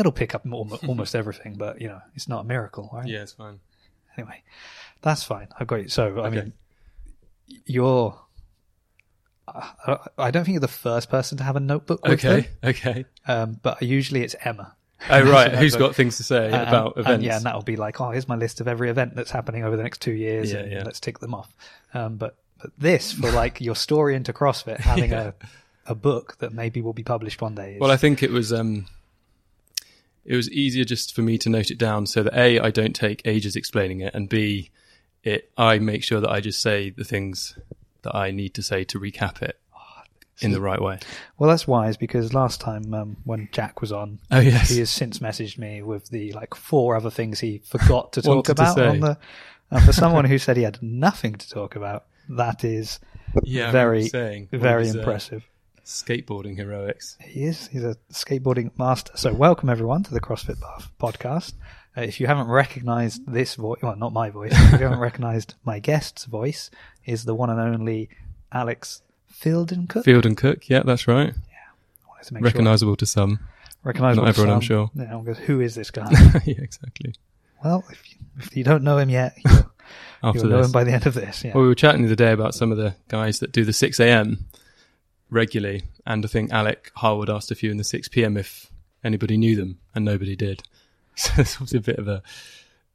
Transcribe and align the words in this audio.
it'll 0.00 0.12
pick 0.12 0.34
up 0.34 0.42
almost, 0.50 0.84
almost 0.88 1.14
everything, 1.14 1.54
but 1.56 1.80
you 1.80 1.88
know, 1.88 2.00
it's 2.14 2.28
not 2.28 2.40
a 2.40 2.44
miracle, 2.44 2.90
right? 2.92 3.06
Yeah, 3.06 3.22
it's 3.22 3.32
fine. 3.32 3.60
Anyway, 4.18 4.42
that's 5.02 5.22
fine. 5.22 5.48
I've 5.58 5.66
got 5.68 5.76
you. 5.82 5.88
So, 5.88 6.22
I 6.22 6.30
mean, 6.30 6.52
you're. 7.66 8.18
I 9.48 9.98
I 10.18 10.30
don't 10.30 10.44
think 10.44 10.54
you're 10.54 10.60
the 10.60 10.68
first 10.68 11.10
person 11.10 11.38
to 11.38 11.44
have 11.44 11.56
a 11.56 11.60
notebook 11.60 12.04
with 12.04 12.24
Okay, 12.24 12.40
them, 12.60 12.70
okay. 12.70 13.04
um, 13.26 13.58
but 13.62 13.82
usually 13.82 14.22
it's 14.22 14.36
Emma. 14.44 14.74
Oh 15.08 15.22
right, 15.32 15.52
who's 15.52 15.74
got 15.76 15.94
things 15.96 16.18
to 16.18 16.22
say 16.22 16.46
And- 16.46 16.54
about 16.68 16.96
and, 16.96 17.06
events? 17.06 17.24
yeah, 17.24 17.36
and 17.36 17.46
that'll 17.46 17.62
be 17.62 17.76
like, 17.76 18.00
oh, 18.00 18.10
here's 18.10 18.28
my 18.28 18.36
list 18.36 18.60
of 18.60 18.68
every 18.68 18.90
event 18.90 19.16
that's 19.16 19.30
happening 19.30 19.64
over 19.64 19.76
the 19.76 19.82
next 19.82 20.00
two 20.02 20.12
years, 20.12 20.52
Yeah, 20.52 20.58
and 20.60 20.72
yeah. 20.72 20.82
let's 20.84 21.00
tick 21.00 21.18
them 21.18 21.34
off. 21.34 21.52
Um, 21.94 22.16
but 22.16 22.36
but 22.62 22.70
this 22.78 23.12
for 23.12 23.30
like 23.32 23.60
your 23.60 23.74
story 23.74 24.14
into 24.14 24.32
CrossFit, 24.32 24.78
having 24.78 25.10
Yeah. 25.18 25.32
a 25.86 25.92
a 25.92 25.94
book 25.96 26.36
that 26.38 26.52
maybe 26.52 26.80
will 26.82 26.92
be 26.92 27.02
published 27.02 27.40
one 27.42 27.54
day. 27.56 27.74
Is, 27.74 27.80
Well, 27.80 27.90
I 27.90 27.96
think 27.96 28.22
it 28.22 28.30
was 28.30 28.52
um, 28.52 28.86
it 30.24 30.36
was 30.36 30.50
easier 30.50 30.84
just 30.84 31.14
for 31.14 31.22
me 31.22 31.38
to 31.38 31.48
note 31.48 31.70
it 31.70 31.78
down 31.78 32.06
so 32.06 32.22
that 32.22 32.34
a 32.34 32.60
I 32.60 32.70
don't 32.70 32.94
take 32.94 33.22
ages 33.24 33.56
explaining 33.56 34.00
it, 34.00 34.14
and 34.14 34.28
b 34.28 34.70
it 35.22 35.50
I 35.56 35.78
make 35.78 36.02
sure 36.02 36.20
that 36.20 36.30
I 36.30 36.40
just 36.40 36.60
say 36.60 36.90
the 36.90 37.04
things 37.04 37.58
that 38.02 38.14
I 38.14 38.30
need 38.30 38.54
to 38.54 38.62
say 38.62 38.84
to 38.84 38.98
recap 38.98 39.42
it 39.42 39.58
in 40.42 40.52
the 40.52 40.60
right 40.60 40.80
way. 40.80 40.98
well, 41.38 41.50
that's 41.50 41.68
wise 41.68 41.96
because 41.96 42.32
last 42.32 42.60
time 42.60 42.94
um, 42.94 43.16
when 43.24 43.48
Jack 43.52 43.80
was 43.80 43.92
on, 43.92 44.18
Oh 44.30 44.40
yes, 44.40 44.70
he 44.70 44.78
has 44.78 44.90
since 44.90 45.18
messaged 45.18 45.58
me 45.58 45.82
with 45.82 46.08
the 46.08 46.32
like 46.32 46.54
four 46.54 46.96
other 46.96 47.10
things 47.10 47.40
he 47.40 47.58
forgot 47.58 48.14
to 48.14 48.22
talk 48.22 48.28
Wanted 48.28 48.46
to 48.46 48.52
about 48.52 48.78
on 48.78 49.00
the. 49.00 49.18
And 49.70 49.84
for 49.84 49.92
someone 49.92 50.24
who 50.24 50.38
said 50.38 50.56
he 50.56 50.64
had 50.64 50.82
nothing 50.82 51.34
to 51.34 51.48
talk 51.48 51.76
about, 51.76 52.06
that 52.28 52.64
is 52.64 52.98
yeah, 53.44 53.70
very, 53.70 54.08
very 54.08 54.88
impressive. 54.88 55.44
Skateboarding 55.90 56.56
heroics. 56.56 57.16
He 57.20 57.42
is. 57.42 57.66
He's 57.66 57.82
a 57.82 57.96
skateboarding 58.12 58.70
master. 58.78 59.10
So, 59.16 59.34
welcome 59.34 59.68
everyone 59.68 60.04
to 60.04 60.14
the 60.14 60.20
CrossFit 60.20 60.60
Buff 60.60 60.92
podcast. 61.00 61.54
Uh, 61.96 62.02
if 62.02 62.20
you 62.20 62.28
haven't 62.28 62.46
recognised 62.46 63.22
this 63.26 63.56
voice, 63.56 63.80
well, 63.82 63.96
not 63.96 64.12
my 64.12 64.30
voice, 64.30 64.52
if 64.52 64.74
you 64.74 64.86
haven't 64.86 64.98
recognised 65.00 65.56
my 65.64 65.80
guest's 65.80 66.26
voice, 66.26 66.70
is 67.06 67.24
the 67.24 67.34
one 67.34 67.50
and 67.50 67.58
only 67.58 68.08
Alex 68.52 69.02
Feilden-Cook. 69.34 70.04
Field 70.04 70.26
and 70.26 70.36
Cook, 70.36 70.68
yeah, 70.68 70.84
that's 70.84 71.08
right. 71.08 71.34
Yeah. 71.34 72.22
to 72.22 72.34
make 72.34 72.44
Recognisable 72.44 72.94
to 72.94 73.04
some. 73.04 73.40
Recognisable. 73.82 74.26
not 74.26 74.32
to 74.32 74.40
everyone, 74.40 74.54
I'm 74.54 74.60
sure. 74.60 74.90
Yeah, 74.94 75.02
everyone 75.02 75.24
goes, 75.24 75.38
who 75.38 75.60
is 75.60 75.74
this 75.74 75.90
guy? 75.90 76.08
yeah, 76.44 76.54
exactly. 76.58 77.16
well, 77.64 77.82
if 77.90 78.12
you, 78.12 78.16
if 78.38 78.56
you 78.56 78.62
don't 78.62 78.84
know 78.84 78.98
him 78.98 79.10
yet, 79.10 79.36
you'll, 79.44 80.36
you'll 80.36 80.46
know 80.46 80.62
him 80.62 80.70
by 80.70 80.84
the 80.84 80.92
end 80.92 81.06
of 81.06 81.14
this. 81.14 81.42
Yeah. 81.42 81.50
Well, 81.52 81.62
we 81.62 81.68
were 81.68 81.74
chatting 81.74 82.02
the 82.02 82.08
other 82.08 82.14
day 82.14 82.30
about 82.30 82.54
some 82.54 82.70
of 82.70 82.78
the 82.78 82.94
guys 83.08 83.40
that 83.40 83.50
do 83.50 83.64
the 83.64 83.72
6 83.72 83.98
a.m. 83.98 84.46
regularly, 85.30 85.84
and 86.06 86.24
I 86.24 86.28
think 86.28 86.52
Alec 86.52 86.90
Harwood 86.96 87.30
asked 87.30 87.50
a 87.50 87.54
few 87.54 87.70
in 87.70 87.76
the 87.76 87.84
6 87.84 88.08
p.m. 88.08 88.36
if 88.36 88.70
anybody 89.04 89.36
knew 89.36 89.56
them, 89.56 89.78
and 89.94 90.04
nobody 90.04 90.36
did. 90.36 90.62
So 91.16 91.32
there's 91.36 91.54
obviously 91.56 91.78
a 91.78 91.82
bit 91.82 91.98
of 91.98 92.08
a, 92.08 92.22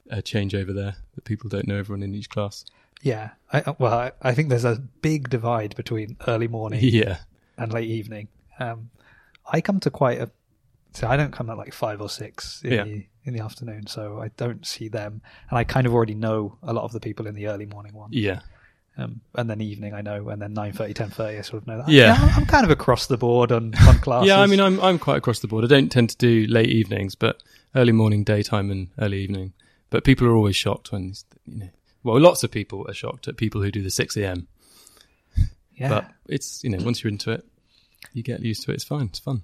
a 0.09 0.17
changeover 0.21 0.73
there 0.73 0.95
that 1.13 1.25
people 1.25 1.47
don't 1.49 1.67
know 1.67 1.75
everyone 1.77 2.01
in 2.01 2.15
each 2.15 2.29
class. 2.29 2.65
Yeah. 3.03 3.31
I, 3.53 3.75
well, 3.77 3.93
I, 3.93 4.11
I 4.21 4.33
think 4.33 4.49
there's 4.49 4.63
a 4.65 4.77
big 5.01 5.29
divide 5.29 5.75
between 5.75 6.17
early 6.27 6.47
morning 6.47 6.79
Yeah, 6.83 7.17
and 7.57 7.71
late 7.71 7.89
evening. 7.89 8.29
Um, 8.57 8.89
I 9.51 9.61
come 9.61 9.79
to 9.81 9.91
quite 9.91 10.19
a, 10.21 10.31
so 10.93 11.07
I 11.07 11.17
don't 11.17 11.33
come 11.33 11.49
at 11.51 11.57
like 11.57 11.73
five 11.73 12.01
or 12.01 12.09
six 12.09 12.61
in 12.63 12.71
Yeah. 12.71 12.83
the 12.85 13.05
in 13.25 13.33
the 13.33 13.41
afternoon, 13.43 13.85
so 13.87 14.19
I 14.21 14.29
don't 14.37 14.65
see 14.65 14.87
them, 14.87 15.21
and 15.49 15.59
I 15.59 15.63
kind 15.63 15.85
of 15.85 15.93
already 15.93 16.15
know 16.15 16.57
a 16.63 16.73
lot 16.73 16.85
of 16.85 16.93
the 16.93 16.99
people 16.99 17.27
in 17.27 17.35
the 17.35 17.47
early 17.47 17.65
morning 17.65 17.93
one, 17.93 18.09
yeah, 18.11 18.39
um, 18.97 19.21
and 19.35 19.49
then 19.49 19.61
evening 19.61 19.93
I 19.93 20.01
know, 20.01 20.29
and 20.29 20.41
then 20.41 20.55
9.30, 20.55 20.93
10.30 20.93 21.39
I 21.39 21.41
sort 21.41 21.63
of 21.63 21.67
know 21.67 21.77
that. 21.79 21.89
Yeah. 21.89 22.15
I'm, 22.17 22.41
I'm 22.41 22.45
kind 22.45 22.63
of 22.63 22.71
across 22.71 23.07
the 23.07 23.17
board 23.17 23.51
on 23.51 23.73
on 23.87 23.99
classes. 23.99 24.27
yeah. 24.29 24.39
I 24.39 24.47
mean, 24.47 24.61
I'm 24.61 24.79
I'm 24.79 24.99
quite 24.99 25.17
across 25.17 25.39
the 25.39 25.47
board. 25.47 25.65
I 25.65 25.67
don't 25.67 25.89
tend 25.89 26.09
to 26.11 26.17
do 26.17 26.45
late 26.47 26.69
evenings, 26.69 27.15
but 27.15 27.43
early 27.75 27.91
morning, 27.91 28.23
daytime, 28.23 28.71
and 28.71 28.87
early 28.99 29.21
evening. 29.21 29.53
But 29.89 30.03
people 30.03 30.27
are 30.27 30.35
always 30.35 30.55
shocked 30.55 30.91
when 30.91 31.13
you 31.45 31.59
know. 31.59 31.69
Well, 32.03 32.19
lots 32.19 32.43
of 32.43 32.51
people 32.51 32.85
are 32.87 32.93
shocked 32.93 33.27
at 33.27 33.35
people 33.35 33.63
who 33.63 33.71
do 33.71 33.81
the 33.81 33.89
6 33.89 34.15
a.m. 34.17 34.47
yeah. 35.75 35.89
But 35.89 36.11
it's 36.27 36.63
you 36.63 36.69
know 36.69 36.83
once 36.83 37.03
you're 37.03 37.11
into 37.11 37.31
it, 37.31 37.45
you 38.13 38.23
get 38.23 38.41
used 38.41 38.63
to 38.63 38.71
it. 38.71 38.75
It's 38.75 38.83
fine. 38.83 39.07
It's 39.07 39.19
fun. 39.19 39.43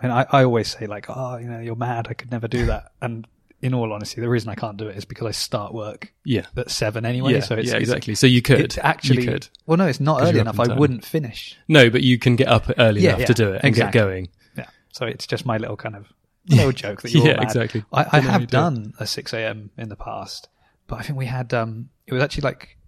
I 0.00 0.06
mean, 0.06 0.16
I, 0.16 0.26
I 0.30 0.44
always 0.44 0.68
say 0.68 0.86
like, 0.86 1.06
oh, 1.08 1.36
you 1.36 1.46
know, 1.46 1.60
you're 1.60 1.76
mad. 1.76 2.08
I 2.08 2.14
could 2.14 2.30
never 2.30 2.48
do 2.48 2.66
that. 2.66 2.92
And 3.00 3.26
in 3.66 3.74
all 3.74 3.92
honesty, 3.92 4.20
the 4.20 4.28
reason 4.28 4.48
I 4.48 4.54
can't 4.54 4.76
do 4.76 4.86
it 4.88 4.96
is 4.96 5.04
because 5.04 5.26
I 5.26 5.30
start 5.32 5.74
work 5.74 6.12
Yeah. 6.24 6.46
at 6.56 6.70
seven 6.70 7.04
anyway. 7.04 7.34
yeah, 7.34 7.40
so 7.40 7.56
it's, 7.56 7.70
yeah, 7.70 7.76
exactly. 7.78 8.14
So 8.14 8.26
you 8.26 8.40
could 8.42 8.60
It's 8.60 8.78
actually 8.78 9.24
you 9.24 9.32
could. 9.32 9.48
well, 9.66 9.76
no, 9.76 9.86
it's 9.86 10.00
not 10.00 10.22
early 10.22 10.38
enough. 10.38 10.58
I 10.60 10.74
wouldn't 10.74 11.04
finish. 11.04 11.56
No, 11.68 11.90
but 11.90 12.02
you 12.02 12.18
can 12.18 12.36
get 12.36 12.48
up 12.48 12.70
early 12.78 13.00
Yeah, 13.02 13.10
enough 13.10 13.20
yeah, 13.20 13.26
to 13.26 13.34
do 13.34 13.48
it 13.52 13.56
and 13.56 13.64
exactly. 13.64 13.98
get 13.98 14.04
going. 14.04 14.28
Yeah. 14.56 14.66
So 14.92 15.06
it's 15.06 15.26
just 15.26 15.44
my 15.44 15.56
little 15.58 15.76
kind 15.76 15.96
of 15.96 16.06
little 16.48 16.72
joke 16.72 17.02
that 17.02 17.10
you're 17.12 17.26
yeah, 17.26 17.42
exactly. 17.42 17.84
I, 17.92 18.00
I 18.00 18.02
Don't 18.04 18.12
know 18.12 18.18
you 18.20 18.28
have 18.30 18.40
do 18.42 18.46
done 18.46 18.92
a 19.00 19.06
six 19.06 19.32
a.m. 19.32 19.70
in 19.76 19.88
the 19.88 19.96
past, 19.96 20.48
but 20.86 20.96
I 21.00 21.02
think 21.02 21.18
we 21.18 21.26
had 21.26 21.52
um, 21.52 21.88
it 22.06 22.14
was 22.14 22.22
actually 22.22 22.42
like 22.42 22.78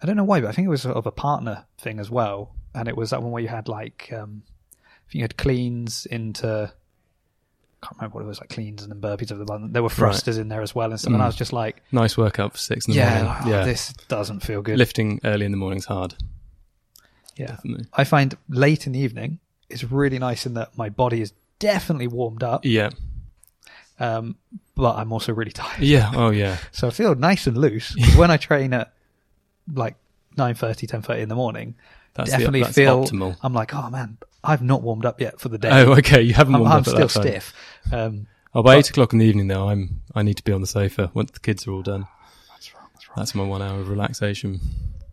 I 0.00 0.06
don't 0.06 0.16
know 0.16 0.22
why, 0.24 0.40
but 0.40 0.48
I 0.48 0.52
think 0.52 0.66
it 0.66 0.70
was 0.70 0.82
sort 0.82 0.96
of 0.96 1.06
a 1.06 1.10
partner 1.10 1.64
thing 1.78 1.98
as 1.98 2.08
well, 2.08 2.54
and 2.72 2.86
it 2.86 2.96
was 2.96 3.10
that 3.10 3.20
one 3.20 3.32
where 3.32 3.42
you 3.42 3.48
had 3.48 3.66
like 3.66 4.10
um, 4.12 4.44
I 4.86 5.10
think 5.10 5.14
you 5.14 5.22
had 5.22 5.36
cleans 5.36 6.06
into. 6.06 6.72
I 7.82 7.86
can't 7.86 7.96
remember 7.98 8.14
what 8.16 8.24
it 8.24 8.26
was 8.28 8.40
like 8.40 8.48
cleans 8.48 8.82
and 8.82 8.90
then 8.90 9.00
burpees 9.00 9.30
of 9.30 9.38
the 9.38 9.44
one. 9.44 9.72
There 9.72 9.82
were 9.82 9.88
Right. 9.88 9.96
thrusters 9.96 10.36
in 10.38 10.48
there 10.48 10.62
as 10.62 10.74
well 10.74 10.90
and 10.90 10.98
stuff. 10.98 11.12
And 11.12 11.20
Mm. 11.20 11.24
I 11.24 11.26
was 11.26 11.36
just 11.36 11.52
like, 11.52 11.82
Nice 11.92 12.16
workout 12.16 12.52
for 12.52 12.58
six 12.58 12.86
in 12.88 12.92
the 12.94 12.98
yeah, 12.98 13.08
morning. 13.10 13.26
like, 13.28 13.46
oh, 13.46 13.50
yeah, 13.50 13.64
this 13.64 13.92
doesn't 14.08 14.40
feel 14.40 14.62
good. 14.62 14.78
lifting 14.78 15.20
early 15.24 15.44
in 15.46 15.52
the 15.52 15.56
morning 15.56 15.68
morning's 15.68 15.84
hard. 15.84 16.14
yeah, 17.36 17.46
Definitely. 17.48 17.86
I 17.94 18.02
find 18.04 18.36
late 18.48 18.86
in 18.86 18.92
the 18.92 18.98
evening 18.98 19.38
is 19.68 19.84
really 19.90 20.18
nice 20.18 20.44
in 20.46 20.54
that 20.54 20.76
my 20.76 20.88
body 20.88 21.20
is 21.20 21.32
definitely 21.60 22.08
warmed 22.08 22.42
up, 22.42 22.64
Yeah, 22.64 22.90
um, 24.00 24.36
but 24.74 24.96
I'm 24.96 25.12
also 25.12 25.32
really 25.32 25.50
tired. 25.52 25.82
yeah. 25.82 26.10
Oh, 26.14 26.30
yeah. 26.30 26.56
So 26.72 26.88
I 26.88 26.90
feel 26.90 27.14
nice 27.14 27.46
and 27.46 27.56
loose. 27.58 27.94
when 28.16 28.30
I 28.30 28.36
train 28.38 28.72
at 28.72 28.92
like 29.72 29.96
9.30, 30.36 30.88
10.30 30.88 31.18
in 31.20 31.28
the 31.28 31.34
morning, 31.34 31.74
That's 32.14 32.30
definitely 32.30 32.60
the, 32.60 32.64
that's 32.66 32.76
feel, 32.76 33.04
optimal. 33.04 33.36
I'm 33.42 33.52
like, 33.52 33.74
oh 33.74 33.90
man, 33.90 34.18
I've 34.48 34.62
not 34.62 34.82
warmed 34.82 35.04
up 35.06 35.20
yet 35.20 35.38
for 35.40 35.48
the 35.48 35.58
day. 35.58 35.68
Oh, 35.70 35.92
okay. 35.98 36.22
You 36.22 36.34
haven't 36.34 36.54
I'm, 36.54 36.60
warmed 36.62 36.72
I'm 36.74 36.80
up 36.80 36.88
at 36.88 36.94
still 36.94 37.08
stiff. 37.22 37.54
Um, 37.92 38.26
Oh, 38.54 38.62
by 38.62 38.74
But- 38.74 38.78
eight 38.78 38.90
o'clock 38.90 39.12
in 39.12 39.18
the 39.18 39.26
evening, 39.26 39.46
though, 39.48 39.68
I'm 39.68 40.00
I 40.14 40.22
need 40.22 40.38
to 40.38 40.42
be 40.42 40.52
on 40.52 40.62
the 40.62 40.66
sofa 40.66 41.10
once 41.14 41.30
the 41.32 41.38
kids 41.40 41.66
are 41.68 41.70
all 41.72 41.82
done. 41.82 42.06
that's 42.50 42.74
wrong, 42.74 42.88
that's 42.94 43.08
wrong. 43.08 43.14
That's 43.16 43.34
my 43.34 43.44
one 43.44 43.60
hour 43.60 43.78
of 43.78 43.88
relaxation. 43.90 44.58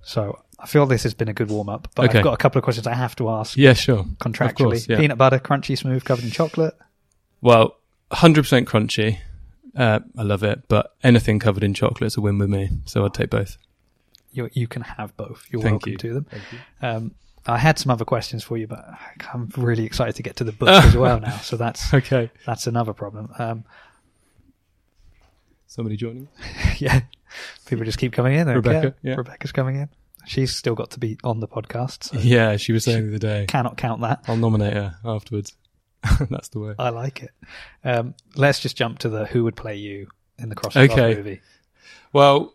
So 0.03 0.39
I 0.57 0.65
feel 0.67 0.85
this 0.85 1.03
has 1.03 1.13
been 1.13 1.27
a 1.27 1.33
good 1.33 1.49
warm 1.49 1.67
up, 1.67 1.89
but 1.95 2.05
Okay. 2.09 2.19
I've 2.19 2.23
got 2.23 2.33
a 2.33 2.37
couple 2.37 2.59
of 2.59 2.63
questions 2.63 2.87
I 2.87 2.93
have 2.93 3.13
to 3.17 3.29
ask 3.29 3.57
Yeah, 3.57 3.73
sure. 3.73 4.05
contractually. 4.19 4.55
Course, 4.57 4.87
yeah. 4.89 4.97
Peanut 4.97 5.17
butter, 5.17 5.37
crunchy, 5.39 5.77
smooth, 5.77 6.05
covered 6.05 6.23
in 6.23 6.31
chocolate. 6.31 6.75
Well, 7.41 7.75
100% 8.11 8.65
crunchy. 8.65 9.19
Uh, 9.75 9.99
I 10.17 10.21
love 10.23 10.41
it, 10.43 10.63
but 10.69 10.95
anything 11.03 11.37
covered 11.39 11.63
in 11.63 11.73
chocolate 11.73 12.07
is 12.07 12.17
a 12.17 12.21
win 12.21 12.37
with 12.37 12.49
me. 12.49 12.69
So 12.85 13.03
I'd 13.03 13.13
take 13.13 13.29
both. 13.31 13.57
You, 14.31 14.49
you 14.53 14.67
can 14.67 14.83
have 14.83 15.15
both. 15.17 15.45
You're 15.51 15.61
Thank 15.61 15.85
welcome 15.85 15.91
you. 15.91 15.97
to 15.97 16.13
them. 16.13 16.27
Thank 16.31 16.43
you. 16.53 16.59
Um, 16.87 17.15
I 17.47 17.57
had 17.59 17.77
some 17.77 17.91
other 17.91 18.05
questions 18.05 18.43
for 18.43 18.57
you, 18.57 18.65
but 18.67 18.83
I'm 19.33 19.49
really 19.57 19.85
excited 19.85 20.15
to 20.15 20.23
get 20.23 20.37
to 20.37 20.43
the 20.43 20.51
book 20.51 20.69
as 20.69 20.95
well 20.95 21.19
now. 21.19 21.37
So 21.37 21.57
that's 21.57 21.93
Okay. 21.93 22.31
that's 22.45 22.65
another 22.67 22.93
problem. 22.93 23.31
Um, 23.37 23.63
Somebody 25.67 25.97
joining? 25.97 26.27
yeah, 26.77 27.01
people 27.65 27.83
just 27.85 27.97
keep 27.97 28.13
coming 28.13 28.33
in. 28.37 28.47
Rebecca, 28.47 28.81
care. 28.81 28.95
yeah. 29.03 29.15
Rebecca's 29.15 29.51
coming 29.51 29.75
in. 29.75 29.89
She's 30.25 30.55
still 30.55 30.73
got 30.75 30.91
to 30.91 30.99
be 30.99 31.17
on 31.23 31.39
the 31.39 31.47
podcast. 31.47 32.05
So 32.05 32.17
Yeah, 32.19 32.57
she 32.57 32.71
was 32.71 32.83
saying 32.83 33.03
the 33.03 33.09
other 33.09 33.17
day. 33.19 33.45
Cannot 33.47 33.77
count 33.77 34.01
that. 34.01 34.23
I'll 34.27 34.37
nominate 34.37 34.73
her 34.73 34.95
afterwards. 35.03 35.53
That's 36.29 36.47
the 36.49 36.59
way. 36.59 36.73
I 36.79 36.89
like 36.89 37.23
it. 37.23 37.31
Um, 37.83 38.15
let's 38.35 38.59
just 38.59 38.77
jump 38.77 38.99
to 38.99 39.09
the 39.09 39.25
who 39.25 39.43
would 39.43 39.55
play 39.55 39.75
you 39.75 40.07
in 40.39 40.49
the 40.49 40.55
CrossFit 40.55 40.87
Buff 40.89 40.97
Okay. 40.97 41.15
movie. 41.15 41.41
Well, 42.13 42.53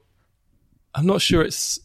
I'm 0.95 1.07
not 1.07 1.21
sure 1.21 1.43
it's 1.43 1.79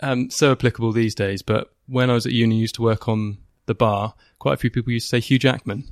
um, 0.00 0.28
so 0.30 0.52
applicable 0.52 0.92
these 0.92 1.14
days, 1.14 1.42
but 1.42 1.72
when 1.86 2.10
I 2.10 2.14
was 2.14 2.26
at 2.26 2.32
uni, 2.32 2.56
I 2.56 2.60
used 2.60 2.74
to 2.76 2.82
work 2.82 3.08
on 3.08 3.38
the 3.66 3.74
bar. 3.74 4.14
Quite 4.38 4.54
a 4.54 4.56
few 4.58 4.70
people 4.70 4.92
used 4.92 5.06
to 5.06 5.16
say 5.16 5.20
Hugh 5.20 5.38
Jackman. 5.38 5.84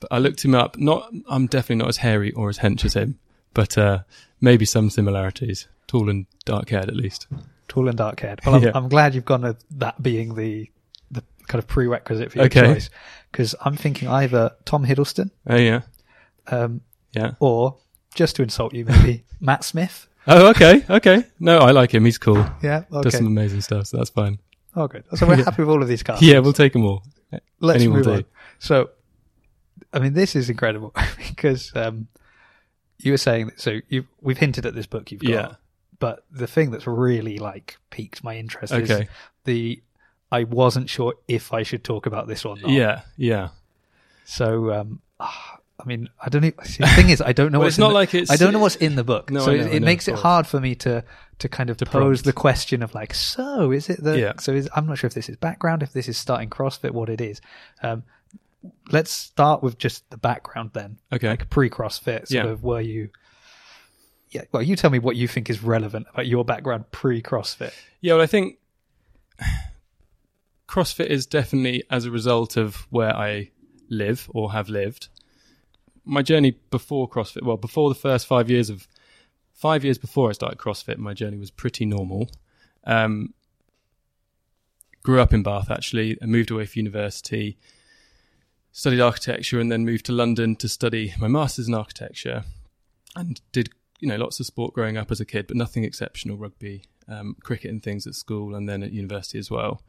But 0.00 0.12
I 0.12 0.18
looked 0.18 0.44
him 0.44 0.54
up. 0.54 0.76
Not, 0.78 1.10
I'm 1.28 1.46
definitely 1.46 1.76
not 1.76 1.88
as 1.88 1.98
hairy 1.98 2.32
or 2.32 2.48
as 2.48 2.58
hench 2.58 2.84
as 2.84 2.94
him, 2.94 3.18
but 3.54 3.78
uh, 3.78 4.00
maybe 4.40 4.64
some 4.64 4.90
similarities. 4.90 5.68
Tall 5.86 6.10
and 6.10 6.26
dark 6.44 6.68
haired, 6.70 6.88
at 6.88 6.96
least. 6.96 7.26
Tall 7.68 7.88
and 7.88 7.96
dark 7.96 8.20
haired. 8.20 8.40
Well, 8.44 8.56
I'm, 8.56 8.62
Yeah. 8.62 8.72
I'm 8.74 8.88
glad 8.88 9.14
you've 9.14 9.24
gone 9.24 9.42
with 9.42 9.64
that 9.78 10.02
being 10.02 10.34
the 10.34 10.70
the 11.10 11.22
kind 11.46 11.60
of 11.62 11.68
prerequisite 11.68 12.32
for 12.32 12.38
your 12.38 12.46
Okay. 12.46 12.74
choice. 12.74 12.90
Because 13.30 13.54
I'm 13.64 13.76
thinking 13.76 14.08
either 14.08 14.52
Tom 14.64 14.84
Hiddleston 14.84 15.30
Oh 15.46 15.56
yeah, 15.56 15.82
um, 16.48 16.80
yeah. 17.12 17.32
or, 17.38 17.76
just 18.14 18.36
to 18.36 18.42
insult 18.42 18.74
you, 18.74 18.84
maybe 18.84 19.24
Matt 19.40 19.62
Smith. 19.64 20.08
Oh 20.26 20.48
okay, 20.50 20.84
okay. 20.90 21.24
No, 21.38 21.58
I 21.58 21.70
like 21.70 21.92
him. 21.94 22.04
He's 22.04 22.18
cool. 22.18 22.44
Yeah. 22.62 22.84
Does 23.02 23.16
some 23.16 23.26
amazing 23.26 23.60
stuff, 23.60 23.86
so 23.86 23.96
that's 23.98 24.10
fine. 24.10 24.38
Oh, 24.74 24.88
good. 24.88 25.04
So 25.14 25.26
we're 25.26 25.36
Yeah. 25.38 25.44
happy 25.44 25.62
with 25.62 25.70
all 25.70 25.82
of 25.82 25.88
these 25.88 26.02
cards. 26.08 26.20
Yeah, 26.22 26.40
we'll 26.40 26.52
take 26.52 26.72
them 26.72 26.84
all. 26.84 27.02
Let's 27.60 27.82
Any 27.82 27.88
move 27.92 28.04
do. 28.04 28.12
on. 28.12 28.24
So, 28.58 28.90
I 29.92 29.98
mean, 29.98 30.12
this 30.12 30.36
is 30.36 30.50
incredible 30.50 30.94
because 31.28 31.72
um, 31.74 32.08
you 32.98 33.12
were 33.12 33.18
saying 33.18 33.46
that. 33.46 33.60
So 33.60 33.80
we've 34.20 34.38
hinted 34.38 34.66
at 34.66 34.74
this 34.74 34.86
book 34.86 35.10
you've 35.10 35.22
got, 35.22 35.30
Yeah. 35.30 35.52
but 35.98 36.24
the 36.30 36.46
thing 36.46 36.70
that's 36.70 36.86
really 36.86 37.38
like 37.38 37.76
piqued 37.90 38.22
my 38.24 38.36
interest 38.36 38.72
is 38.72 39.06
the. 39.44 39.82
I 40.32 40.42
wasn't 40.42 40.90
sure 40.90 41.14
if 41.28 41.52
I 41.54 41.62
should 41.62 41.84
talk 41.84 42.04
about 42.06 42.26
this 42.26 42.44
or 42.44 42.56
not. 42.56 42.68
Yeah, 42.70 43.02
yeah. 43.16 43.50
So 44.24 44.72
um, 44.72 45.00
ah, 45.20 45.55
mean, 45.86 46.08
I 46.20 46.28
don't. 46.28 46.44
Even, 46.44 46.64
see, 46.64 46.82
the 46.82 46.88
thing 46.90 47.08
is, 47.10 47.20
I 47.22 47.32
don't 47.32 47.52
know. 47.52 47.58
Well, 47.58 47.66
what's 47.66 47.74
it's 47.74 47.78
not 47.78 47.88
the- 47.88 47.94
like 47.94 48.14
it's- 48.14 48.30
I 48.30 48.36
don't 48.36 48.52
know 48.52 48.58
what's 48.58 48.76
in 48.76 48.96
the 48.96 49.04
book, 49.04 49.30
No, 49.30 49.40
so 49.40 49.52
know, 49.52 49.62
it, 49.64 49.74
it 49.74 49.80
know, 49.80 49.86
makes 49.86 50.08
it 50.08 50.14
hard 50.16 50.46
for 50.46 50.60
me 50.60 50.74
to 50.76 51.04
to 51.38 51.48
kind 51.48 51.68
of 51.70 51.76
To 51.78 51.84
pose 51.86 52.18
prompt. 52.22 52.24
the 52.24 52.32
question 52.32 52.82
of 52.82 52.94
like, 52.94 53.12
so 53.14 53.70
is 53.72 53.88
it 53.88 54.02
the? 54.02 54.18
Yeah. 54.18 54.32
So 54.38 54.52
is, 54.52 54.68
I'm 54.74 54.86
not 54.86 54.98
sure 54.98 55.08
if 55.08 55.14
this 55.14 55.28
is 55.28 55.36
background, 55.36 55.82
if 55.82 55.92
this 55.92 56.08
is 56.08 56.16
starting 56.16 56.48
CrossFit, 56.50 56.90
what 56.92 57.08
it 57.08 57.20
is. 57.20 57.40
Um, 57.82 58.04
let's 58.90 59.10
start 59.12 59.62
with 59.62 59.78
just 59.78 60.08
the 60.10 60.16
background 60.16 60.70
then, 60.72 60.98
Okay. 61.12 61.28
like 61.28 61.48
pre 61.50 61.70
CrossFit. 61.70 62.28
Sort 62.28 62.30
Yeah. 62.30 62.44
of 62.46 62.62
were 62.62 62.80
you? 62.80 63.10
Yeah. 64.30 64.42
Well, 64.52 64.62
you 64.62 64.76
tell 64.76 64.90
me 64.90 64.98
what 64.98 65.14
you 65.16 65.28
think 65.28 65.48
is 65.50 65.62
relevant 65.62 66.06
about 66.12 66.26
your 66.26 66.44
background 66.44 66.90
pre 66.90 67.22
CrossFit. 67.22 67.72
Yeah, 68.00 68.14
well, 68.14 68.22
I 68.22 68.26
think 68.26 68.58
CrossFit 70.68 71.06
is 71.06 71.26
definitely 71.26 71.84
as 71.90 72.04
a 72.06 72.10
result 72.10 72.56
of 72.56 72.86
where 72.90 73.14
I 73.14 73.50
live 73.88 74.28
or 74.34 74.52
have 74.52 74.68
lived. 74.68 75.08
My 76.06 76.22
journey 76.22 76.52
before 76.70 77.08
CrossFit, 77.08 77.42
well, 77.42 77.56
before 77.56 77.88
the 77.88 77.94
first 77.96 78.26
five 78.26 78.48
years 78.48 78.70
of 78.70 78.86
five 79.52 79.84
years 79.84 79.98
before 79.98 80.28
I 80.28 80.32
started 80.32 80.58
CrossFit, 80.58 80.98
my 80.98 81.14
journey 81.14 81.36
was 81.36 81.50
pretty 81.50 81.84
normal. 81.84 82.30
Um, 82.84 83.34
grew 85.02 85.20
up 85.20 85.32
in 85.32 85.42
Bath 85.42 85.70
actually, 85.70 86.16
and 86.20 86.30
moved 86.30 86.50
away 86.50 86.66
for 86.66 86.78
university. 86.78 87.58
Studied 88.72 89.00
architecture 89.00 89.58
and 89.58 89.72
then 89.72 89.84
moved 89.84 90.06
to 90.06 90.12
London 90.12 90.54
to 90.56 90.68
study 90.68 91.14
my 91.18 91.28
masters 91.28 91.66
in 91.66 91.74
architecture, 91.74 92.44
and 93.16 93.40
did 93.50 93.70
you 94.00 94.08
know 94.08 94.16
lots 94.16 94.38
of 94.38 94.46
sport 94.46 94.74
growing 94.74 94.96
up 94.96 95.10
as 95.10 95.20
a 95.20 95.24
kid, 95.24 95.46
but 95.46 95.56
nothing 95.56 95.82
exceptional. 95.82 96.36
Rugby, 96.36 96.84
um, 97.08 97.36
cricket, 97.42 97.70
and 97.70 97.82
things 97.82 98.06
at 98.06 98.14
school, 98.14 98.54
and 98.54 98.68
then 98.68 98.82
at 98.82 98.92
university 98.92 99.38
as 99.38 99.50
well. 99.50 99.82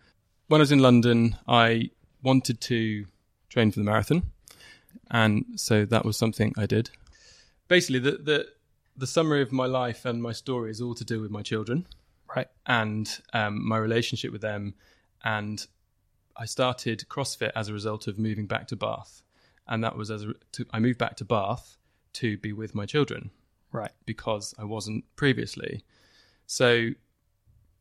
When 0.47 0.61
I 0.61 0.63
was 0.63 0.71
in 0.71 0.79
London, 0.79 1.35
I 1.47 1.89
wanted 2.23 2.61
to 2.61 3.05
train 3.49 3.71
for 3.71 3.79
the 3.79 3.85
marathon, 3.85 4.23
and 5.11 5.45
so 5.55 5.85
that 5.85 6.05
was 6.05 6.17
something 6.17 6.53
I 6.57 6.65
did. 6.65 6.89
Basically, 7.67 7.99
the 7.99 8.11
the 8.11 8.47
the 8.95 9.07
summary 9.07 9.41
of 9.41 9.51
my 9.51 9.65
life 9.65 10.05
and 10.05 10.21
my 10.21 10.31
story 10.31 10.71
is 10.71 10.81
all 10.81 10.95
to 10.95 11.05
do 11.05 11.21
with 11.21 11.29
my 11.29 11.43
children 11.43 11.85
Right. 12.35 12.47
and 12.65 13.07
um, 13.31 13.67
my 13.67 13.77
relationship 13.77 14.31
with 14.31 14.41
them. 14.41 14.73
And 15.23 15.65
I 16.35 16.45
started 16.45 17.05
CrossFit 17.07 17.51
as 17.55 17.69
a 17.69 17.73
result 17.73 18.07
of 18.07 18.17
moving 18.17 18.47
back 18.47 18.67
to 18.69 18.75
Bath, 18.75 19.21
and 19.67 19.83
that 19.83 19.95
was 19.95 20.09
as 20.11 20.23
a, 20.23 20.33
to, 20.53 20.65
I 20.71 20.79
moved 20.79 20.97
back 20.97 21.15
to 21.17 21.25
Bath 21.25 21.77
to 22.13 22.37
be 22.37 22.53
with 22.53 22.73
my 22.73 22.85
children 22.85 23.29
Right. 23.71 23.91
because 24.05 24.53
I 24.57 24.63
wasn't 24.63 25.03
previously. 25.15 25.83
So, 26.47 26.89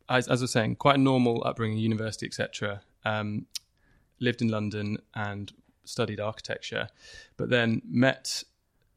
as, 0.09 0.27
as 0.27 0.41
I 0.41 0.43
was 0.43 0.51
saying, 0.51 0.75
quite 0.75 0.95
a 0.95 1.01
normal 1.01 1.43
upbringing, 1.45 1.77
university, 1.79 2.25
etc. 2.27 2.81
Um, 3.05 3.47
lived 4.19 4.41
in 4.41 4.49
London 4.49 4.97
and 5.15 5.51
studied 5.87 6.19
architecture, 6.19 6.87
but 7.37 7.49
then 7.49 7.81
met 7.85 8.43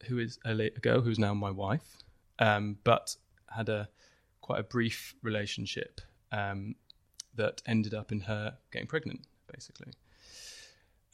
who 0.04 0.18
is 0.18 0.38
a, 0.44 0.70
girl 0.80 1.00
who's 1.00 1.18
now 1.18 1.34
my 1.34 1.50
wife, 1.50 1.98
um, 2.38 2.78
but 2.84 3.16
had 3.54 3.68
a 3.68 3.88
quite 4.40 4.60
a 4.60 4.62
brief 4.62 5.14
relationship 5.22 6.00
um, 6.32 6.74
that 7.34 7.62
ended 7.66 7.94
up 7.94 8.12
in 8.12 8.20
her 8.20 8.56
getting 8.72 8.88
pregnant, 8.88 9.20
basically. 9.52 9.92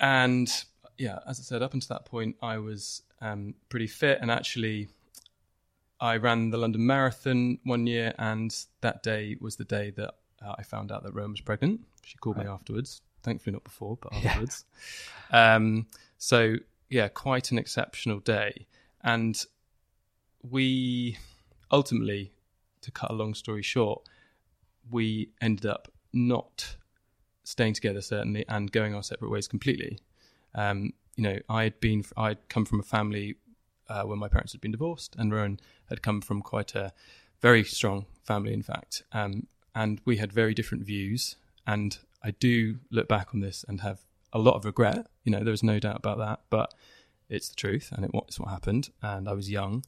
And 0.00 0.50
yeah, 0.99 1.19
as 1.26 1.38
I 1.40 1.43
said, 1.43 1.62
up 1.62 1.75
until 1.75 1.96
that 1.96 2.05
point, 2.05 2.37
I 2.40 2.58
was 2.58 3.02
um, 3.20 3.55
pretty 3.69 3.87
fit, 3.87 4.19
and 4.20 4.31
actually, 4.31 4.88
I 6.00 6.17
ran 6.17 6.50
the 6.50 6.58
London 6.58 6.87
Marathon 6.87 7.58
one 7.64 7.87
year, 7.87 8.14
and 8.19 8.55
that 8.82 9.02
day 9.02 9.37
was 9.40 9.56
the 9.56 9.64
day 9.64 9.90
that 9.90 10.14
uh, 10.44 10.55
I 10.58 10.62
found 10.62 10.93
out 10.93 11.02
that 11.05 11.14
Rome 11.14 11.32
was 11.32 11.40
pregnant. 11.40 11.81
She 12.05 12.17
called 12.19 12.37
me 12.37 12.46
afterwards. 12.46 13.00
Thankfully, 13.26 13.52
not 13.52 13.64
before, 13.64 13.99
but 14.00 14.12
Yeah. 14.12 14.28
afterwards. 14.28 14.64
Um, 15.31 15.87
so 16.17 16.38
yeah, 16.88 17.08
quite 17.08 17.50
an 17.52 17.58
exceptional 17.58 18.20
day, 18.20 18.67
and 19.02 19.34
we 20.43 21.19
ultimately, 21.70 22.32
to 22.82 22.90
cut 22.93 23.11
a 23.11 23.14
long 23.14 23.34
story 23.34 23.62
short, 23.62 24.00
we 24.90 25.31
ended 25.40 25.67
up 25.67 25.84
not 26.12 26.76
staying 27.43 27.75
together 27.75 28.00
certainly 28.00 28.44
and 28.49 28.70
going 28.70 28.94
our 28.94 29.02
separate 29.02 29.31
ways 29.31 29.49
completely. 29.49 29.99
Um, 30.55 30.93
you 31.17 31.25
know, 31.25 31.38
I 31.49 31.64
had 31.64 31.81
been, 31.81 32.05
I'd 32.17 32.49
come 32.49 32.64
from 32.64 32.78
a 32.78 32.84
family 32.96 33.37
uh, 33.88 34.05
where 34.05 34.17
my 34.17 34.28
parents 34.28 34.52
had 34.52 34.61
been 34.61 34.70
divorced, 34.73 35.17
and 35.19 35.32
Rowan 35.32 35.58
had 35.90 36.00
come 36.02 36.20
from 36.20 36.43
quite 36.43 36.76
a 36.76 36.93
very 37.40 37.64
strong 37.64 38.06
family, 38.23 38.52
in 38.52 38.62
fact. 38.62 39.02
Um, 39.12 39.49
and 39.75 40.00
we 40.05 40.19
had 40.19 40.32
very 40.32 40.55
different 40.55 40.84
views. 40.84 41.37
And 41.67 41.99
I 42.22 42.32
do 42.32 42.78
look 42.90 43.08
back 43.08 43.28
on 43.34 43.40
this 43.40 43.64
and 43.68 43.80
have 43.80 44.00
a 44.32 44.38
lot 44.38 44.54
of 44.54 44.64
regret. 44.64 45.06
You 45.24 45.32
know, 45.32 45.44
there's 45.44 45.62
no 45.62 45.78
doubt 45.78 45.96
about 45.96 46.18
that, 46.18 46.40
but 46.50 46.74
it's 47.28 47.48
the 47.48 47.56
truth, 47.56 47.92
and 47.92 48.04
it, 48.04 48.10
it's 48.28 48.38
what 48.38 48.50
happened. 48.50 48.90
And 49.02 49.28
I 49.28 49.32
was 49.32 49.50
young, 49.50 49.84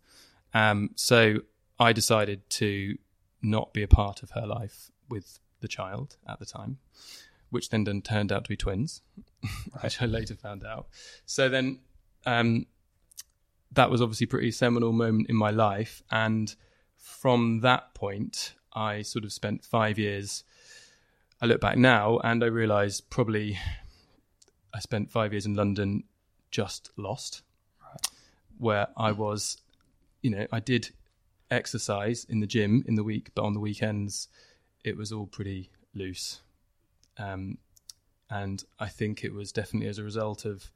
um, 0.54 0.90
so 0.96 1.40
I 1.78 1.92
decided 1.92 2.48
to 2.50 2.96
not 3.42 3.72
be 3.72 3.82
a 3.82 3.88
part 3.88 4.22
of 4.22 4.30
her 4.30 4.46
life 4.46 4.90
with 5.08 5.38
the 5.60 5.69
child 5.69 6.16
at 6.26 6.38
the 6.38 6.46
time, 6.46 6.78
which 7.50 7.70
then, 7.70 7.84
then 7.84 8.02
turned 8.02 8.32
out 8.32 8.44
to 8.44 8.48
be 8.48 8.56
twins, 8.56 9.02
which 9.80 10.02
I 10.02 10.06
later 10.06 10.34
found 10.34 10.64
out. 10.64 10.88
So 11.25 11.48
then 11.48 11.80
um, 12.26 12.66
that 13.72 13.90
was 13.90 14.02
obviously 14.02 14.25
a 14.25 14.28
pretty 14.28 14.50
seminal 14.50 14.92
moment 14.92 15.28
in 15.28 15.36
my 15.36 15.50
life. 15.50 16.02
And 16.10 16.54
from 16.96 17.60
that 17.60 17.94
point, 17.94 18.54
I 18.72 19.02
sort 19.02 19.25
of 19.25 19.32
spent 19.32 19.64
five 19.64 19.98
years. 19.98 20.44
I 21.40 21.46
look 21.46 21.61
back 21.61 21.76
now 21.76 22.19
and 22.19 22.43
I 22.43 22.49
realize 22.49 23.00
probably 23.00 23.58
I 24.75 24.81
spent 24.81 25.11
five 25.11 25.32
years 25.32 25.46
in 25.46 25.55
London 25.55 26.05
just 26.50 26.90
lost, 26.96 27.43
where 28.58 28.88
I 28.96 29.12
was, 29.12 29.58
you 30.23 30.31
know, 30.31 30.46
I 30.50 30.61
did 30.61 30.90
exercise 31.50 32.25
in 32.29 32.40
the 32.40 32.46
gym 32.46 32.85
in 32.87 32.94
the 32.96 33.05
week, 33.05 33.31
but 33.35 33.43
on 33.44 33.55
the 33.55 33.61
weekends 33.61 34.29
it 34.85 34.96
was 34.96 35.12
all 35.12 35.26
pretty 35.26 35.70
loose. 35.94 36.40
Um, 37.19 37.58
and 38.31 38.62
I 38.79 38.88
think 38.88 39.25
it 39.25 39.32
was 39.32 39.52
definitely 39.52 39.88
as 39.88 39.99
a 39.99 40.05
result 40.05 40.44
of 40.44 40.70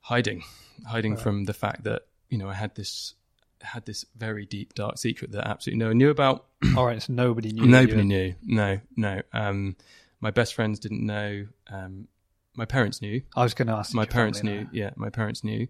hiding, 0.00 0.42
hiding 0.86 1.14
Right. 1.14 1.22
from 1.22 1.44
the 1.44 1.54
fact 1.54 1.84
that 1.84 2.02
you 2.28 2.38
know 2.38 2.48
I 2.48 2.54
had 2.54 2.74
this 2.74 3.14
had 3.62 3.84
this 3.86 4.04
very 4.16 4.46
deep 4.46 4.74
dark 4.74 4.98
secret 4.98 5.32
that 5.32 5.46
absolutely 5.46 5.78
no 5.78 5.88
one 5.88 5.98
knew 5.98 6.10
about. 6.10 6.46
All 6.76 6.86
right. 6.86 7.02
So 7.02 7.12
nobody 7.12 7.52
knew. 7.52 7.66
Nobody 7.66 8.02
knew. 8.04 8.34
No, 8.42 8.80
no. 8.96 9.22
Um, 9.32 9.76
my 10.20 10.30
best 10.30 10.54
friends 10.54 10.78
didn't 10.78 11.04
know. 11.04 11.46
Um, 11.70 12.08
my 12.54 12.64
parents 12.64 13.02
knew. 13.02 13.22
I 13.34 13.42
was 13.42 13.54
going 13.54 13.68
to 13.68 13.74
ask. 13.74 13.94
My 13.94 14.06
parents 14.06 14.42
knew. 14.42 14.66
Yeah, 14.72 14.90
my 14.96 15.10
parents 15.10 15.44
knew. 15.44 15.68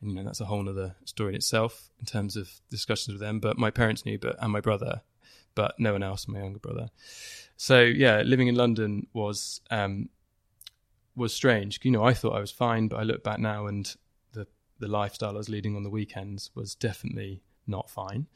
And, 0.00 0.10
you 0.10 0.16
know, 0.16 0.24
that's 0.24 0.40
a 0.40 0.44
whole 0.44 0.68
other 0.68 0.96
story 1.04 1.30
in 1.30 1.36
itself 1.36 1.90
in 2.00 2.06
terms 2.06 2.36
of 2.36 2.50
discussions 2.70 3.14
with 3.14 3.20
them. 3.20 3.40
But 3.40 3.58
my 3.58 3.70
parents 3.70 4.04
knew, 4.04 4.18
but 4.18 4.36
and 4.40 4.52
my 4.52 4.60
brother, 4.60 5.02
but 5.54 5.78
no 5.78 5.92
one 5.92 6.02
else, 6.02 6.26
my 6.28 6.40
younger 6.40 6.58
brother. 6.58 6.90
So 7.56 7.80
yeah, 7.80 8.22
living 8.22 8.48
in 8.48 8.56
London 8.56 9.06
was 9.12 9.60
um, 9.70 10.08
was 11.16 11.32
strange. 11.32 11.80
You 11.82 11.92
know, 11.92 12.04
I 12.04 12.14
thought 12.14 12.34
I 12.34 12.40
was 12.40 12.50
fine, 12.50 12.88
but 12.88 12.98
I 12.98 13.04
look 13.04 13.22
back 13.22 13.38
now 13.38 13.66
and 13.66 13.94
the 14.78 14.88
lifestyle 14.88 15.34
I 15.34 15.38
was 15.38 15.48
leading 15.48 15.76
on 15.76 15.82
the 15.82 15.90
weekends 15.90 16.50
was 16.54 16.74
definitely 16.74 17.42
not 17.66 17.90
fine. 17.90 18.26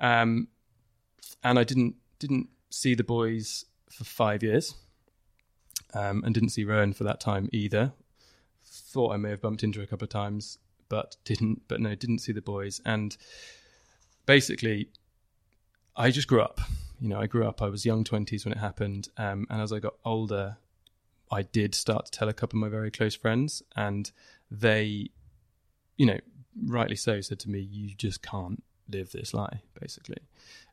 Um, 0.00 0.48
and 1.42 1.58
I 1.58 1.64
didn't 1.64 1.96
didn't 2.18 2.48
see 2.70 2.94
the 2.94 3.04
boys 3.04 3.66
for 3.90 4.04
five 4.04 4.42
years, 4.42 4.74
um, 5.92 6.22
and 6.24 6.34
didn't 6.34 6.50
see 6.50 6.64
Rowan 6.64 6.92
for 6.92 7.04
that 7.04 7.20
time 7.20 7.48
either. 7.52 7.92
Thought 8.64 9.12
I 9.12 9.16
may 9.16 9.30
have 9.30 9.42
bumped 9.42 9.62
into 9.62 9.80
her 9.80 9.84
a 9.84 9.86
couple 9.86 10.06
of 10.06 10.10
times, 10.10 10.58
but 10.88 11.16
didn't. 11.24 11.62
But 11.68 11.80
no, 11.80 11.94
didn't 11.94 12.20
see 12.20 12.32
the 12.32 12.42
boys. 12.42 12.80
And 12.84 13.16
basically, 14.26 14.88
I 15.96 16.10
just 16.10 16.28
grew 16.28 16.40
up. 16.40 16.60
You 17.00 17.08
know, 17.08 17.20
I 17.20 17.26
grew 17.26 17.46
up. 17.46 17.60
I 17.60 17.68
was 17.68 17.84
young 17.84 18.04
twenties 18.04 18.44
when 18.44 18.52
it 18.52 18.58
happened, 18.58 19.08
um, 19.18 19.46
and 19.50 19.60
as 19.60 19.72
I 19.72 19.80
got 19.80 19.94
older, 20.04 20.56
I 21.30 21.42
did 21.42 21.74
start 21.74 22.06
to 22.06 22.10
tell 22.10 22.28
a 22.28 22.32
couple 22.32 22.58
of 22.58 22.62
my 22.62 22.68
very 22.68 22.90
close 22.90 23.14
friends, 23.14 23.62
and 23.76 24.10
they, 24.50 25.10
you 25.96 26.06
know, 26.06 26.18
rightly 26.66 26.96
so, 26.96 27.20
said 27.20 27.38
to 27.40 27.50
me, 27.50 27.60
"You 27.60 27.94
just 27.94 28.22
can't 28.22 28.62
live 28.88 29.12
this 29.12 29.32
lie," 29.34 29.62
basically. 29.80 30.18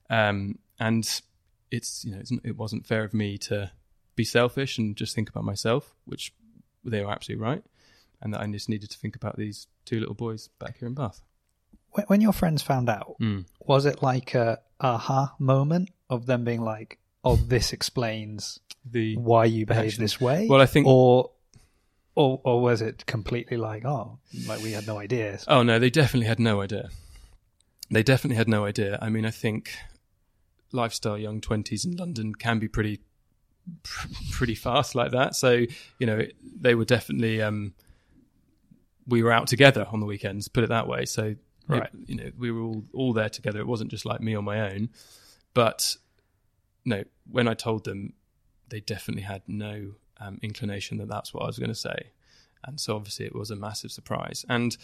Um, 0.10 0.60
and 0.80 1.08
it's 1.70 2.04
you 2.06 2.12
know, 2.12 2.20
it's, 2.20 2.32
it 2.44 2.58
wasn't 2.58 2.86
fair 2.86 3.04
of 3.04 3.14
me 3.14 3.38
to 3.40 3.72
be 4.16 4.24
selfish 4.26 4.78
and 4.78 4.96
just 4.96 5.16
think 5.16 5.30
about 5.30 5.44
myself, 5.46 5.96
which 6.06 6.34
they 6.84 7.04
were 7.04 7.12
absolutely 7.12 7.44
right, 7.44 7.64
and 8.22 8.34
that 8.34 8.42
I 8.42 8.48
just 8.48 8.68
needed 8.70 8.90
to 8.92 8.98
think 8.98 9.16
about 9.16 9.38
these 9.38 9.68
two 9.86 10.00
little 10.00 10.16
boys 10.16 10.50
back 10.60 10.80
here 10.80 10.88
in 10.88 10.94
Bath. 10.96 11.22
When, 11.92 12.06
when 12.08 12.22
your 12.22 12.34
friends 12.34 12.62
found 12.62 12.90
out, 12.90 13.16
Mm. 13.20 13.46
was 13.66 13.86
it 13.86 14.02
like 14.02 14.34
a 14.36 14.60
aha 14.80 15.36
moment 15.40 15.90
of 16.10 16.26
them 16.26 16.44
being 16.44 16.62
like, 16.62 17.00
"Oh, 17.24 17.36
this 17.38 17.72
explains 17.74 18.60
The 18.84 19.16
why 19.18 19.46
you 19.46 19.66
behave 19.66 19.86
Action. 19.86 20.04
this 20.04 20.20
way"? 20.20 20.48
well, 20.50 20.60
I 20.62 20.66
think 20.66 20.88
or, 20.88 21.32
or, 22.16 22.42
or 22.44 22.62
was 22.62 22.82
it 22.82 23.06
completely 23.06 23.58
like, 23.58 23.86
"Oh, 23.86 24.20
like 24.48 24.62
we 24.62 24.72
had 24.74 24.88
no 24.88 24.98
idea"? 25.00 25.40
Oh 25.48 25.64
no, 25.64 25.80
they 25.80 25.90
definitely 25.90 26.28
had 26.28 26.40
no 26.40 26.62
idea. 26.62 26.90
They 27.90 28.04
definitely 28.04 28.38
had 28.38 28.48
no 28.48 28.66
idea. 28.66 28.98
I 29.02 29.10
mean, 29.10 29.26
I 29.26 29.32
think 29.32 29.72
lifestyle 30.72 31.18
young 31.18 31.42
twenties 31.42 31.84
in 31.86 31.96
London 31.98 32.34
can 32.36 32.60
be 32.60 32.68
pretty 32.68 33.00
pr- 33.84 34.08
pretty 34.32 34.56
fast 34.56 34.96
like 34.96 35.12
that. 35.12 35.36
So 35.36 35.66
you 36.00 36.06
know, 36.08 36.22
they 36.60 36.76
were 36.76 36.86
definitely 36.86 37.42
um, 37.42 37.74
we 39.08 39.24
were 39.24 39.32
out 39.32 39.48
together 39.48 39.88
on 39.92 40.00
the 40.00 40.06
weekends. 40.06 40.48
Put 40.48 40.64
it 40.64 40.70
that 40.70 40.88
way. 40.88 41.06
So 41.06 41.24
it- 41.26 41.38
Right. 41.68 41.90
you 42.08 42.16
know, 42.16 42.32
we 42.38 42.52
were 42.52 42.62
all 42.62 42.84
all 42.92 43.14
there 43.14 43.30
together. 43.30 43.60
It 43.62 43.68
wasn't 43.68 43.92
just 43.92 44.06
like 44.06 44.20
me 44.20 44.36
on 44.36 44.44
my 44.44 44.72
own. 44.74 44.90
But 45.54 45.96
no, 46.84 47.04
when 47.30 47.48
I 47.48 47.54
told 47.54 47.86
them, 47.86 48.14
they 48.70 48.82
definitely 48.82 49.22
had 49.24 49.44
no 49.48 49.94
um, 50.22 50.40
inclination 50.42 50.98
that 51.00 51.08
that's 51.08 51.34
what 51.34 51.44
I 51.44 51.48
was 51.48 51.60
going 51.60 51.70
to 51.70 51.76
say, 51.76 52.12
and 52.64 52.80
so 52.80 52.96
obviously 52.96 53.26
it 53.26 53.36
was 53.36 53.52
a 53.52 53.56
massive 53.56 53.92
surprise. 53.92 54.46
And 54.48 54.78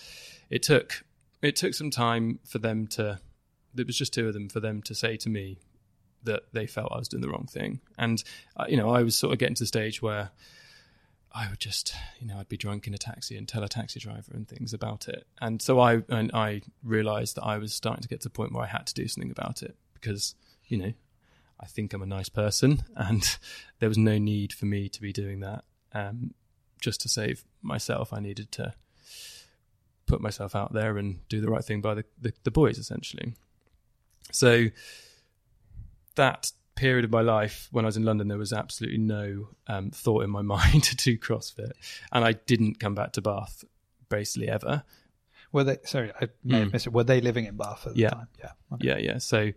it 0.49 0.63
took 0.63 1.03
it 1.41 1.55
took 1.55 1.73
some 1.73 1.91
time 1.91 2.39
for 2.45 2.59
them 2.59 2.87
to. 2.87 3.19
There 3.73 3.85
was 3.85 3.97
just 3.97 4.13
two 4.13 4.27
of 4.27 4.33
them 4.33 4.49
for 4.49 4.59
them 4.59 4.81
to 4.83 4.95
say 4.95 5.17
to 5.17 5.29
me 5.29 5.59
that 6.23 6.43
they 6.51 6.65
felt 6.65 6.91
I 6.91 6.97
was 6.97 7.07
doing 7.07 7.21
the 7.21 7.29
wrong 7.29 7.47
thing, 7.49 7.79
and 7.97 8.23
uh, 8.55 8.65
you 8.67 8.77
know 8.77 8.89
I 8.89 9.03
was 9.03 9.15
sort 9.15 9.33
of 9.33 9.39
getting 9.39 9.55
to 9.55 9.63
the 9.63 9.67
stage 9.67 10.01
where 10.01 10.31
I 11.37 11.47
would 11.49 11.59
just, 11.59 11.93
you 12.19 12.25
know, 12.25 12.37
I'd 12.39 12.49
be 12.49 12.57
drunk 12.57 12.87
in 12.87 12.95
a 12.95 12.97
taxi 12.97 13.37
and 13.37 13.47
tell 13.47 13.63
a 13.63 13.69
taxi 13.69 13.99
driver 13.99 14.31
and 14.33 14.47
things 14.47 14.73
about 14.73 15.07
it. 15.07 15.27
And 15.39 15.61
so 15.61 15.79
I 15.79 16.01
and 16.09 16.31
I 16.33 16.61
realized 16.83 17.35
that 17.35 17.43
I 17.43 17.59
was 17.59 17.75
starting 17.75 18.01
to 18.01 18.07
get 18.07 18.21
to 18.21 18.29
the 18.29 18.33
point 18.33 18.53
where 18.53 18.63
I 18.63 18.67
had 18.67 18.87
to 18.87 18.93
do 18.93 19.07
something 19.07 19.29
about 19.29 19.61
it 19.61 19.75
because, 19.93 20.33
you 20.67 20.77
know, 20.77 20.93
I 21.59 21.65
think 21.65 21.93
I'm 21.93 22.01
a 22.03 22.05
nice 22.07 22.29
person 22.29 22.83
and 22.95 23.37
there 23.79 23.89
was 23.89 23.97
no 23.97 24.17
need 24.17 24.53
for 24.53 24.65
me 24.65 24.89
to 24.89 25.01
be 25.01 25.11
doing 25.13 25.39
that. 25.41 25.63
Um, 25.93 26.33
just 26.81 27.01
to 27.01 27.09
save 27.09 27.43
myself, 27.61 28.13
I 28.13 28.19
needed 28.19 28.51
to 28.53 28.73
put 30.05 30.21
myself 30.21 30.55
out 30.55 30.73
there 30.73 30.97
and 30.97 31.27
do 31.27 31.41
the 31.41 31.49
right 31.49 31.63
thing 31.63 31.81
by 31.81 31.95
the, 31.95 32.05
the, 32.21 32.33
the 32.43 32.51
boys, 32.51 32.77
essentially. 32.77 33.33
So 34.31 34.67
that 36.15 36.51
period 36.75 37.05
of 37.05 37.11
my 37.11 37.21
life 37.21 37.67
when 37.71 37.85
I 37.85 37.87
was 37.87 37.97
in 37.97 38.03
London, 38.03 38.27
there 38.27 38.37
was 38.37 38.53
absolutely 38.53 38.99
no 38.99 39.49
um, 39.67 39.91
thought 39.91 40.23
in 40.23 40.29
my 40.29 40.41
mind 40.53 40.83
to 40.83 40.95
do 40.95 41.17
CrossFit, 41.17 41.71
and 42.11 42.23
I 42.23 42.33
didn't 42.33 42.79
come 42.79 42.95
back 42.95 43.13
to 43.13 43.21
Bath 43.21 43.63
basically 44.09 44.49
ever. 44.49 44.83
Were 45.51 45.63
they? 45.63 45.77
Sorry, 45.85 46.11
I 46.21 46.27
may 46.43 46.59
have 46.59 46.67
Mm. 46.69 46.73
missed 46.73 46.87
it. 46.87 46.93
Were 46.93 47.03
they 47.05 47.21
living 47.21 47.45
in 47.45 47.55
Bath 47.55 47.87
at 47.87 47.93
the 47.93 48.01
Yeah. 48.01 48.09
time? 48.09 48.27
Yeah. 48.39 48.51
Okay. 48.73 48.87
Yeah, 48.87 48.97
yeah. 48.97 49.17
So 49.17 49.51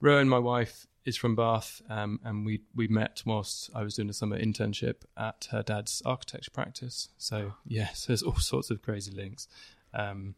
Rowan, 0.00 0.28
my 0.28 0.38
wife, 0.38 0.86
is 1.06 1.16
from 1.16 1.36
Bath, 1.36 1.80
um, 1.88 2.20
and 2.24 2.44
we 2.44 2.60
we 2.74 2.88
met 2.88 3.22
whilst 3.24 3.70
I 3.74 3.82
was 3.82 3.94
doing 3.94 4.10
a 4.10 4.12
summer 4.12 4.38
internship 4.38 5.04
at 5.16 5.48
her 5.52 5.62
dad's 5.62 6.02
architecture 6.04 6.50
practice. 6.50 7.08
So 7.16 7.54
yes, 7.64 8.04
there's 8.06 8.22
all 8.22 8.34
sorts 8.34 8.70
of 8.70 8.82
crazy 8.82 9.12
links. 9.12 9.48
Um, 9.94 10.34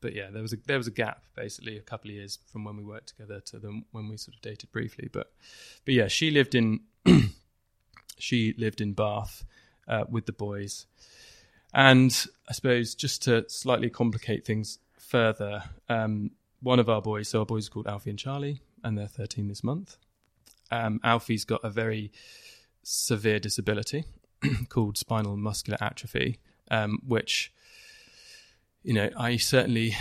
but 0.00 0.14
yeah, 0.14 0.30
there 0.30 0.40
was 0.40 0.52
a 0.52 0.56
there 0.66 0.78
was 0.78 0.86
a 0.86 0.92
gap 0.92 1.24
basically 1.34 1.76
a 1.76 1.82
couple 1.82 2.10
of 2.10 2.16
years 2.16 2.38
from 2.46 2.64
when 2.64 2.76
we 2.76 2.84
worked 2.84 3.08
together 3.08 3.40
to 3.40 3.58
the, 3.58 3.82
when 3.90 4.08
we 4.08 4.16
sort 4.16 4.36
of 4.36 4.40
dated 4.40 4.70
briefly. 4.72 5.08
But 5.12 5.32
but 5.84 5.94
yeah, 5.94 6.06
she 6.06 6.30
lived 6.30 6.54
in 6.54 6.80
she 8.18 8.54
lived 8.56 8.80
in 8.80 8.92
Bath 8.92 9.44
uh, 9.88 10.04
with 10.08 10.26
the 10.26 10.32
boys, 10.32 10.86
and 11.74 12.26
I 12.48 12.52
suppose 12.52 12.94
just 12.94 13.22
to 13.24 13.44
slightly 13.48 13.90
complicate 13.90 14.46
things 14.46 14.78
further, 14.98 15.64
um, 15.88 16.30
one 16.60 16.78
of 16.78 16.88
our 16.88 17.02
boys, 17.02 17.28
so 17.28 17.40
our 17.40 17.46
boys 17.46 17.66
are 17.66 17.70
called 17.70 17.88
Alfie 17.88 18.10
and 18.10 18.18
Charlie, 18.18 18.60
and 18.82 18.96
they're 18.98 19.06
13 19.06 19.48
this 19.48 19.62
month. 19.64 19.96
Um, 20.70 21.00
Alfie's 21.04 21.44
got 21.44 21.62
a 21.64 21.70
very 21.70 22.12
severe 22.82 23.38
disability 23.38 24.04
called 24.68 24.96
spinal 24.98 25.36
muscular 25.36 25.78
atrophy, 25.80 26.40
um, 26.70 26.98
which, 27.06 27.52
you 28.82 28.94
know, 28.94 29.10
I 29.16 29.36
certainly 29.36 29.96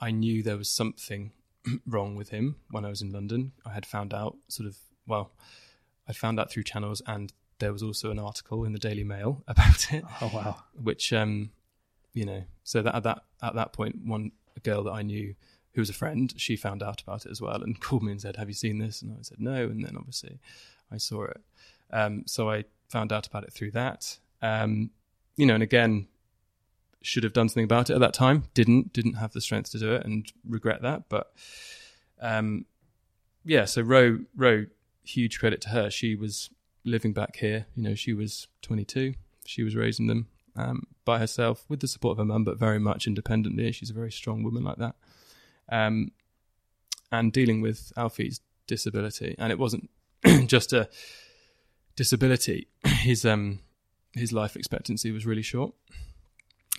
I 0.00 0.10
knew 0.10 0.42
there 0.42 0.56
was 0.56 0.70
something 0.70 1.32
wrong 1.86 2.16
with 2.16 2.30
him 2.30 2.56
when 2.70 2.84
I 2.84 2.88
was 2.88 3.02
in 3.02 3.12
London. 3.12 3.52
I 3.64 3.72
had 3.72 3.86
found 3.86 4.12
out 4.14 4.36
sort 4.48 4.68
of 4.68 4.76
well, 5.06 5.32
I 6.08 6.12
found 6.12 6.40
out 6.40 6.50
through 6.50 6.64
channels, 6.64 7.00
and 7.06 7.32
there 7.58 7.72
was 7.72 7.82
also 7.82 8.10
an 8.10 8.18
article 8.18 8.64
in 8.64 8.72
the 8.72 8.78
Daily 8.78 9.04
Mail 9.04 9.42
about 9.48 9.92
it 9.92 10.04
Oh 10.20 10.30
wow. 10.34 10.56
which 10.82 11.12
um 11.12 11.50
you 12.12 12.24
know 12.24 12.44
so 12.64 12.82
that 12.82 12.94
at 12.94 13.02
that 13.04 13.18
at 13.42 13.54
that 13.54 13.72
point 13.72 13.96
one 14.04 14.32
girl 14.62 14.82
that 14.84 14.92
i 14.92 15.02
knew 15.02 15.34
who 15.76 15.80
was 15.80 15.90
a 15.90 15.94
friend 15.94 16.34
she 16.36 16.56
found 16.56 16.82
out 16.82 17.00
about 17.00 17.24
it 17.24 17.30
as 17.30 17.40
well 17.40 17.62
and 17.62 17.80
called 17.80 18.02
me 18.02 18.10
and 18.10 18.20
said 18.20 18.36
have 18.36 18.48
you 18.48 18.54
seen 18.54 18.78
this? 18.78 19.02
And 19.02 19.12
i 19.12 19.22
said 19.22 19.40
no. 19.40 19.64
And 19.64 19.84
then 19.84 19.96
obviously 19.96 20.40
i 20.90 20.96
saw 20.96 21.24
it. 21.24 21.40
Um 21.92 22.24
so 22.26 22.50
i 22.50 22.64
found 22.88 23.12
out 23.12 23.26
about 23.26 23.44
it 23.44 23.52
through 23.52 23.70
that. 23.72 24.18
Um 24.42 24.90
you 25.36 25.46
know 25.46 25.54
and 25.54 25.62
again 25.62 26.08
should 27.02 27.22
have 27.22 27.32
done 27.32 27.48
something 27.48 27.64
about 27.64 27.90
it 27.90 27.94
at 27.94 28.00
that 28.00 28.14
time. 28.14 28.48
Didn't 28.54 28.92
didn't 28.92 29.14
have 29.14 29.32
the 29.32 29.40
strength 29.40 29.70
to 29.72 29.78
do 29.78 29.92
it 29.92 30.04
and 30.04 30.26
regret 30.44 30.82
that. 30.82 31.08
But 31.08 31.32
um 32.20 32.64
yeah 33.44 33.64
so 33.64 33.82
ro 33.82 34.20
ro 34.34 34.66
huge 35.04 35.38
credit 35.38 35.60
to 35.60 35.68
her. 35.68 35.88
She 35.90 36.16
was 36.16 36.50
living 36.84 37.12
back 37.12 37.36
here. 37.36 37.66
You 37.76 37.84
know 37.84 37.94
she 37.94 38.12
was 38.12 38.48
22 38.62 39.14
she 39.44 39.62
was 39.62 39.76
raising 39.76 40.06
them 40.06 40.26
um, 40.56 40.86
by 41.04 41.18
herself 41.18 41.64
with 41.68 41.80
the 41.80 41.88
support 41.88 42.12
of 42.12 42.18
her 42.18 42.24
mum, 42.24 42.44
but 42.44 42.58
very 42.58 42.78
much 42.78 43.06
independently. 43.06 43.70
She's 43.72 43.90
a 43.90 43.94
very 43.94 44.12
strong 44.12 44.42
woman 44.42 44.64
like 44.64 44.78
that. 44.78 44.96
Um, 45.68 46.12
and 47.12 47.32
dealing 47.32 47.60
with 47.60 47.92
Alfie's 47.96 48.40
disability, 48.66 49.34
and 49.38 49.52
it 49.52 49.58
wasn't 49.58 49.90
just 50.46 50.72
a 50.72 50.88
disability. 51.94 52.68
His 52.84 53.24
um, 53.24 53.60
his 54.12 54.32
life 54.32 54.56
expectancy 54.56 55.12
was 55.12 55.26
really 55.26 55.42
short 55.42 55.74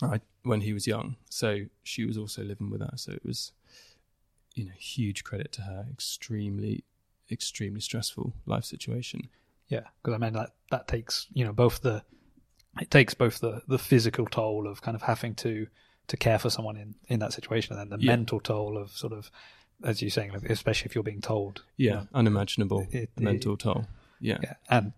uh, 0.01 0.17
when 0.44 0.62
he 0.62 0.74
was 0.74 0.88
young, 0.88 1.15
so 1.29 1.65
she 1.84 2.06
was 2.06 2.17
also 2.17 2.44
living 2.44 2.70
with 2.70 2.82
us. 2.82 3.03
So 3.03 3.12
it 3.13 3.24
was, 3.24 3.51
you 4.56 4.65
know, 4.65 4.72
huge 4.77 5.24
credit 5.24 5.51
to 5.53 5.62
her. 5.62 5.86
Extremely, 5.91 6.84
extremely 7.32 7.79
stressful 7.79 8.34
life 8.46 8.65
situation. 8.65 9.29
Yeah, 9.67 9.84
because 10.01 10.15
I 10.15 10.17
mean 10.17 10.34
that 10.34 10.51
that 10.72 10.88
takes 10.88 11.27
you 11.34 11.46
know 11.46 11.53
both 11.53 11.82
the 11.82 12.03
it 12.79 12.91
takes 12.91 13.13
both 13.13 13.39
the 13.39 13.62
the 13.67 13.79
physical 13.79 14.25
toll 14.25 14.67
of 14.67 14.82
kind 14.82 14.96
of 14.96 15.01
having 15.03 15.36
to 15.36 15.67
to 16.07 16.17
care 16.17 16.39
for 16.39 16.49
someone 16.49 16.77
in 16.77 16.95
in 17.07 17.19
that 17.19 17.33
situation, 17.33 17.77
and 17.77 17.91
then 17.91 17.99
the 17.99 18.05
Yeah. 18.05 18.11
mental 18.15 18.39
toll 18.39 18.77
of 18.77 18.91
sort 18.91 19.13
of 19.13 19.29
as 19.83 20.01
you're 20.01 20.09
saying, 20.09 20.31
especially 20.49 20.87
if 20.89 20.95
you're 20.95 21.03
being 21.03 21.21
told. 21.21 21.63
you 21.77 21.89
Yeah, 21.89 21.93
know, 21.95 22.07
unimaginable 22.15 22.87
it- 22.91 23.11
it- 23.15 23.19
mental 23.19 23.55
toll. 23.57 23.87
Yeah. 24.19 24.39
yeah, 24.41 24.53
and 24.69 24.93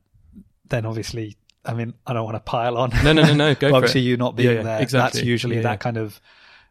then 0.69 0.85
obviously, 0.85 1.35
I 1.65 1.73
mean, 1.73 1.93
I 2.07 2.13
don't 2.13 2.23
want 2.23 2.35
to 2.35 2.39
pile 2.39 2.77
on. 2.77 2.91
No, 3.03 3.11
no, 3.11 3.23
no, 3.23 3.33
no. 3.33 3.55
Go 3.59 3.75
obviously, 3.75 4.01
it. 4.01 4.05
you 4.05 4.15
not 4.17 4.35
being 4.37 4.47
Yeah, 4.49 4.55
yeah, 4.55 4.63
there, 4.63 4.81
exactly. 4.81 5.19
that's 5.19 5.27
usually 5.27 5.57
Yeah, 5.57 5.63
that 5.63 5.79
kind 5.81 5.97
of 5.97 6.21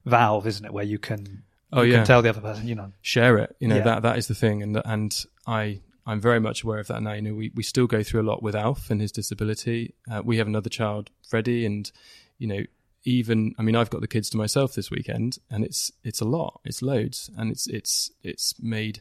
valve, 0.07 0.47
isn't 0.47 0.65
it, 0.65 0.73
where 0.73 0.85
you 0.85 0.99
can 0.99 1.43
Oh 1.71 1.83
you 1.83 1.93
yeah. 1.93 1.99
can 1.99 2.07
tell 2.07 2.23
the 2.23 2.31
other 2.31 2.41
person, 2.41 2.67
you 2.67 2.75
know, 2.75 2.93
share 3.03 3.37
it. 3.37 3.55
You 3.61 3.69
know 3.69 3.83
that 3.83 4.01
that 4.03 4.17
is 4.17 4.27
the 4.27 4.35
thing, 4.35 4.63
and 4.63 4.81
and 4.87 5.25
I 5.47 5.81
I'm 6.07 6.19
very 6.23 6.41
much 6.41 6.63
aware 6.65 6.79
of 6.79 6.87
that 6.87 7.03
now. 7.03 7.13
You 7.13 7.21
know, 7.21 7.35
we 7.35 7.51
we 7.55 7.63
still 7.63 7.87
go 7.87 8.03
through 8.03 8.23
a 8.23 8.29
lot 8.31 8.43
with 8.43 8.55
Alf 8.57 8.91
and 8.91 9.03
his 9.03 9.13
disability. 9.13 9.93
Uh, 10.11 10.23
we 10.25 10.39
have 10.39 10.47
another 10.47 10.71
child, 10.71 11.11
Freddie, 11.29 11.67
and 11.67 11.93
you 12.39 12.47
know 12.47 12.63
even 13.05 13.55
I 13.59 13.63
mean 13.63 13.77
I've 13.77 13.91
got 13.91 14.01
the 14.01 14.09
kids 14.09 14.31
to 14.31 14.37
myself 14.37 14.75
this 14.75 14.91
weekend, 14.91 15.39
and 15.51 15.65
it's 15.65 15.93
it's 16.05 16.21
a 16.21 16.25
lot, 16.25 16.61
it's 16.65 16.83
loads, 16.83 17.31
and 17.37 17.51
it's 17.51 17.67
it's 17.67 18.11
it's 18.23 18.55
made 18.61 19.01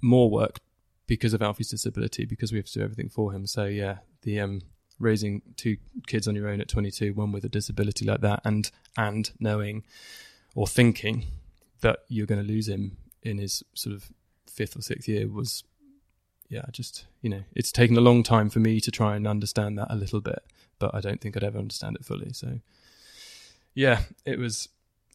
more 0.00 0.30
work 0.30 0.60
because 1.06 1.34
of 1.34 1.42
Alfie's 1.42 1.70
disability 1.70 2.24
because 2.24 2.52
we 2.52 2.58
have 2.58 2.66
to 2.66 2.78
do 2.78 2.84
everything 2.84 3.08
for 3.08 3.32
him. 3.32 3.46
So 3.46 3.64
yeah, 3.64 3.98
the 4.22 4.40
um 4.40 4.62
raising 4.98 5.42
two 5.56 5.76
kids 6.06 6.26
on 6.26 6.34
your 6.34 6.48
own 6.48 6.60
at 6.60 6.68
22, 6.68 7.14
one 7.14 7.30
with 7.30 7.44
a 7.44 7.48
disability 7.48 8.04
like 8.04 8.20
that, 8.20 8.40
and 8.44 8.70
and 8.96 9.30
knowing 9.38 9.84
or 10.54 10.66
thinking 10.66 11.24
that 11.80 12.00
you're 12.08 12.26
going 12.26 12.40
to 12.40 12.46
lose 12.46 12.68
him 12.68 12.96
in 13.22 13.38
his 13.38 13.62
sort 13.74 13.94
of 13.94 14.10
fifth 14.46 14.76
or 14.76 14.82
sixth 14.82 15.08
year 15.08 15.28
was 15.28 15.62
yeah 16.48 16.64
just 16.72 17.06
you 17.20 17.30
know 17.30 17.42
it's 17.54 17.70
taken 17.70 17.96
a 17.96 18.00
long 18.00 18.22
time 18.22 18.48
for 18.48 18.58
me 18.58 18.80
to 18.80 18.90
try 18.90 19.14
and 19.14 19.26
understand 19.26 19.78
that 19.78 19.86
a 19.90 19.94
little 19.94 20.20
bit 20.20 20.42
but 20.78 20.94
i 20.94 21.00
don't 21.00 21.20
think 21.20 21.36
i'd 21.36 21.44
ever 21.44 21.58
understand 21.58 21.94
it 21.94 22.04
fully 22.04 22.32
so 22.32 22.58
yeah 23.78 24.00
it 24.24 24.38
was 24.38 24.68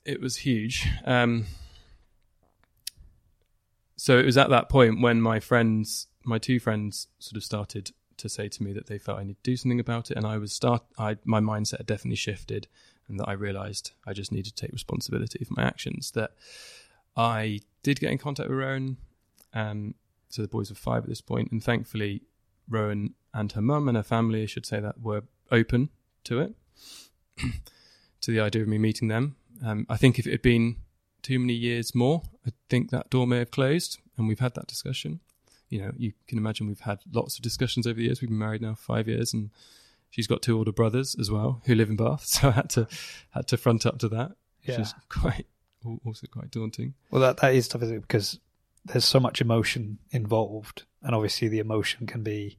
it 0.05 0.21
was 0.21 0.37
huge 0.37 0.87
um 1.05 1.45
so 3.95 4.17
it 4.17 4.25
was 4.25 4.37
at 4.37 4.49
that 4.49 4.69
point 4.69 5.01
when 5.01 5.21
my 5.21 5.39
friends 5.39 6.07
my 6.23 6.37
two 6.37 6.59
friends 6.59 7.07
sort 7.19 7.37
of 7.37 7.43
started 7.43 7.91
to 8.15 8.29
say 8.29 8.47
to 8.47 8.63
me 8.63 8.71
that 8.71 8.87
they 8.87 8.97
felt 8.97 9.19
i 9.19 9.23
need 9.23 9.37
to 9.43 9.51
do 9.51 9.57
something 9.57 9.79
about 9.79 10.11
it 10.11 10.17
and 10.17 10.25
i 10.25 10.37
was 10.37 10.53
start 10.53 10.83
i 10.97 11.17
my 11.25 11.39
mindset 11.39 11.77
had 11.77 11.85
definitely 11.85 12.15
shifted 12.15 12.67
and 13.07 13.19
that 13.19 13.27
I 13.27 13.33
realised 13.33 13.91
I 14.05 14.13
just 14.13 14.31
needed 14.31 14.55
to 14.55 14.61
take 14.63 14.71
responsibility 14.71 15.43
for 15.43 15.53
my 15.55 15.63
actions. 15.63 16.11
That 16.11 16.31
I 17.15 17.59
did 17.81 17.99
get 17.99 18.11
in 18.11 18.17
contact 18.17 18.49
with 18.49 18.57
Rowan. 18.57 18.97
Um, 19.53 19.95
so 20.29 20.41
the 20.41 20.47
boys 20.47 20.69
were 20.69 20.75
five 20.75 21.03
at 21.03 21.09
this 21.09 21.21
point, 21.21 21.51
and 21.51 21.63
thankfully, 21.63 22.23
Rowan 22.67 23.13
and 23.33 23.51
her 23.51 23.61
mum 23.61 23.87
and 23.87 23.97
her 23.97 24.03
family, 24.03 24.43
I 24.43 24.47
should 24.47 24.65
say 24.65 24.79
that, 24.79 24.99
were 24.99 25.23
open 25.51 25.89
to 26.23 26.39
it, 26.39 26.55
to 28.23 28.31
the 28.31 28.39
idea 28.41 28.61
of 28.61 28.67
me 28.67 28.77
meeting 28.77 29.07
them. 29.07 29.35
Um, 29.63 29.85
I 29.89 29.95
think 29.97 30.19
if 30.19 30.27
it 30.27 30.31
had 30.31 30.41
been 30.41 30.77
too 31.21 31.39
many 31.39 31.53
years 31.53 31.95
more, 31.95 32.23
I 32.45 32.51
think 32.69 32.89
that 32.91 33.09
door 33.09 33.25
may 33.27 33.37
have 33.39 33.51
closed, 33.51 33.99
and 34.17 34.27
we've 34.27 34.39
had 34.39 34.55
that 34.55 34.67
discussion. 34.67 35.19
You 35.69 35.81
know, 35.81 35.91
you 35.97 36.11
can 36.27 36.37
imagine 36.37 36.67
we've 36.67 36.79
had 36.81 36.99
lots 37.11 37.37
of 37.37 37.41
discussions 37.43 37.87
over 37.87 37.95
the 37.95 38.03
years. 38.03 38.21
We've 38.21 38.29
been 38.29 38.37
married 38.37 38.61
now 38.61 38.75
five 38.75 39.07
years, 39.07 39.33
and 39.33 39.49
she's 40.09 40.27
got 40.27 40.41
two 40.41 40.57
older 40.57 40.71
brothers 40.73 41.15
as 41.19 41.31
well 41.31 41.61
who 41.65 41.75
live 41.75 41.89
in 41.89 41.95
Bath, 41.95 42.25
so 42.25 42.49
I 42.49 42.51
had 42.51 42.69
to 42.71 42.87
had 43.31 43.47
to 43.47 43.57
front 43.57 43.85
up 43.85 43.99
to 43.99 44.09
that, 44.09 44.29
which 44.65 44.75
Yeah. 44.75 44.81
is 44.81 44.93
quite 45.09 45.47
also 46.05 46.27
quite 46.27 46.51
daunting. 46.51 46.93
Well, 47.11 47.21
that 47.21 47.37
that 47.37 47.53
is 47.55 47.67
tough 47.67 47.83
isn't 47.83 47.95
it? 47.97 48.01
because 48.01 48.39
there's 48.85 49.05
so 49.05 49.19
much 49.19 49.39
emotion 49.41 49.97
involved, 50.11 50.83
and 51.01 51.15
obviously 51.15 51.47
the 51.47 51.59
emotion 51.59 52.05
can 52.05 52.21
be 52.23 52.57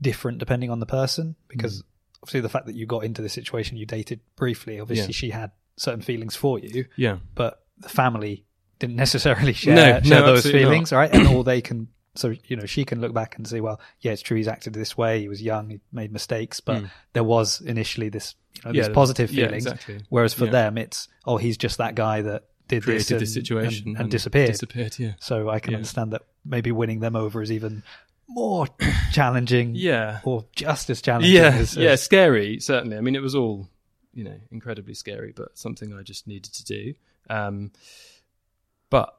different 0.00 0.38
depending 0.38 0.70
on 0.70 0.78
the 0.80 0.86
person. 0.86 1.36
Because 1.48 1.82
obviously 2.26 2.40
the 2.40 2.48
fact 2.48 2.66
that 2.66 2.74
you 2.74 2.86
got 2.86 3.04
into 3.04 3.22
the 3.22 3.28
situation 3.28 3.76
you 3.76 3.86
dated 3.86 4.18
briefly. 4.34 4.80
Obviously, 4.80 5.06
Yeah. 5.06 5.12
she 5.12 5.30
had 5.30 5.52
certain 5.76 6.00
feelings 6.02 6.34
for 6.34 6.58
you, 6.58 6.86
Yeah. 6.96 7.18
but 7.36 7.62
the 7.78 7.88
family 7.88 8.44
didn't 8.80 8.96
necessarily 8.96 9.52
share, 9.64 9.76
No, 9.76 10.00
share 10.02 10.20
no, 10.20 10.26
those 10.26 10.50
feelings, 10.50 10.90
right? 10.92 11.12
And 11.14 11.28
all 11.28 11.44
they 11.44 11.60
can, 11.60 11.86
so 12.16 12.34
you 12.48 12.56
know, 12.56 12.66
she 12.66 12.84
can 12.84 13.00
look 13.00 13.14
back 13.14 13.36
and 13.36 13.46
say, 13.46 13.60
well, 13.60 13.80
yeah, 14.00 14.10
it's 14.12 14.22
true, 14.22 14.36
he's 14.36 14.48
acted 14.48 14.72
this 14.72 14.96
way, 14.98 15.20
he 15.20 15.28
was 15.28 15.40
young, 15.40 15.70
he 15.70 15.80
made 15.92 16.10
mistakes, 16.12 16.58
but 16.58 16.82
Mm. 16.82 16.90
there 17.12 17.22
was 17.24 17.60
initially 17.60 18.08
this, 18.08 18.34
you 18.56 18.62
know, 18.64 18.70
Yeah, 18.72 18.82
these 18.82 18.88
the- 18.88 18.94
positive 18.94 19.30
yeah, 19.30 19.44
feelings. 19.46 19.66
exactly. 19.66 20.00
Whereas 20.08 20.34
for 20.34 20.46
Yeah. 20.46 20.50
them, 20.52 20.78
it's 20.78 21.06
oh, 21.26 21.36
he's 21.36 21.56
just 21.56 21.78
that 21.78 21.94
guy 21.94 22.22
that 22.22 22.42
did 22.68 22.82
Created 22.82 23.00
this, 23.02 23.10
and, 23.12 23.20
this 23.20 23.34
situation 23.34 23.88
and, 23.90 24.00
and 24.00 24.10
disappeared. 24.10 24.48
Disappeared. 24.50 24.98
Yeah. 24.98 25.12
so 25.20 25.48
I 25.48 25.60
can 25.60 25.70
Yeah. 25.72 25.76
understand 25.76 26.12
that 26.12 26.22
maybe 26.44 26.72
winning 26.72 26.98
them 27.00 27.14
over 27.14 27.40
is 27.40 27.52
even 27.52 27.84
more 28.28 28.66
challenging, 29.12 29.74
Yeah. 29.74 30.20
or 30.24 30.44
just 30.54 30.90
as 30.90 31.00
challenging. 31.02 31.32
Yeah. 31.34 31.48
as, 31.54 31.76
yeah. 31.76 31.94
Scary. 31.96 32.60
Certainly. 32.60 32.96
I 32.96 33.00
mean, 33.00 33.14
it 33.16 33.22
was 33.22 33.34
all 33.34 33.68
you 34.14 34.24
know 34.24 34.36
incredibly 34.50 34.94
scary, 34.94 35.32
but 35.36 35.56
something 35.58 35.92
I 35.94 36.02
just 36.02 36.26
needed 36.26 36.52
to 36.54 36.64
do. 36.64 36.94
Um, 37.30 37.72
but 38.90 39.14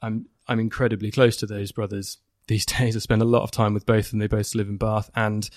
I'm 0.00 0.26
I'm 0.48 0.60
incredibly 0.60 1.10
close 1.10 1.36
to 1.38 1.46
those 1.46 1.72
brothers 1.72 2.18
these 2.48 2.66
days. 2.78 2.96
I 2.96 2.98
spend 3.00 3.22
a 3.22 3.26
lot 3.26 3.42
of 3.42 3.50
time 3.50 3.74
with 3.74 3.86
both 3.86 4.06
of 4.06 4.10
them. 4.12 4.20
They 4.20 4.26
both 4.26 4.54
live 4.54 4.68
in 4.68 4.76
Bath, 4.76 5.10
and 5.14 5.48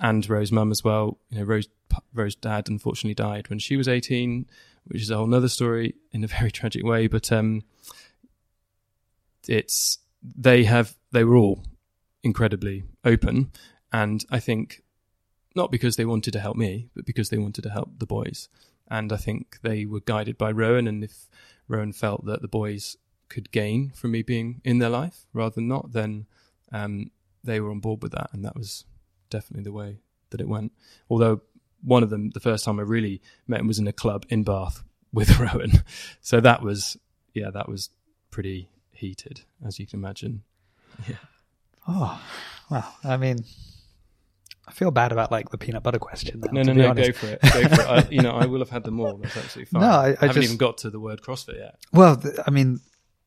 and 0.00 0.28
Ro's 0.28 0.50
mum 0.52 0.70
as 0.70 0.82
well. 0.82 1.18
You 1.30 1.38
know, 1.38 1.44
Rose 1.44 1.68
Ro's 2.14 2.34
dad 2.34 2.68
unfortunately 2.68 3.14
died 3.14 3.48
when 3.50 3.58
she 3.58 3.76
was 3.76 3.86
18, 3.88 4.46
which 4.86 5.02
is 5.02 5.10
a 5.10 5.16
whole 5.16 5.26
nother 5.26 5.48
story 5.48 5.94
in 6.12 6.24
a 6.24 6.26
very 6.26 6.50
tragic 6.50 6.82
way. 6.84 7.06
But 7.06 7.30
um, 7.30 7.62
it's 9.48 9.98
they 10.22 10.64
have 10.64 10.94
they 11.12 11.24
were 11.24 11.36
all 11.36 11.62
incredibly 12.22 12.84
open, 13.04 13.50
and 13.92 14.24
I 14.30 14.40
think 14.40 14.82
not 15.54 15.70
because 15.70 15.96
they 15.96 16.04
wanted 16.04 16.32
to 16.32 16.40
help 16.40 16.56
me, 16.56 16.88
but 16.94 17.04
because 17.04 17.28
they 17.28 17.38
wanted 17.38 17.62
to 17.62 17.70
help 17.70 17.98
the 17.98 18.06
boys. 18.06 18.48
And 18.88 19.12
I 19.12 19.16
think 19.16 19.58
they 19.62 19.84
were 19.84 20.00
guided 20.00 20.38
by 20.38 20.50
Rowan, 20.50 20.86
and 20.86 21.04
if 21.04 21.28
Rowan 21.68 21.92
felt 21.92 22.24
that 22.26 22.42
the 22.42 22.48
boys 22.48 22.96
could 23.28 23.50
gain 23.50 23.90
from 23.94 24.10
me 24.12 24.22
being 24.22 24.60
in 24.64 24.78
their 24.78 24.90
life 24.90 25.26
rather 25.32 25.54
than 25.54 25.68
not, 25.68 25.92
then 25.92 26.26
um, 26.72 27.10
they 27.42 27.60
were 27.60 27.70
on 27.70 27.80
board 27.80 28.02
with 28.02 28.12
that, 28.12 28.30
and 28.32 28.44
that 28.44 28.56
was 28.56 28.84
definitely 29.30 29.64
the 29.64 29.72
way 29.72 29.98
that 30.30 30.40
it 30.40 30.48
went. 30.48 30.72
Although 31.08 31.40
one 31.82 32.02
of 32.02 32.10
them, 32.10 32.30
the 32.30 32.40
first 32.40 32.64
time 32.64 32.78
I 32.78 32.82
really 32.82 33.20
met 33.46 33.60
him 33.60 33.66
was 33.66 33.78
in 33.78 33.88
a 33.88 33.92
club 33.92 34.26
in 34.28 34.44
Bath 34.44 34.82
with 35.12 35.38
Rowan, 35.38 35.82
so 36.20 36.40
that 36.40 36.62
was 36.62 36.96
yeah, 37.34 37.50
that 37.50 37.68
was 37.68 37.90
pretty 38.30 38.68
heated, 38.92 39.42
as 39.64 39.78
you 39.78 39.86
can 39.86 39.98
imagine. 39.98 40.42
Yeah, 41.08 41.16
oh, 41.88 42.20
well, 42.70 42.94
I 43.04 43.16
mean, 43.16 43.44
I 44.66 44.72
feel 44.72 44.90
bad 44.90 45.12
about 45.12 45.30
like 45.30 45.50
the 45.50 45.58
peanut 45.58 45.82
butter 45.82 45.98
question. 45.98 46.40
Now, 46.40 46.52
no, 46.52 46.62
no, 46.62 46.72
no, 46.72 46.90
honest. 46.90 47.12
go 47.12 47.18
for 47.18 47.26
it. 47.32 47.40
Go 47.42 47.48
for 47.50 47.82
it. 47.82 47.88
I, 47.88 48.08
you 48.10 48.20
know, 48.22 48.32
I 48.32 48.46
will 48.46 48.60
have 48.60 48.70
had 48.70 48.84
them 48.84 49.00
all. 49.00 49.16
That's 49.16 49.36
absolutely 49.36 49.66
fine. 49.66 49.82
No, 49.82 49.88
I- 49.88 50.06
I 50.06 50.08
haven't 50.26 50.32
just- 50.34 50.44
even 50.44 50.56
got 50.56 50.78
to 50.78 50.90
the 50.90 51.00
word 51.00 51.20
CrossFit 51.22 51.58
yet. 51.58 51.76
Well, 51.92 52.16
th- 52.16 52.34
I 52.46 52.50
mean, 52.50 52.80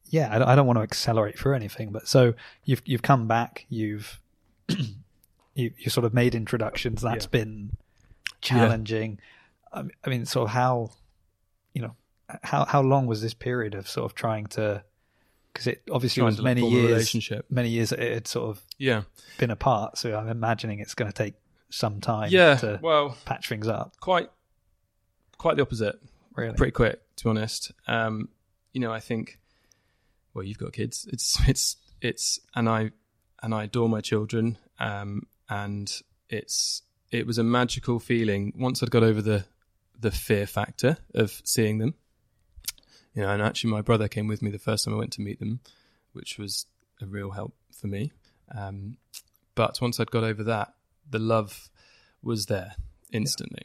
yeah, 0.09 0.33
I 0.33 0.39
don't, 0.39 0.47
I 0.47 0.55
don't 0.55 0.67
want 0.67 0.77
to 0.77 0.83
accelerate 0.83 1.37
through 1.37 1.55
anything, 1.55 1.91
but 1.91 2.07
so 2.07 2.33
you've 2.63 2.81
you've 2.85 3.01
come 3.01 3.27
back, 3.27 3.65
you've 3.69 4.19
you 4.69 5.71
you 5.77 5.89
sort 5.89 6.05
of 6.05 6.13
made 6.13 6.35
introductions. 6.35 7.01
That's 7.01 7.25
Yeah. 7.25 7.29
been 7.31 7.71
challenging. 8.41 9.19
I 9.73 9.83
mean, 10.07 10.25
sort 10.25 10.47
of 10.49 10.53
how 10.53 10.91
you 11.73 11.81
know 11.81 11.95
how 12.43 12.65
how 12.65 12.81
long 12.81 13.07
was 13.07 13.21
this 13.21 13.33
period 13.33 13.75
of 13.75 13.89
sort 13.89 14.05
of 14.05 14.15
trying 14.15 14.45
to 14.47 14.83
because 15.55 15.67
it 15.67 15.81
obviously 15.91 16.21
was 16.21 16.41
many 16.41 16.69
years 16.69 16.89
relationship. 16.91 17.45
many 17.49 17.69
years 17.69 17.91
it 17.93 17.99
had 18.13 18.27
sort 18.27 18.49
of 18.49 18.61
Yeah, 18.77 19.03
been 19.37 19.51
apart. 19.51 19.97
So 19.97 20.13
I'm 20.15 20.27
imagining 20.27 20.79
it's 20.79 20.93
going 20.93 21.09
to 21.09 21.15
take 21.15 21.35
some 21.69 22.01
time 22.01 22.29
yeah. 22.29 22.55
to 22.57 22.79
Well, 22.83 23.17
patch 23.25 23.47
things 23.47 23.67
up. 23.67 23.95
quite, 24.01 24.29
quite 25.37 25.55
the 25.55 25.61
opposite. 25.61 25.95
Really, 26.35 26.53
Pretty 26.55 26.71
quick, 26.71 26.99
to 27.15 27.23
be 27.23 27.29
honest. 27.29 27.71
Um, 27.87 28.27
you 28.73 28.81
know, 28.81 28.91
I 28.91 28.99
think. 28.99 29.39
Well, 30.33 30.43
you've 30.43 30.57
got 30.57 30.73
kids. 30.73 31.07
It's 31.13 31.39
it's 31.47 31.77
it's, 32.01 32.39
and 32.53 32.67
I 32.67 32.91
and 33.41 33.53
I 33.55 33.63
adore 33.63 33.87
my 33.87 34.01
children. 34.01 34.57
Um, 34.79 35.27
and 35.49 35.89
it's 36.29 36.81
it 37.09 37.25
was 37.25 37.37
a 37.37 37.43
magical 37.43 37.99
feeling 37.99 38.51
once 38.57 38.83
I'd 38.83 38.91
got 38.91 39.03
over 39.03 39.21
the 39.21 39.45
the 39.97 40.11
fear 40.11 40.45
factor 40.45 40.97
of 41.13 41.41
seeing 41.45 41.77
them. 41.77 41.93
You 43.15 43.21
know, 43.21 43.29
and 43.29 43.41
actually, 43.41 43.71
my 43.71 43.81
brother 43.81 44.07
came 44.07 44.27
with 44.27 44.41
me 44.41 44.51
the 44.51 44.59
first 44.59 44.85
time 44.85 44.93
I 44.93 44.97
went 44.97 45.13
to 45.13 45.21
meet 45.21 45.39
them, 45.39 45.61
which 46.11 46.37
was 46.37 46.65
a 47.01 47.05
real 47.05 47.31
help 47.31 47.55
for 47.71 47.87
me. 47.87 48.11
Um, 48.55 48.97
but 49.55 49.79
once 49.81 49.99
I'd 49.99 50.11
got 50.11 50.23
over 50.23 50.43
that, 50.43 50.73
the 51.09 51.19
love 51.19 51.69
was 52.21 52.47
there 52.47 52.75
instantly. 53.11 53.63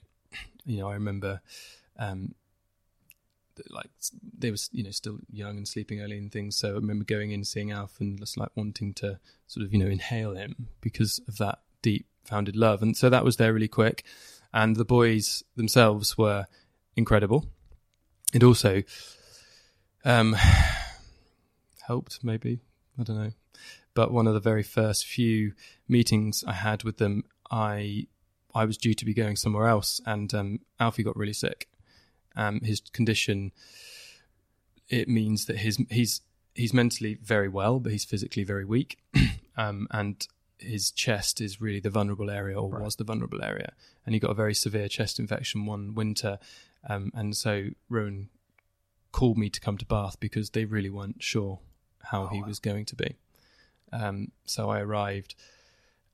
You 0.65 0.79
know, 0.79 0.89
I 0.89 0.95
remember, 0.95 1.41
um, 1.99 2.35
like 3.69 3.91
they 4.39 4.51
were, 4.51 4.57
you 4.73 4.85
know 4.85 4.91
still 4.91 5.19
young 5.31 5.57
and 5.57 5.67
sleeping 5.67 6.01
early 6.01 6.17
and 6.17 6.31
things. 6.31 6.57
So 6.57 6.71
I 6.71 6.75
remember 6.75 7.05
going 7.05 7.33
in 7.33 7.45
seeing 7.45 7.73
Alf 7.73 8.01
and 8.01 8.19
just 8.19 8.39
like 8.39 8.51
wanting 8.55 8.95
to 8.95 9.19
sort 9.49 9.67
of 9.67 9.73
you 9.73 9.79
know 9.81 9.91
inhale 9.91 10.35
him 10.35 10.69
because 10.81 11.21
of 11.27 11.39
that 11.39 11.59
deep 11.83 12.07
founded 12.25 12.57
love. 12.57 12.83
And 12.83 12.97
so 12.97 13.11
that 13.11 13.25
was 13.25 13.37
there 13.37 13.53
really 13.53 13.69
quick. 13.69 14.05
And 14.53 14.77
the 14.77 14.85
boys 14.85 15.43
themselves 15.57 16.17
were 16.17 16.47
incredible. 16.97 17.47
It 18.33 18.43
also 18.43 18.83
um, 20.05 20.37
helped, 21.83 22.23
maybe. 22.23 22.61
I 22.99 23.03
don't 23.03 23.17
know. 23.17 23.33
But 23.95 24.13
one 24.13 24.27
of 24.27 24.35
the 24.35 24.41
very 24.41 24.63
first 24.63 25.07
few 25.07 25.53
meetings 25.89 26.45
I 26.47 26.53
had 26.53 26.85
with 26.85 26.99
them, 26.99 27.25
I 27.51 28.07
I 28.55 28.65
was 28.65 28.77
due 28.77 28.95
to 28.95 29.05
be 29.05 29.15
going 29.15 29.37
somewhere 29.37 29.69
else, 29.69 30.01
and 30.07 30.33
um, 30.35 30.61
Alfie 30.79 31.03
got 31.03 31.17
really 31.17 31.33
sick. 31.33 31.69
Um, 32.37 32.61
his 32.61 32.81
condition 32.93 33.53
it 34.91 35.09
means 35.09 35.47
that 35.47 35.59
his 35.59 35.79
he's 35.91 36.21
he's 36.55 36.75
mentally 36.75 37.17
very 37.23 37.49
well, 37.49 37.79
but 37.81 37.93
he's 37.93 38.05
physically 38.05 38.45
very 38.45 38.65
weak, 38.65 38.99
um, 39.57 39.87
and 39.91 40.27
his 40.59 40.91
chest 40.91 41.41
is 41.41 41.61
really 41.61 41.81
the 41.81 41.91
vulnerable 41.91 42.29
area, 42.29 42.61
or 42.61 42.69
was 42.69 42.97
the 42.97 43.05
vulnerable 43.05 43.43
area, 43.43 43.73
and 44.05 44.15
he 44.15 44.21
got 44.21 44.31
a 44.31 44.35
very 44.35 44.55
severe 44.55 44.89
chest 44.89 45.19
infection 45.19 45.65
one 45.65 45.95
winter, 45.95 46.39
um, 46.89 47.11
and 47.15 47.37
so 47.37 47.69
Rowan 47.89 48.29
called 49.13 49.39
me 49.39 49.51
to 49.51 49.61
come 49.61 49.79
to 49.79 49.87
Bath 49.87 50.19
because 50.21 50.51
they 50.51 50.65
really 50.65 50.91
weren't 50.91 51.23
sure 51.23 51.61
how 52.05 52.27
he 52.29 52.43
was 52.43 52.59
going 52.59 52.85
to 52.87 52.97
be. 52.97 53.17
Um, 53.93 54.33
so 54.45 54.71
I 54.71 54.81
arrived, 54.81 55.35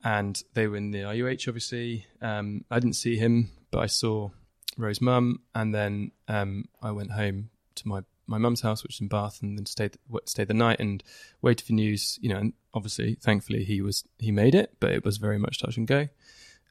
and 0.03 0.43
they 0.55 0.67
were 0.67 0.77
in 0.77 0.91
the 0.91 1.03
RUH. 1.03 1.49
Obviously, 1.49 2.07
um, 2.21 2.65
I 2.71 2.79
didn't 2.79 2.97
see 2.97 3.17
him, 3.17 3.51
but 3.71 3.81
I 3.81 3.87
saw 3.87 4.31
Rose's 4.77 5.01
mum, 5.01 5.41
and 5.55 5.75
then 5.75 6.13
um, 6.29 6.67
I 6.83 6.91
went 6.91 7.13
home 7.13 7.51
to 7.77 7.89
my 7.89 8.03
my 8.29 8.39
mum's 8.39 8.61
house, 8.61 8.83
which 8.83 8.97
is 8.97 9.01
in 9.01 9.09
Bath, 9.09 9.41
and 9.43 9.57
then 9.59 9.67
stayed 9.67 9.99
stayed 10.25 10.49
the 10.49 10.55
night 10.55 10.81
and 10.81 11.03
waited 11.43 11.67
for 11.67 11.73
news. 11.73 12.19
You 12.21 12.31
know, 12.31 12.39
and 12.39 12.53
obviously, 12.75 13.15
thankfully, 13.17 13.65
he 13.65 13.81
was 13.81 14.05
he 14.19 14.31
made 14.31 14.55
it, 14.55 14.75
but 14.81 14.93
it 14.93 15.05
was 15.05 15.19
very 15.19 15.39
much 15.39 15.61
touch 15.61 15.77
and 15.77 15.87
go. 15.87 16.09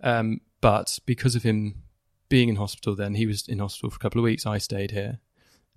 Um, 0.02 0.42
but 0.62 1.00
because 1.06 1.36
of 1.36 1.44
him 1.44 1.84
being 2.30 2.50
in 2.50 2.56
hospital, 2.56 2.96
then 2.96 3.16
he 3.16 3.26
was 3.26 3.48
in 3.48 3.60
hospital 3.60 3.90
for 3.90 3.98
a 3.98 4.00
couple 4.00 4.20
of 4.20 4.24
weeks. 4.24 4.46
I 4.46 4.58
stayed 4.58 4.92
here, 4.92 5.20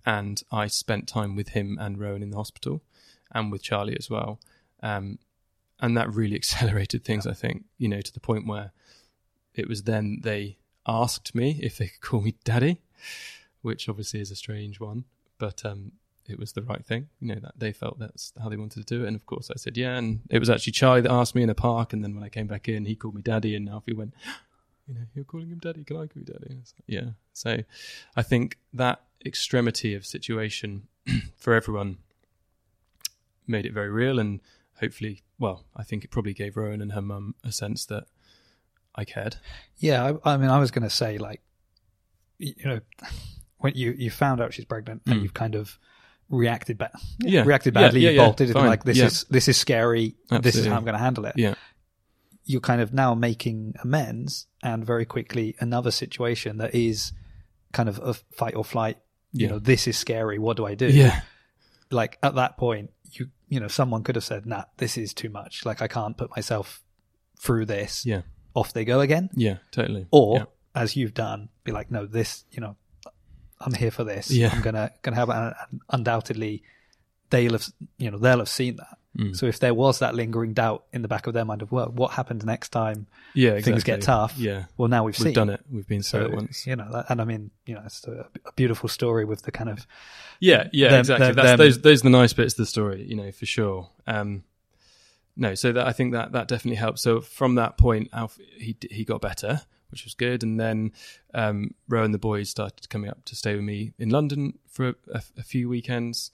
and 0.09 0.42
I 0.51 0.68
spent 0.68 1.07
time 1.07 1.37
with 1.37 1.51
him 1.51 1.77
and 1.79 2.01
Rowan 2.01 2.23
in 2.23 2.31
the 2.31 2.38
hospital, 2.38 2.81
and 3.31 3.53
with 3.53 3.62
Charlie 3.62 3.97
as 3.99 4.09
well. 4.09 4.40
Um, 4.83 5.18
and 5.81 5.94
that 5.99 6.11
really 6.11 6.35
accelerated 6.42 7.05
things, 7.05 7.27
I 7.27 7.35
think, 7.35 7.64
you 7.77 7.88
know, 7.88 8.01
to 8.01 8.12
the 8.12 8.18
point 8.18 8.47
where 8.47 8.73
it 9.55 9.68
was 9.68 9.83
then 9.83 10.21
they 10.23 10.57
asked 10.87 11.35
me 11.35 11.61
if 11.62 11.77
they 11.77 11.88
could 11.88 12.01
call 12.01 12.23
me 12.23 12.37
daddy, 12.42 12.81
which 13.61 13.87
obviously 13.87 14.21
is 14.21 14.31
a 14.31 14.37
strange 14.37 14.81
one, 14.81 15.05
but 15.37 15.62
um, 15.66 15.92
it 16.27 16.38
was 16.38 16.53
the 16.53 16.62
right 16.62 16.87
thing. 16.87 17.09
You 17.21 17.35
know, 17.35 17.40
that 17.42 17.59
they 17.59 17.73
felt 17.73 17.99
that's 17.99 18.33
how 18.42 18.49
they 18.49 18.57
wanted 18.57 18.87
to 18.87 18.94
do 18.94 19.05
it. 19.05 19.09
And 19.09 19.14
of 19.16 19.27
course 19.27 19.51
I 19.51 19.59
said, 19.59 19.77
yeah. 19.77 19.99
And 19.99 20.21
it 20.31 20.38
was 20.38 20.49
actually 20.49 20.73
Charlie 20.73 21.03
that 21.03 21.12
asked 21.12 21.35
me 21.35 21.42
in 21.42 21.49
the 21.49 21.55
park. 21.55 21.92
And 21.92 22.03
then 22.03 22.14
when 22.14 22.25
I 22.25 22.31
came 22.31 22.47
back 22.47 22.66
in, 22.66 22.87
he 22.87 22.97
called 22.97 23.14
me 23.14 23.21
daddy. 23.21 23.55
And 23.55 23.68
Alfie 23.68 23.92
went, 23.92 24.14
you 24.88 24.94
know, 24.94 25.01
you're 25.14 25.24
calling 25.24 25.48
him 25.51 25.59
daddy. 25.59 25.85
Can 25.85 25.96
I 25.96 26.07
call 26.07 26.22
you 26.22 26.24
daddy? 26.24 26.55
Like, 26.57 26.85
yeah. 26.87 27.11
So 27.33 27.59
I 28.16 28.22
think 28.22 28.59
that 28.72 29.03
extremity 29.24 29.94
of 29.94 30.07
situation 30.07 30.88
for 31.37 31.55
everyone 31.55 31.98
made 33.46 33.66
it 33.66 33.72
very 33.72 33.90
real 33.90 34.18
and 34.18 34.40
hopefully, 34.81 35.22
well, 35.38 35.64
I 35.77 35.83
think 35.83 36.05
it 36.05 36.11
probably 36.11 36.35
gave 36.35 36.57
Rowan 36.57 36.81
and 36.81 36.92
her 36.92 37.03
mum 37.03 37.35
a 37.44 37.53
sense 37.53 37.85
that 37.87 38.05
I 38.94 39.05
cared. 39.05 39.37
Yeah, 39.79 40.12
I, 40.24 40.35
I 40.35 40.37
mean, 40.37 40.51
I 40.51 40.59
was 40.59 40.70
going 40.70 40.83
to 40.85 40.90
say 40.90 41.18
like, 41.18 41.40
you 42.38 42.55
know, 42.64 42.81
when 43.59 43.72
you 43.74 43.92
you 43.98 44.11
found 44.11 44.40
out 44.40 44.55
she's 44.55 44.64
pregnant 44.64 45.03
and 45.07 45.16
Mm. 45.16 45.22
you've 45.22 45.35
kind 45.35 45.55
of 45.57 45.79
reacted 46.31 46.79
bad, 46.79 46.92
Yeah. 47.18 47.42
reacted 47.44 47.74
badly, 47.74 48.01
yeah, 48.01 48.11
you 48.11 48.16
yeah, 48.16 48.24
bolted, 48.27 48.48
and 48.55 48.66
like 48.66 48.85
this 48.85 48.96
Yeah. 48.98 49.07
is 49.07 49.24
this 49.31 49.48
is 49.48 49.57
scary. 49.57 50.14
This 50.42 50.55
is 50.57 50.66
how 50.66 50.77
I'm 50.77 50.85
going 50.85 50.94
to 50.94 50.98
handle 51.01 51.24
it. 51.24 51.35
Yeah. 51.37 51.55
You're 52.48 52.61
kind 52.62 52.80
of 52.80 52.92
now 52.94 53.14
making 53.14 53.74
amends, 53.84 54.46
and 54.62 54.84
very 54.84 55.04
quickly 55.04 55.54
another 55.61 55.90
situation 55.90 56.56
that 56.58 56.74
is 56.74 57.12
kind 57.72 57.88
of 57.88 57.98
a 58.02 58.14
fight 58.14 58.56
or 58.56 58.64
flight. 58.64 58.96
You 59.32 59.44
Yeah. 59.46 59.50
know, 59.52 59.58
this 59.58 59.87
is 59.87 59.96
scary. 59.98 60.38
What 60.38 60.56
do 60.56 60.64
I 60.66 60.74
do? 60.74 60.87
Yeah. 60.88 61.20
Like 61.90 62.18
at 62.22 62.34
that 62.37 62.56
point, 62.56 62.90
you 63.12 63.28
you 63.50 63.61
know, 63.61 63.68
someone 63.68 64.02
could 64.02 64.14
have 64.16 64.24
said, 64.24 64.44
"Nah, 64.46 64.64
this 64.78 64.98
is 64.98 65.14
too 65.14 65.30
much. 65.30 65.64
Like 65.64 65.80
I 65.82 65.88
can't 65.88 66.16
put 66.16 66.30
myself 66.37 66.82
through 67.38 67.66
this." 67.66 68.04
Yeah. 68.06 68.22
off 68.54 68.72
they 68.72 68.84
go 68.84 69.00
again. 69.00 69.30
Yeah, 69.34 69.58
totally. 69.70 70.06
Or 70.11 70.37
Yeah. 70.38 70.44
as 70.74 70.96
you've 70.96 71.14
done, 71.14 71.48
be 71.64 71.70
like, 71.72 71.90
no, 71.92 72.06
this, 72.06 72.44
you 72.50 72.61
know, 72.61 72.76
I'm 73.61 73.72
here 73.72 73.90
for 73.92 74.02
this. 74.04 74.30
Yeah. 74.32 74.50
I'm 74.52 74.62
gonna 74.62 74.90
gonna 75.02 75.16
have." 75.16 75.28
And 75.30 75.54
undoubtedly, 75.90 76.62
they'll 77.30 77.52
have, 77.52 77.68
you 77.98 78.11
know, 78.11 78.18
they'll 78.18 78.38
have 78.38 78.48
seen 78.48 78.76
that. 78.76 78.97
Mm. 79.18 79.37
So 79.37 79.46
if 79.46 79.59
there 79.59 79.74
was 79.74 79.98
that 79.98 80.14
lingering 80.14 80.52
doubt 80.54 80.85
in 80.92 81.02
the 81.02 81.09
back 81.09 81.26
of 81.26 81.35
their 81.35 81.44
mind 81.44 81.61
of, 81.62 81.72
well, 81.72 81.90
what 81.92 82.12
happens 82.12 82.44
next 82.44 82.68
time 82.68 83.09
yeah, 83.35 83.50
exactly. 83.50 83.72
things 83.72 83.85
get 83.85 84.02
tough? 84.02 84.38
Yeah, 84.38 84.66
Well, 84.76 84.88
now 84.88 85.02
we've, 85.02 85.18
we've 85.18 85.24
seen. 85.26 85.33
done 85.35 85.50
it. 85.50 85.61
We've 85.70 85.88
been 85.88 86.02
through 86.02 86.20
So 86.20 86.26
it 86.26 86.33
once. 86.33 86.66
you 86.68 86.76
know, 86.76 87.04
and 87.09 87.20
I 87.20 87.24
mean, 87.24 87.50
you 87.66 87.74
know, 87.74 87.83
it's 87.85 88.07
a, 88.07 88.28
a 88.46 88.52
beautiful 88.52 88.88
story 88.88 89.24
with 89.24 89.42
the 89.42 89.50
kind 89.50 89.70
of 89.70 89.87
Yeah, 90.38 90.68
yeah, 90.72 90.90
them- 90.90 91.00
exactly. 91.00 91.26
them- 91.26 91.35
That's, 91.37 91.48
them- 91.48 91.59
those 91.59 91.81
those 91.83 92.00
are 92.02 92.04
the 92.04 92.11
nice 92.11 92.33
bits 92.33 92.54
of 92.54 92.59
the 92.59 92.66
story, 92.66 93.02
you 93.02 93.16
know, 93.16 93.33
for 93.33 93.44
sure. 93.44 93.90
Um, 94.07 94.44
no, 95.37 95.54
so 95.54 95.72
that 95.72 95.87
I 95.87 95.92
think 95.92 96.12
that 96.12 96.33
that 96.33 96.46
definitely 96.48 96.76
helps. 96.76 97.02
So 97.02 97.20
from 97.20 97.57
that 97.57 97.76
point, 97.76 98.11
Alf 98.12 98.38
he 98.57 98.76
he 98.90 99.04
got 99.04 99.20
better, 99.20 99.62
which 99.90 100.04
was 100.04 100.14
good, 100.14 100.42
and 100.44 100.59
then 100.61 100.92
um, 101.35 101.74
Ro 101.88 102.02
and 102.04 102.12
the 102.14 102.18
boys 102.18 102.50
started 102.50 102.88
coming 102.88 103.11
up 103.11 103.24
to 103.26 103.35
stay 103.37 103.54
with 103.54 103.64
me 103.64 103.92
in 103.98 104.11
London 104.11 104.59
for 104.68 104.88
a, 104.90 104.94
a, 105.14 105.22
a 105.38 105.42
few 105.42 105.68
weekends, 105.68 106.31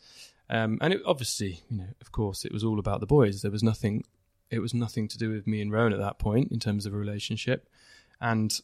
um, 0.50 0.78
and 0.80 0.94
it, 0.94 1.02
obviously, 1.06 1.60
you 1.70 1.78
know, 1.78 1.88
of 2.00 2.12
course, 2.12 2.44
it 2.44 2.52
was 2.52 2.64
all 2.64 2.78
about 2.78 3.00
the 3.00 3.06
boys. 3.06 3.42
There 3.42 3.50
was 3.50 3.62
nothing, 3.62 4.04
it 4.50 4.58
was 4.58 4.74
nothing 4.74 5.08
to 5.08 5.18
do 5.18 5.30
with 5.30 5.46
me 5.46 5.60
and 5.60 5.72
Rowan 5.72 5.92
at 5.92 5.98
that 5.98 6.18
point 6.18 6.52
in 6.52 6.60
terms 6.60 6.86
of 6.86 6.94
a 6.94 6.98
relationship, 6.98 7.68
and 8.20 8.60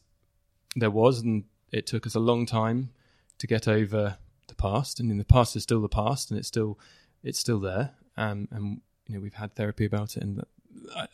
there 0.76 0.90
was, 0.90 1.20
and 1.20 1.44
it 1.72 1.86
took 1.86 2.06
us 2.06 2.14
a 2.14 2.20
long 2.20 2.46
time 2.46 2.90
to 3.38 3.46
get 3.46 3.66
over 3.66 4.18
the 4.48 4.54
past. 4.54 5.00
and 5.00 5.10
in 5.10 5.18
the 5.18 5.24
past 5.24 5.56
is 5.56 5.62
still 5.62 5.80
the 5.80 5.88
past, 5.88 6.30
and 6.30 6.38
it's 6.38 6.48
still 6.48 6.78
it's 7.22 7.38
still 7.38 7.60
there. 7.60 7.92
Um, 8.16 8.48
and 8.50 8.80
you 9.06 9.14
know 9.14 9.20
we've 9.20 9.34
had 9.34 9.54
therapy 9.54 9.86
about 9.86 10.16
it, 10.16 10.22
and 10.22 10.44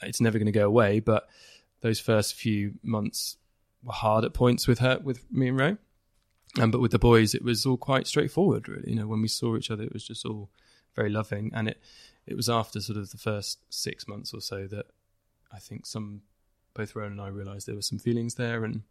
it's 0.02 0.20
never 0.20 0.38
going 0.38 0.46
to 0.46 0.52
go 0.52 0.66
away. 0.66 1.00
But 1.00 1.29
those 1.81 2.00
first 2.00 2.35
few 2.35 2.74
months 2.83 3.37
were 3.85 3.92
hard 3.92 4.24
at 4.24 4.35
points 4.35 4.66
with 4.66 4.81
her, 4.81 4.98
with 5.02 5.31
me 5.31 5.48
and 5.48 5.59
Ray. 5.59 5.76
Um, 6.61 6.71
but 6.71 6.81
with 6.81 6.90
the 6.92 6.99
boys, 6.99 7.35
it 7.35 7.42
was 7.45 7.66
all 7.66 7.77
quite 7.77 8.07
straightforward, 8.07 8.69
really. 8.69 8.90
You 8.90 8.97
know, 8.97 9.07
when 9.07 9.21
we 9.23 9.29
saw 9.29 9.57
each 9.57 9.71
other, 9.71 9.83
it 9.85 9.92
was 9.92 10.07
just 10.07 10.25
all 10.25 10.49
very 10.95 11.11
loving. 11.11 11.51
And 11.55 11.69
it 11.69 11.81
it 12.27 12.35
was 12.37 12.49
after 12.49 12.81
sort 12.81 12.99
of 12.99 13.11
the 13.11 13.19
first 13.19 13.59
six 13.69 14.09
months 14.09 14.33
or 14.35 14.40
so 14.40 14.66
that 14.69 14.87
I 15.53 15.59
think 15.59 15.87
some 15.87 16.23
both 16.75 16.95
Rowan 16.97 17.12
and 17.12 17.21
I 17.21 17.29
realised 17.29 17.66
there 17.66 17.75
were 17.75 17.83
some 17.83 17.99
feelings 17.99 18.35
there, 18.35 18.64
and 18.64 18.83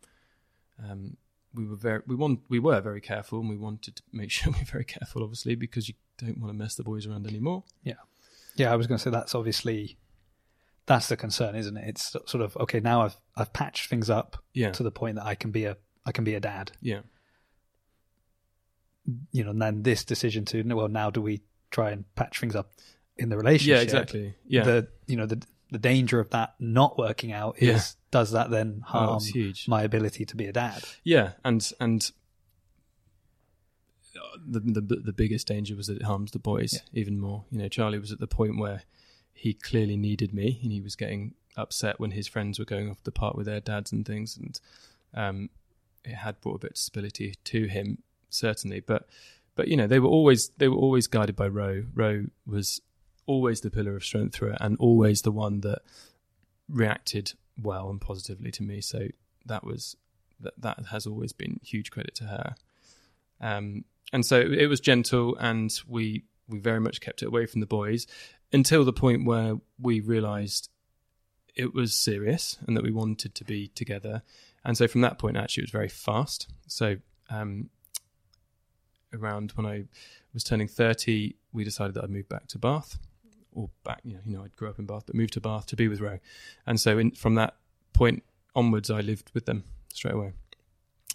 um, 0.83 1.17
we 1.53 1.65
were 1.65 1.75
very 1.75 2.01
we 2.07 2.15
want 2.15 2.41
we 2.49 2.59
were 2.59 2.81
very 2.81 3.01
careful, 3.01 3.39
and 3.39 3.49
we 3.49 3.57
wanted 3.57 3.95
to 3.97 4.03
make 4.13 4.31
sure 4.35 4.51
we 4.53 4.59
were 4.59 4.65
very 4.65 4.85
careful, 4.85 5.23
obviously, 5.23 5.55
because 5.55 5.87
you 5.87 5.95
don't 6.17 6.37
want 6.39 6.51
to 6.53 6.57
mess 6.57 6.75
the 6.75 6.83
boys 6.83 7.05
around 7.07 7.27
anymore. 7.27 7.63
Yeah, 7.83 7.93
yeah, 8.55 8.71
I 8.71 8.75
was 8.75 8.87
going 8.87 8.97
to 8.97 9.03
say 9.03 9.09
that's 9.09 9.33
obviously 9.35 9.97
that's 10.85 11.07
the 11.07 11.17
concern, 11.17 11.55
isn't 11.55 11.75
it? 11.77 11.87
It's 11.89 12.11
sort 12.11 12.43
of 12.43 12.55
okay. 12.57 12.79
Now 12.79 13.01
I've 13.01 13.17
I've 13.35 13.53
patched 13.53 13.89
things 13.89 14.09
up 14.09 14.37
Yeah, 14.53 14.71
to 14.71 14.83
the 14.83 14.91
point 14.91 15.15
that 15.15 15.25
I 15.25 15.33
can 15.35 15.49
be 15.51 15.65
a 15.65 15.77
I 16.05 16.11
can 16.11 16.23
be 16.23 16.35
a 16.35 16.39
dad. 16.39 16.71
yeah, 16.81 16.99
You 19.31 19.43
know, 19.43 19.51
and 19.51 19.61
then 19.61 19.83
this 19.83 20.03
decision 20.03 20.45
to 20.45 20.63
well, 20.73 20.87
now 20.87 21.09
do 21.11 21.21
we 21.21 21.41
try 21.71 21.91
and 21.91 22.03
patch 22.15 22.39
things 22.39 22.55
up 22.55 22.71
in 23.17 23.29
the 23.29 23.37
relationship? 23.37 23.75
yeah, 23.77 23.81
exactly. 23.83 24.35
Yeah, 24.47 24.63
The 24.63 24.87
you 25.07 25.15
know 25.17 25.25
the 25.25 25.41
the 25.71 25.79
danger 25.79 26.19
of 26.19 26.29
that 26.29 26.55
not 26.59 26.97
working 26.97 27.31
out 27.31 27.57
is 27.59 27.67
Yeah. 27.67 27.81
does 28.11 28.31
that 28.31 28.49
then 28.49 28.81
oh, 28.83 28.87
harm 28.89 29.23
huge. 29.23 29.67
my 29.67 29.83
ability 29.83 30.25
to 30.25 30.35
be 30.35 30.45
a 30.45 30.53
dad? 30.53 30.83
Yeah, 31.03 31.33
and 31.43 31.71
and 31.79 32.11
the, 34.45 34.59
the 34.59 34.81
the 34.97 35.13
biggest 35.13 35.47
danger 35.47 35.75
was 35.75 35.87
that 35.87 35.97
it 35.97 36.03
harms 36.03 36.31
the 36.31 36.39
boys 36.39 36.73
Yeah. 36.73 36.79
even 37.01 37.19
more. 37.19 37.45
You 37.51 37.59
know, 37.59 37.67
Charlie 37.67 37.99
was 37.99 38.11
at 38.11 38.19
the 38.19 38.27
point 38.27 38.57
where 38.59 38.83
he 39.33 39.53
clearly 39.53 39.97
needed 39.97 40.33
me, 40.33 40.59
and 40.63 40.71
he 40.71 40.81
was 40.81 40.95
getting 40.95 41.33
upset 41.57 41.99
when 41.99 42.11
his 42.11 42.27
friends 42.27 42.59
were 42.59 42.65
going 42.65 42.89
off 42.89 43.03
the 43.03 43.11
park 43.11 43.35
with 43.35 43.45
their 43.45 43.59
dads 43.61 43.91
and 43.91 44.05
things, 44.05 44.37
and 44.37 44.59
um, 45.13 45.49
it 46.03 46.15
had 46.15 46.39
brought 46.41 46.55
a 46.55 46.59
bit 46.59 46.71
of 46.71 46.77
stability 46.77 47.35
to 47.45 47.65
him, 47.67 47.99
certainly. 48.35 48.79
But 48.79 49.07
but 49.55 49.67
you 49.67 49.77
know, 49.77 49.87
they 49.87 49.99
were 49.99 50.09
always 50.09 50.49
they 50.57 50.67
were 50.67 50.77
always 50.77 51.07
guided 51.07 51.35
by 51.35 51.47
Ro. 51.47 51.83
Ro 51.93 52.25
was 52.45 52.81
always 53.25 53.61
the 53.61 53.71
pillar 53.71 53.95
of 53.95 54.03
strength 54.03 54.35
through 54.35 54.51
it, 54.51 54.57
and 54.59 54.77
always 54.79 55.21
the 55.21 55.31
one 55.31 55.61
that 55.61 55.79
reacted 56.69 57.33
well 57.61 57.89
and 57.89 58.01
positively 58.01 58.51
to 58.51 58.63
me. 58.63 58.81
So 58.81 59.07
that 59.45 59.63
was 59.63 59.95
that 60.39 60.53
that 60.57 60.85
has 60.91 61.07
always 61.07 61.33
been 61.33 61.59
huge 61.63 61.91
credit 61.91 62.15
to 62.15 62.25
her. 62.25 62.55
Um, 63.41 63.85
and 64.13 64.25
so 64.25 64.39
it 64.39 64.67
was 64.67 64.79
gentle, 64.79 65.35
and 65.39 65.71
we 65.87 66.23
we 66.47 66.59
very 66.59 66.79
much 66.79 67.01
kept 67.01 67.23
it 67.23 67.27
away 67.27 67.45
from 67.45 67.61
the 67.61 67.67
boys 67.67 68.05
until 68.53 68.85
the 68.85 68.93
point 68.93 69.25
where 69.25 69.55
we 69.79 69.99
realised 69.99 70.69
it 71.55 71.73
was 71.73 71.95
serious 71.95 72.57
and 72.67 72.75
that 72.75 72.83
we 72.83 72.91
wanted 72.91 73.33
to 73.35 73.43
be 73.43 73.69
together. 73.69 74.21
And 74.63 74.77
so 74.77 74.87
from 74.87 75.01
that 75.01 75.17
point, 75.17 75.37
actually, 75.37 75.61
it 75.61 75.65
was 75.65 75.71
very 75.71 75.89
fast. 75.89 76.47
So 76.67 76.97
um, 77.29 77.69
around 79.15 79.51
when 79.55 79.65
I 79.65 79.85
was 80.33 80.43
turning 80.43 80.67
thirty, 80.67 81.35
we 81.53 81.63
decided 81.63 81.95
that 81.95 82.03
I'd 82.03 82.09
move 82.09 82.29
back 82.29 82.47
to 82.47 82.59
Bath, 82.59 82.97
or 83.55 83.69
back, 83.83 84.01
you 84.03 84.13
know, 84.13 84.19
you 84.25 84.37
know, 84.37 84.43
I'd 84.43 84.55
grew 84.55 84.69
up 84.69 84.79
in 84.79 84.85
Bath, 84.85 85.03
but 85.05 85.15
moved 85.15 85.33
to 85.33 85.41
Bath 85.41 85.65
to 85.67 85.75
be 85.75 85.87
with 85.87 86.01
Ro. 86.01 86.19
And 86.67 86.79
so 86.79 86.97
in, 86.97 87.11
from 87.11 87.35
that 87.35 87.55
point 87.93 88.23
onwards, 88.53 88.91
I 88.91 88.99
lived 88.99 89.31
with 89.33 89.45
them 89.45 89.63
straight 89.93 90.13
away. 90.13 90.33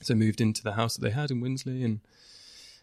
So 0.02 0.14
moved 0.14 0.40
into 0.40 0.62
the 0.62 0.72
house 0.72 0.96
that 0.96 1.02
they 1.02 1.10
had 1.10 1.30
in 1.30 1.40
Winsley, 1.40 1.84
and 1.84 2.00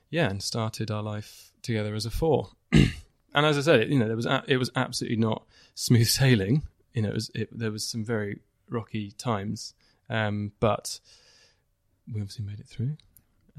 yeah, 0.10 0.30
and 0.30 0.41
started 0.41 0.91
our 0.91 1.01
life 1.01 1.51
together 1.63 1.95
as 1.95 2.06
a 2.06 2.12
four. 2.12 2.51
and 2.71 2.91
as 3.34 3.58
I 3.58 3.62
said, 3.62 3.89
you 3.89 3.97
know, 3.97 4.08
there 4.08 4.15
was 4.15 4.27
a, 4.27 4.43
it 4.47 4.58
was 4.58 4.69
absolutely 4.75 5.17
not 5.17 5.43
smooth 5.73 6.08
sailing. 6.08 6.63
You 6.93 7.01
know, 7.01 7.10
it 7.10 7.15
was 7.15 7.32
it, 7.34 7.49
there 7.51 7.71
was 7.71 7.88
some 7.88 8.06
very 8.06 8.41
rocky 8.69 9.12
times, 9.12 9.73
um, 10.10 10.51
but 10.60 10.99
we 12.12 12.21
obviously 12.21 12.45
made 12.45 12.60
it 12.60 12.67
through. 12.67 12.97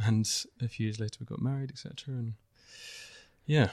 And 0.05 0.29
a 0.63 0.69
few 0.69 0.87
years 0.87 1.01
later, 1.01 1.19
we 1.21 1.27
got 1.27 1.43
married, 1.43 1.71
etc. 1.71 2.15
And 2.15 2.35
yeah, 3.47 3.71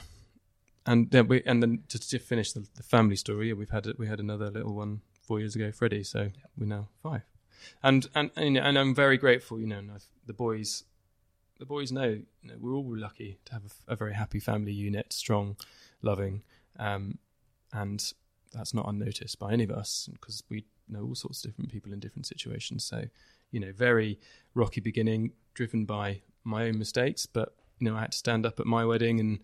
and 0.84 1.10
then 1.10 1.28
we 1.28 1.42
and 1.44 1.62
then 1.62 1.82
to, 1.88 1.98
to 1.98 2.18
finish 2.18 2.52
the, 2.52 2.66
the 2.74 2.82
family 2.82 3.16
story, 3.16 3.48
yeah, 3.48 3.54
we've 3.54 3.70
had 3.70 3.86
we 3.98 4.06
had 4.06 4.20
another 4.20 4.50
little 4.50 4.74
one 4.74 5.02
four 5.22 5.38
years 5.38 5.54
ago, 5.54 5.70
Freddie. 5.72 6.04
So 6.04 6.30
we're 6.56 6.66
now 6.66 6.88
five, 7.02 7.22
and 7.82 8.06
and 8.14 8.30
and, 8.36 8.44
you 8.46 8.50
know, 8.52 8.62
and 8.62 8.78
I'm 8.78 8.94
very 8.94 9.18
grateful. 9.18 9.60
You 9.60 9.66
know, 9.66 9.78
and 9.78 9.90
I've, 9.90 10.06
the 10.26 10.32
boys, 10.32 10.84
the 11.58 11.66
boys 11.66 11.92
know, 11.92 12.08
you 12.08 12.24
know 12.42 12.54
we're 12.58 12.74
all 12.74 12.96
lucky 12.96 13.38
to 13.46 13.52
have 13.52 13.62
a, 13.64 13.92
a 13.92 13.96
very 13.96 14.14
happy 14.14 14.40
family 14.40 14.72
unit, 14.72 15.12
strong, 15.12 15.56
loving, 16.02 16.42
um, 16.78 17.18
and 17.72 18.12
that's 18.52 18.74
not 18.74 18.88
unnoticed 18.88 19.38
by 19.38 19.52
any 19.52 19.64
of 19.64 19.70
us 19.70 20.08
because 20.12 20.42
we 20.48 20.64
know 20.88 21.04
all 21.04 21.14
sorts 21.14 21.44
of 21.44 21.50
different 21.50 21.70
people 21.70 21.92
in 21.92 22.00
different 22.00 22.26
situations. 22.26 22.84
So 22.84 23.04
you 23.50 23.60
know, 23.60 23.72
very 23.72 24.18
rocky 24.54 24.80
beginning, 24.80 25.32
driven 25.54 25.84
by 25.84 26.22
my 26.44 26.66
own 26.66 26.78
mistakes, 26.78 27.26
but 27.26 27.54
you 27.78 27.88
know, 27.88 27.96
I 27.96 28.02
had 28.02 28.12
to 28.12 28.18
stand 28.18 28.46
up 28.46 28.58
at 28.60 28.66
my 28.66 28.84
wedding 28.84 29.20
and 29.20 29.40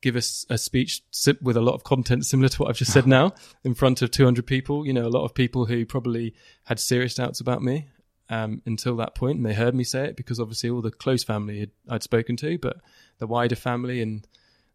give 0.00 0.16
us 0.16 0.46
a 0.48 0.56
speech 0.56 1.02
with 1.42 1.56
a 1.56 1.60
lot 1.60 1.74
of 1.74 1.84
content 1.84 2.24
similar 2.24 2.48
to 2.48 2.62
what 2.62 2.70
I've 2.70 2.76
just 2.76 2.92
said 2.92 3.06
now 3.18 3.34
in 3.64 3.74
front 3.74 4.02
of 4.02 4.10
200 4.10 4.46
people. 4.46 4.86
You 4.86 4.92
know, 4.92 5.06
a 5.06 5.08
lot 5.08 5.24
of 5.24 5.34
people 5.34 5.66
who 5.66 5.84
probably 5.84 6.34
had 6.64 6.78
serious 6.78 7.14
doubts 7.14 7.40
about 7.40 7.62
me 7.62 7.88
um, 8.28 8.62
until 8.64 8.96
that 8.96 9.14
point, 9.14 9.36
and 9.36 9.46
they 9.46 9.54
heard 9.54 9.74
me 9.74 9.84
say 9.84 10.06
it 10.06 10.16
because 10.16 10.40
obviously 10.40 10.70
all 10.70 10.80
the 10.80 10.90
close 10.90 11.24
family 11.24 11.60
had, 11.60 11.70
I'd 11.88 12.02
spoken 12.02 12.36
to, 12.36 12.58
but 12.58 12.78
the 13.18 13.26
wider 13.26 13.56
family 13.56 14.00
and 14.00 14.26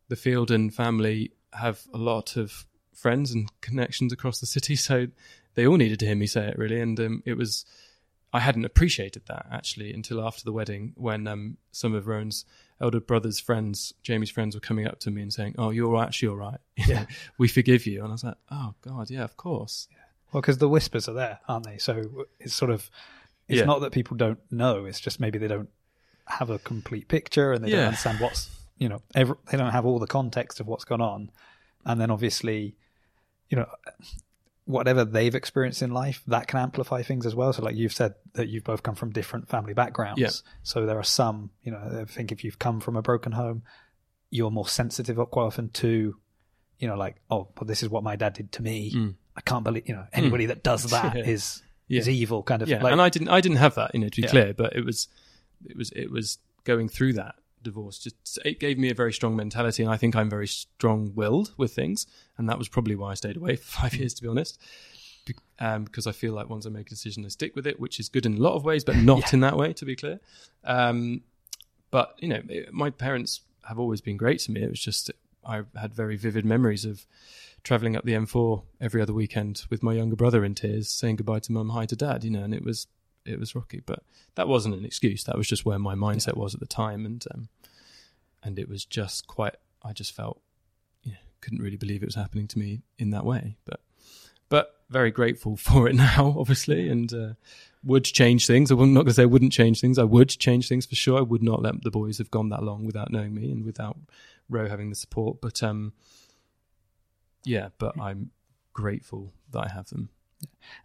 the 0.09 0.15
field 0.15 0.51
and 0.51 0.73
family 0.73 1.31
have 1.53 1.81
a 1.93 1.97
lot 1.97 2.35
of 2.35 2.65
friends 2.93 3.31
and 3.31 3.49
connections 3.61 4.13
across 4.13 4.39
the 4.39 4.45
city, 4.45 4.75
so 4.75 5.07
they 5.55 5.65
all 5.65 5.77
needed 5.77 5.99
to 5.99 6.05
hear 6.05 6.15
me 6.15 6.27
say 6.27 6.47
it 6.47 6.57
really, 6.57 6.79
and 6.79 6.99
um, 6.99 7.23
it 7.25 7.37
was. 7.37 7.65
I 8.35 8.39
hadn't 8.39 8.65
appreciated 8.65 9.23
that 9.27 9.45
actually 9.51 9.93
until 9.93 10.19
after 10.27 10.43
the 10.43 10.51
wedding 10.51 10.93
when 10.95 11.25
um, 11.27 11.57
some 11.71 11.93
of 11.95 12.05
Rowan's 12.07 12.45
elder 12.81 12.99
brother's 12.99 13.39
friends, 13.39 13.93
Jamie's 14.03 14.29
friends, 14.29 14.55
were 14.55 14.59
coming 14.69 14.85
up 14.87 14.99
to 14.99 15.11
me 15.11 15.21
and 15.21 15.31
saying, 15.33 15.55
"Oh, 15.57 15.69
you're 15.71 15.95
actually 16.03 16.29
all 16.29 16.35
right. 16.35 16.59
Yeah. 16.87 17.05
we 17.37 17.47
forgive 17.47 17.85
you." 17.85 17.99
And 18.03 18.09
I 18.09 18.11
was 18.11 18.23
like, 18.23 18.37
"Oh 18.51 18.73
God, 18.81 19.09
yeah, 19.09 19.23
of 19.23 19.37
course." 19.37 19.87
Well, 20.31 20.41
because 20.41 20.57
the 20.57 20.67
whispers 20.69 21.07
are 21.07 21.13
there, 21.13 21.39
aren't 21.47 21.65
they? 21.65 21.77
So 21.77 22.25
it's 22.39 22.53
sort 22.53 22.71
of 22.71 22.89
it's 23.47 23.59
Yeah. 23.59 23.65
not 23.65 23.79
that 23.81 23.91
people 23.93 24.17
don't 24.17 24.39
know; 24.51 24.85
it's 24.85 24.99
just 24.99 25.19
maybe 25.19 25.37
they 25.39 25.47
don't 25.47 25.69
have 26.27 26.49
a 26.49 26.59
complete 26.59 27.07
picture 27.07 27.53
and 27.53 27.63
they 27.63 27.69
don't 27.69 27.79
understand 27.85 28.19
what's 28.19 28.49
you 28.77 28.89
know 28.89 29.01
every, 29.13 29.35
they 29.49 29.57
don't 29.57 29.71
have 29.71 29.85
all 29.85 29.99
the 29.99 30.07
context 30.19 30.59
of 30.59 30.67
what's 30.67 30.83
gone 30.85 31.01
on, 31.01 31.31
and 31.85 32.01
then 32.01 32.11
obviously, 32.11 32.75
you 33.49 33.55
know, 33.57 33.69
whatever 34.65 35.05
they've 35.05 35.35
experienced 35.35 35.81
in 35.81 35.91
life 35.91 36.21
that 36.27 36.47
can 36.47 36.59
amplify 36.59 37.03
things 37.03 37.25
as 37.25 37.35
well. 37.35 37.53
So, 37.53 37.61
like 37.63 37.75
you've 37.75 37.93
said 37.93 38.15
that 38.33 38.49
you've 38.49 38.63
both 38.63 38.81
come 38.83 38.95
from 38.95 39.11
different 39.11 39.47
family 39.47 39.73
backgrounds, 39.73 40.19
Yeah. 40.19 40.29
so 40.63 40.85
there 40.85 40.97
are 40.97 41.03
some, 41.03 41.51
you 41.63 41.71
know, 41.71 41.99
I 42.01 42.05
think 42.05 42.31
if 42.31 42.43
you've 42.43 42.57
come 42.59 42.79
from 42.79 42.95
a 42.97 43.01
broken 43.01 43.31
home, 43.31 43.63
you're 44.31 44.51
more 44.51 44.67
sensitive 44.67 45.17
quite 45.29 45.43
often 45.43 45.69
to, 45.69 46.15
you 46.79 46.87
know, 46.87 46.95
like 46.95 47.17
oh, 47.29 47.47
well, 47.57 47.65
this 47.67 47.83
is 47.83 47.89
what 47.89 48.03
my 48.03 48.15
dad 48.15 48.33
did 48.33 48.51
to 48.53 48.61
me. 48.63 48.91
Mm. 48.91 49.15
I 49.37 49.41
can't 49.41 49.63
believe 49.63 49.87
you 49.87 49.95
know 49.95 50.05
anybody 50.13 50.47
that 50.47 50.63
does 50.63 50.83
that 50.91 51.15
is 51.15 51.61
Yeah. 51.87 51.99
is 51.99 52.09
evil 52.09 52.41
kind 52.41 52.61
of 52.61 52.67
yeah, 52.67 52.81
like 52.81 52.91
and 52.91 53.01
I 53.01 53.09
didn't. 53.09 53.29
I 53.29 53.41
didn't 53.41 53.57
have 53.57 53.75
that, 53.75 53.91
you 53.93 53.99
know, 53.99 54.09
to 54.09 54.15
be 54.15 54.23
Yeah. 54.23 54.29
clear. 54.31 54.53
But 54.53 54.75
it 54.75 54.83
was, 54.83 55.07
it 55.65 55.77
was, 55.77 55.91
it 55.91 56.09
was 56.11 56.39
going 56.63 56.89
through 56.89 57.13
that 57.13 57.35
divorce. 57.65 57.99
Just 57.99 58.39
it 58.45 58.59
gave 58.61 58.77
me 58.77 58.89
a 58.89 58.93
very 58.95 59.11
strong 59.11 59.35
mentality, 59.35 59.83
and 59.83 59.91
I 59.91 59.97
think 59.97 60.15
I'm 60.15 60.29
very 60.29 60.47
strong-willed 60.47 61.53
with 61.57 61.73
things, 61.73 62.07
and 62.37 62.47
that 62.49 62.57
was 62.57 62.69
probably 62.69 62.95
why 62.95 63.11
I 63.11 63.15
stayed 63.15 63.35
away 63.37 63.55
for 63.63 63.81
five 63.81 63.93
years, 63.95 64.13
to 64.15 64.21
be 64.21 64.29
honest. 64.29 64.57
be- 65.25 65.35
um, 65.59 65.83
because 65.83 66.07
I 66.07 66.11
feel 66.13 66.33
like 66.33 66.49
once 66.49 66.65
I 66.65 66.69
make 66.69 66.87
a 66.87 66.89
decision, 66.91 67.25
I 67.25 67.29
stick 67.29 67.55
with 67.55 67.67
it, 67.67 67.79
which 67.79 67.99
is 67.99 68.07
good 68.09 68.25
in 68.25 68.35
a 68.35 68.39
lot 68.41 68.55
of 68.55 68.63
ways, 68.63 68.83
but 68.85 68.95
not 68.95 69.33
in 69.33 69.41
that 69.41 69.57
way, 69.57 69.73
to 69.73 69.85
be 69.85 69.95
clear. 69.95 70.19
Um, 70.63 71.21
but 71.91 72.15
you 72.19 72.27
know, 72.29 72.41
it- 72.47 72.73
my 72.73 72.89
parents 72.89 73.41
have 73.67 73.79
always 73.79 73.99
been 74.01 74.17
great 74.17 74.39
to 74.41 74.51
me. 74.51 74.61
It 74.61 74.69
was 74.69 74.79
just 74.79 75.11
I 75.47 75.61
had 75.79 75.93
very 75.93 76.15
vivid 76.15 76.45
memories 76.45 76.85
of 76.85 77.05
traveling 77.63 77.95
up 77.95 78.03
the 78.05 78.13
M4 78.13 78.63
every 78.81 79.01
other 79.01 79.13
weekend 79.13 79.63
with 79.69 79.81
my 79.83 79.93
younger 79.93 80.15
brother 80.15 80.43
in 80.45 80.55
tears, 80.55 80.89
saying 80.89 81.15
goodbye 81.17 81.39
to 81.39 81.51
mum, 81.51 81.69
hi 81.69 81.85
to 81.87 81.95
dad. 81.95 82.23
You 82.23 82.31
know, 82.31 82.43
and 82.43 82.53
it 82.53 82.63
was 82.63 82.87
it 83.25 83.39
was 83.39 83.55
rocky, 83.55 83.81
but 83.85 84.03
that 84.35 84.47
wasn't 84.47 84.75
an 84.75 84.85
excuse. 84.85 85.23
That 85.23 85.37
was 85.37 85.47
just 85.47 85.65
where 85.65 85.79
my 85.79 85.95
mindset 85.95 86.37
was 86.37 86.53
at 86.53 86.59
the 86.59 86.65
time, 86.65 87.05
and 87.05 87.23
um, 87.33 87.49
and 88.43 88.59
it 88.59 88.69
was 88.69 88.85
just 88.85 89.27
quite. 89.27 89.55
I 89.83 89.93
just 89.93 90.13
felt, 90.13 90.41
you 91.03 91.11
know, 91.11 91.17
couldn't 91.41 91.61
really 91.61 91.77
believe 91.77 92.01
it 92.01 92.07
was 92.07 92.15
happening 92.15 92.47
to 92.47 92.59
me 92.59 92.81
in 92.97 93.11
that 93.11 93.25
way, 93.25 93.57
but 93.65 93.81
but 94.49 94.75
very 94.89 95.11
grateful 95.11 95.57
for 95.57 95.87
it 95.87 95.95
now, 95.95 96.35
obviously, 96.37 96.89
and 96.89 97.13
uh, 97.13 97.33
would 97.83 98.05
change 98.05 98.47
things. 98.47 98.71
I'm 98.71 98.93
not 98.93 99.01
going 99.01 99.07
to 99.07 99.13
say 99.13 99.23
I 99.23 99.27
wouldn't 99.27 99.51
change 99.51 99.81
things. 99.81 99.97
I 99.99 100.03
would 100.03 100.29
change 100.29 100.67
things 100.67 100.85
for 100.85 100.95
sure. 100.95 101.19
I 101.19 101.21
would 101.21 101.43
not 101.43 101.61
let 101.61 101.83
the 101.83 101.91
boys 101.91 102.17
have 102.17 102.31
gone 102.31 102.49
that 102.49 102.63
long 102.63 102.85
without 102.85 103.11
knowing 103.11 103.33
me 103.33 103.51
and 103.51 103.63
without 103.63 103.97
Ro 104.49 104.67
having 104.67 104.89
the 104.89 104.95
support. 104.95 105.41
But 105.41 105.61
um, 105.63 105.93
yeah, 107.43 107.69
but 107.77 107.99
I'm 107.99 108.31
grateful 108.73 109.33
that 109.51 109.59
I 109.59 109.69
have 109.73 109.87
them. 109.89 110.09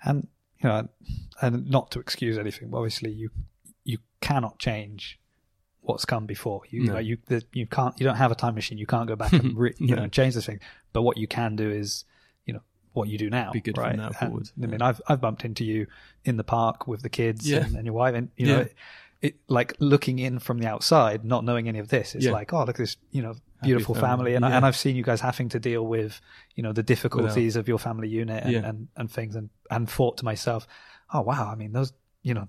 and 0.02 0.28
you 0.62 0.68
know, 0.68 0.88
and 1.40 1.68
not 1.70 1.90
to 1.92 2.00
excuse 2.00 2.38
anything, 2.38 2.70
but 2.70 2.78
obviously 2.78 3.10
you 3.10 3.30
you 3.84 3.98
cannot 4.20 4.58
change 4.58 5.18
what's 5.80 6.04
come 6.04 6.26
before. 6.26 6.62
You 6.68 6.84
No. 6.84 6.94
like, 6.94 7.06
you 7.06 7.16
the, 7.26 7.42
you 7.52 7.66
can't 7.66 7.98
you 7.98 8.04
don't 8.06 8.16
have 8.16 8.30
a 8.30 8.34
time 8.34 8.54
machine. 8.54 8.78
You 8.78 8.86
can't 8.86 9.08
go 9.08 9.16
back 9.16 9.32
and 9.32 9.56
re, 9.62 9.74
you 9.78 9.94
No. 9.96 10.02
know 10.02 10.08
change 10.08 10.34
this 10.34 10.46
thing. 10.46 10.60
But 10.92 11.02
what 11.02 11.16
you 11.16 11.26
can 11.26 11.56
do 11.56 11.70
is 11.70 12.04
you 12.46 12.52
know 12.54 12.62
what 12.92 13.08
you 13.08 13.16
do 13.18 13.30
now. 13.30 13.52
Be 13.52 13.60
good 13.60 13.74
from 13.76 13.84
right? 13.84 13.96
now 13.96 14.06
And, 14.08 14.16
forward. 14.16 14.50
I 14.62 14.66
mean, 14.66 14.82
I've 14.82 15.00
I've 15.08 15.20
bumped 15.20 15.44
into 15.44 15.64
you 15.64 15.86
in 16.24 16.36
the 16.36 16.44
park 16.44 16.86
with 16.86 17.02
the 17.02 17.08
kids 17.08 17.48
Yeah. 17.50 17.64
and, 17.64 17.76
and 17.76 17.84
your 17.86 17.94
wife, 17.94 18.14
and 18.14 18.28
you 18.36 18.46
Yeah. 18.46 18.54
know. 18.54 18.60
It, 18.62 18.74
it, 19.22 19.36
like 19.48 19.74
looking 19.80 20.18
in 20.18 20.38
from 20.38 20.58
the 20.58 20.66
outside, 20.66 21.24
not 21.24 21.44
knowing 21.44 21.68
any 21.68 21.78
of 21.78 21.88
this, 21.88 22.14
it's 22.14 22.24
Yeah. 22.24 22.32
like, 22.32 22.52
oh, 22.52 22.60
look 22.60 22.70
at 22.70 22.76
this, 22.78 22.96
you 23.10 23.20
know, 23.22 23.34
beautiful 23.62 23.94
family. 23.94 24.08
family, 24.08 24.34
and, 24.34 24.44
I, 24.46 24.52
and 24.52 24.64
I've 24.64 24.76
seen 24.76 24.96
you 24.96 25.02
guys 25.02 25.20
having 25.20 25.50
to 25.50 25.60
deal 25.60 25.86
with, 25.86 26.18
you 26.54 26.62
know, 26.62 26.72
the 26.72 26.82
difficulties 26.82 27.56
of 27.56 27.68
your 27.68 27.78
family 27.78 28.08
unit 28.08 28.44
and, 28.44 28.52
Yeah. 28.52 28.60
and, 28.66 28.88
and 28.96 29.10
things, 29.10 29.36
and 29.36 29.50
and 29.70 29.88
thought 29.90 30.16
to 30.18 30.24
myself, 30.24 30.66
oh 31.12 31.20
wow, 31.20 31.50
I 31.52 31.54
mean 31.54 31.72
those, 31.72 31.92
you 32.22 32.32
know, 32.34 32.46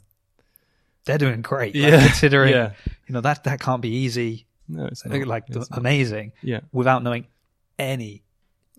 they're 1.06 1.18
doing 1.18 1.42
great, 1.42 1.76
like, 1.76 1.92
Yeah. 1.92 2.00
considering, 2.08 2.54
Yeah. 2.54 2.72
you 3.08 3.14
know, 3.14 3.22
that 3.22 3.44
that 3.44 3.60
can't 3.60 3.82
be 3.82 3.90
easy, 3.90 4.46
No, 4.70 4.86
it's 4.86 5.06
like, 5.06 5.20
not. 5.20 5.28
like 5.28 5.44
It's 5.50 5.70
not. 5.70 5.80
amazing, 5.80 6.32
Yeah. 6.42 6.62
without 6.72 7.04
knowing 7.04 7.28
any 7.78 8.24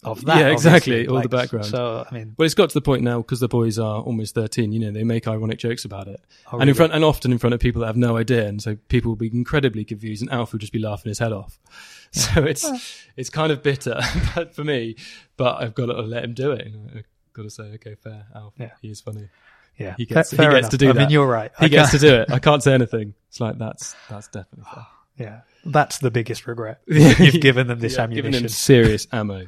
of 0.03 0.25
that. 0.25 0.39
Yeah, 0.39 0.49
exactly, 0.49 1.07
all 1.07 1.21
the 1.23 1.29
background. 1.29 1.67
So 1.67 2.05
I 2.11 2.15
mean, 2.15 2.35
Well, 2.37 2.45
it's 2.47 2.55
got 2.55 2.71
to 2.71 2.75
the 2.75 2.81
point 2.81 3.03
now 3.03 3.19
because 3.19 3.41
the 3.41 3.49
boys 3.49 3.79
are 3.79 4.01
almost 4.03 4.35
thirteen. 4.35 4.73
You 4.73 4.81
know, 4.81 4.91
they 4.91 5.05
make 5.05 5.29
ironic 5.29 5.59
jokes 5.59 5.85
about 5.85 6.09
it, 6.09 6.21
oh, 6.53 6.59
and 6.59 6.69
in 6.69 6.75
front, 6.75 6.93
and 6.93 7.05
often 7.05 7.31
in 7.33 7.39
front 7.39 7.55
of 7.55 7.61
people 7.61 7.81
that 7.81 7.87
have 7.87 7.97
no 7.97 8.17
idea, 8.17 8.47
and 8.47 8.61
so 8.63 8.77
people 8.89 9.11
will 9.11 9.17
be 9.17 9.31
incredibly 9.33 9.85
confused, 9.85 10.23
and 10.23 10.31
Alf 10.33 10.53
will 10.53 10.59
just 10.59 10.73
be 10.73 10.79
laughing 10.79 11.11
his 11.11 11.19
head 11.19 11.33
off. 11.33 11.59
So 12.15 12.45
it's 12.45 12.71
it's 13.17 13.31
kind 13.31 13.51
of 13.51 13.63
bitter 13.63 13.99
but 14.35 14.55
for 14.55 14.65
me, 14.65 14.97
but 15.39 15.63
I've 15.63 15.75
got 15.75 15.87
to 15.87 15.95
let 15.95 16.23
him 16.25 16.35
do 16.35 16.53
it. 16.53 16.71
I've 16.95 17.05
got 17.33 17.45
to 17.45 17.49
say, 17.51 17.63
okay, 17.77 17.95
fair, 17.95 18.27
Alf, 18.35 18.53
Yeah. 18.59 18.73
he 18.83 18.91
is 18.91 19.01
funny. 19.01 19.31
yeah, 19.79 19.95
he 19.97 20.05
gets- 20.05 20.29
Fa- 20.29 20.37
he 20.37 20.43
fair 20.43 20.51
gets 20.51 20.59
enough. 20.65 20.71
to 20.73 20.77
do 20.77 20.91
it. 20.91 20.97
I 20.97 20.99
mean, 20.99 21.09
you're 21.11 21.27
right. 21.27 21.51
He 21.59 21.65
I 21.65 21.69
gets 21.69 21.93
to 21.93 21.99
do 21.99 22.15
it. 22.17 22.31
I 22.31 22.39
can't 22.39 22.63
say 22.63 22.75
anything. 22.75 23.15
It's 23.29 23.41
like 23.41 23.57
that's 23.57 23.95
that's 24.11 24.29
definitely 24.29 24.67
fair. 24.75 24.87
Yeah, 25.19 25.41
that's 25.65 25.99
the 25.99 26.11
biggest 26.11 26.47
regret. 26.47 26.81
You've 26.87 27.41
given 27.41 27.67
them 27.67 27.79
this 27.81 27.97
Yeah, 27.97 28.03
ammunition. 28.05 28.31
Giving 28.33 28.45
him 28.45 28.49
serious 28.49 29.07
ammo. 29.13 29.47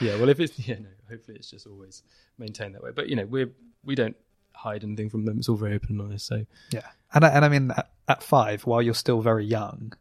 Yeah, 0.00 0.16
well, 0.18 0.28
if 0.28 0.40
it's 0.40 0.58
yeah, 0.58 0.76
no, 0.80 0.88
hopefully 1.08 1.36
it's 1.38 1.50
just 1.50 1.66
always 1.66 2.02
maintained 2.38 2.74
that 2.74 2.82
way. 2.82 2.90
But 2.94 3.08
you 3.08 3.16
know, 3.16 3.26
we're 3.26 3.50
we 3.84 3.94
don't 3.94 4.16
hide 4.54 4.84
anything 4.84 5.08
from 5.08 5.24
them. 5.24 5.38
It's 5.38 5.48
all 5.48 5.56
very 5.56 5.74
open 5.74 5.90
and 5.92 6.02
honest. 6.02 6.26
So 6.26 6.44
Yeah, 6.70 6.82
and 7.14 7.24
I, 7.24 7.28
and 7.30 7.44
I 7.44 7.48
mean 7.48 7.70
at, 7.70 7.90
at 8.08 8.22
five, 8.22 8.66
while 8.66 8.82
you're 8.82 8.94
still 8.94 9.20
very 9.22 9.46
young, 9.46 9.94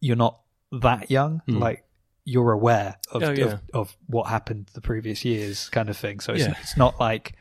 you're 0.00 0.16
not 0.16 0.40
that 0.72 1.10
young. 1.10 1.40
Hmm. 1.46 1.58
Like 1.58 1.84
you're 2.24 2.50
aware 2.50 2.96
of, 3.12 3.22
Oh, 3.22 3.30
yeah. 3.30 3.44
of 3.44 3.60
of 3.72 3.96
what 4.08 4.24
happened 4.24 4.66
the 4.74 4.80
previous 4.80 5.24
years, 5.24 5.68
kind 5.68 5.88
of 5.88 5.96
thing. 5.96 6.18
So 6.18 6.32
it's 6.32 6.42
Yeah. 6.42 6.54
it's 6.60 6.76
not 6.76 6.98
like 6.98 7.34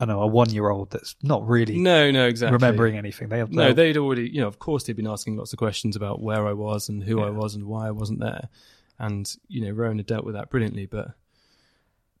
I 0.00 0.04
know 0.04 0.20
a 0.20 0.26
one 0.26 0.50
year 0.50 0.68
old 0.70 0.90
that's 0.90 1.14
not 1.22 1.46
really 1.48 1.78
no, 1.78 2.10
no, 2.10 2.26
exactly. 2.26 2.54
remembering 2.54 2.96
anything. 2.96 3.28
They 3.28 3.44
No, 3.44 3.72
they'd 3.72 3.96
already, 3.96 4.28
you 4.28 4.40
know, 4.40 4.48
of 4.48 4.58
course, 4.58 4.84
they'd 4.84 4.96
been 4.96 5.06
asking 5.06 5.36
lots 5.36 5.52
of 5.52 5.58
questions 5.58 5.94
about 5.96 6.20
where 6.20 6.46
I 6.46 6.52
was 6.52 6.88
and 6.88 7.02
who 7.02 7.22
I 7.22 7.30
was 7.30 7.54
and 7.54 7.64
why 7.66 7.86
I 7.86 7.90
wasn't 7.92 8.20
there. 8.20 8.48
And, 8.98 9.32
you 9.48 9.64
know, 9.64 9.70
Rowan 9.72 9.98
had 9.98 10.06
dealt 10.06 10.24
with 10.24 10.34
that 10.34 10.50
brilliantly, 10.50 10.86
but 10.86 11.14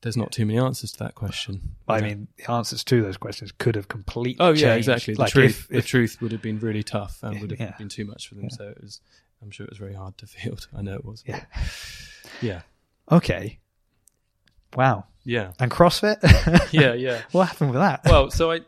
there's 0.00 0.16
not 0.16 0.32
too 0.32 0.44
many 0.46 0.58
answers 0.58 0.92
to 0.92 0.98
that 1.04 1.14
question. 1.14 1.76
I 1.86 1.98
Yeah. 1.98 2.04
mean, 2.04 2.28
the 2.36 2.50
answers 2.50 2.82
to 2.84 3.02
those 3.02 3.16
questions 3.16 3.52
could 3.52 3.74
have 3.76 3.86
completely. 3.88 4.44
oh, 4.44 4.50
yeah, 4.52 4.74
changed. 4.74 4.88
exactly. 4.88 5.14
The 5.14 5.20
Like 5.20 5.32
truth, 5.32 5.66
if, 5.70 5.76
the 5.76 5.82
truth 5.82 6.18
would 6.20 6.32
have 6.32 6.42
been 6.42 6.58
really 6.58 6.82
tough 6.82 7.22
and 7.22 7.40
would 7.40 7.50
have 7.52 7.60
Yeah. 7.60 7.74
been 7.78 7.88
too 7.88 8.04
much 8.04 8.28
for 8.28 8.34
them. 8.34 8.44
Yeah. 8.44 8.56
So 8.56 8.68
it 8.68 8.80
was, 8.82 9.00
I'm 9.42 9.50
sure 9.50 9.64
it 9.64 9.70
was 9.70 9.78
very 9.78 9.94
hard 9.94 10.18
to 10.18 10.26
field. 10.28 10.66
I 10.76 10.82
know 10.82 10.94
it 10.94 11.04
was. 11.04 11.22
yeah. 11.26 11.44
Yeah. 12.40 12.62
Okay. 13.10 13.58
Wow. 14.74 15.04
Yeah. 15.24 15.52
And 15.58 15.70
CrossFit. 15.70 16.18
Yeah. 16.72 16.94
Yeah. 16.94 17.22
what 17.32 17.48
happened 17.48 17.70
with 17.70 17.80
that? 17.80 18.02
well, 18.04 18.30
so 18.30 18.50
I, 18.50 18.60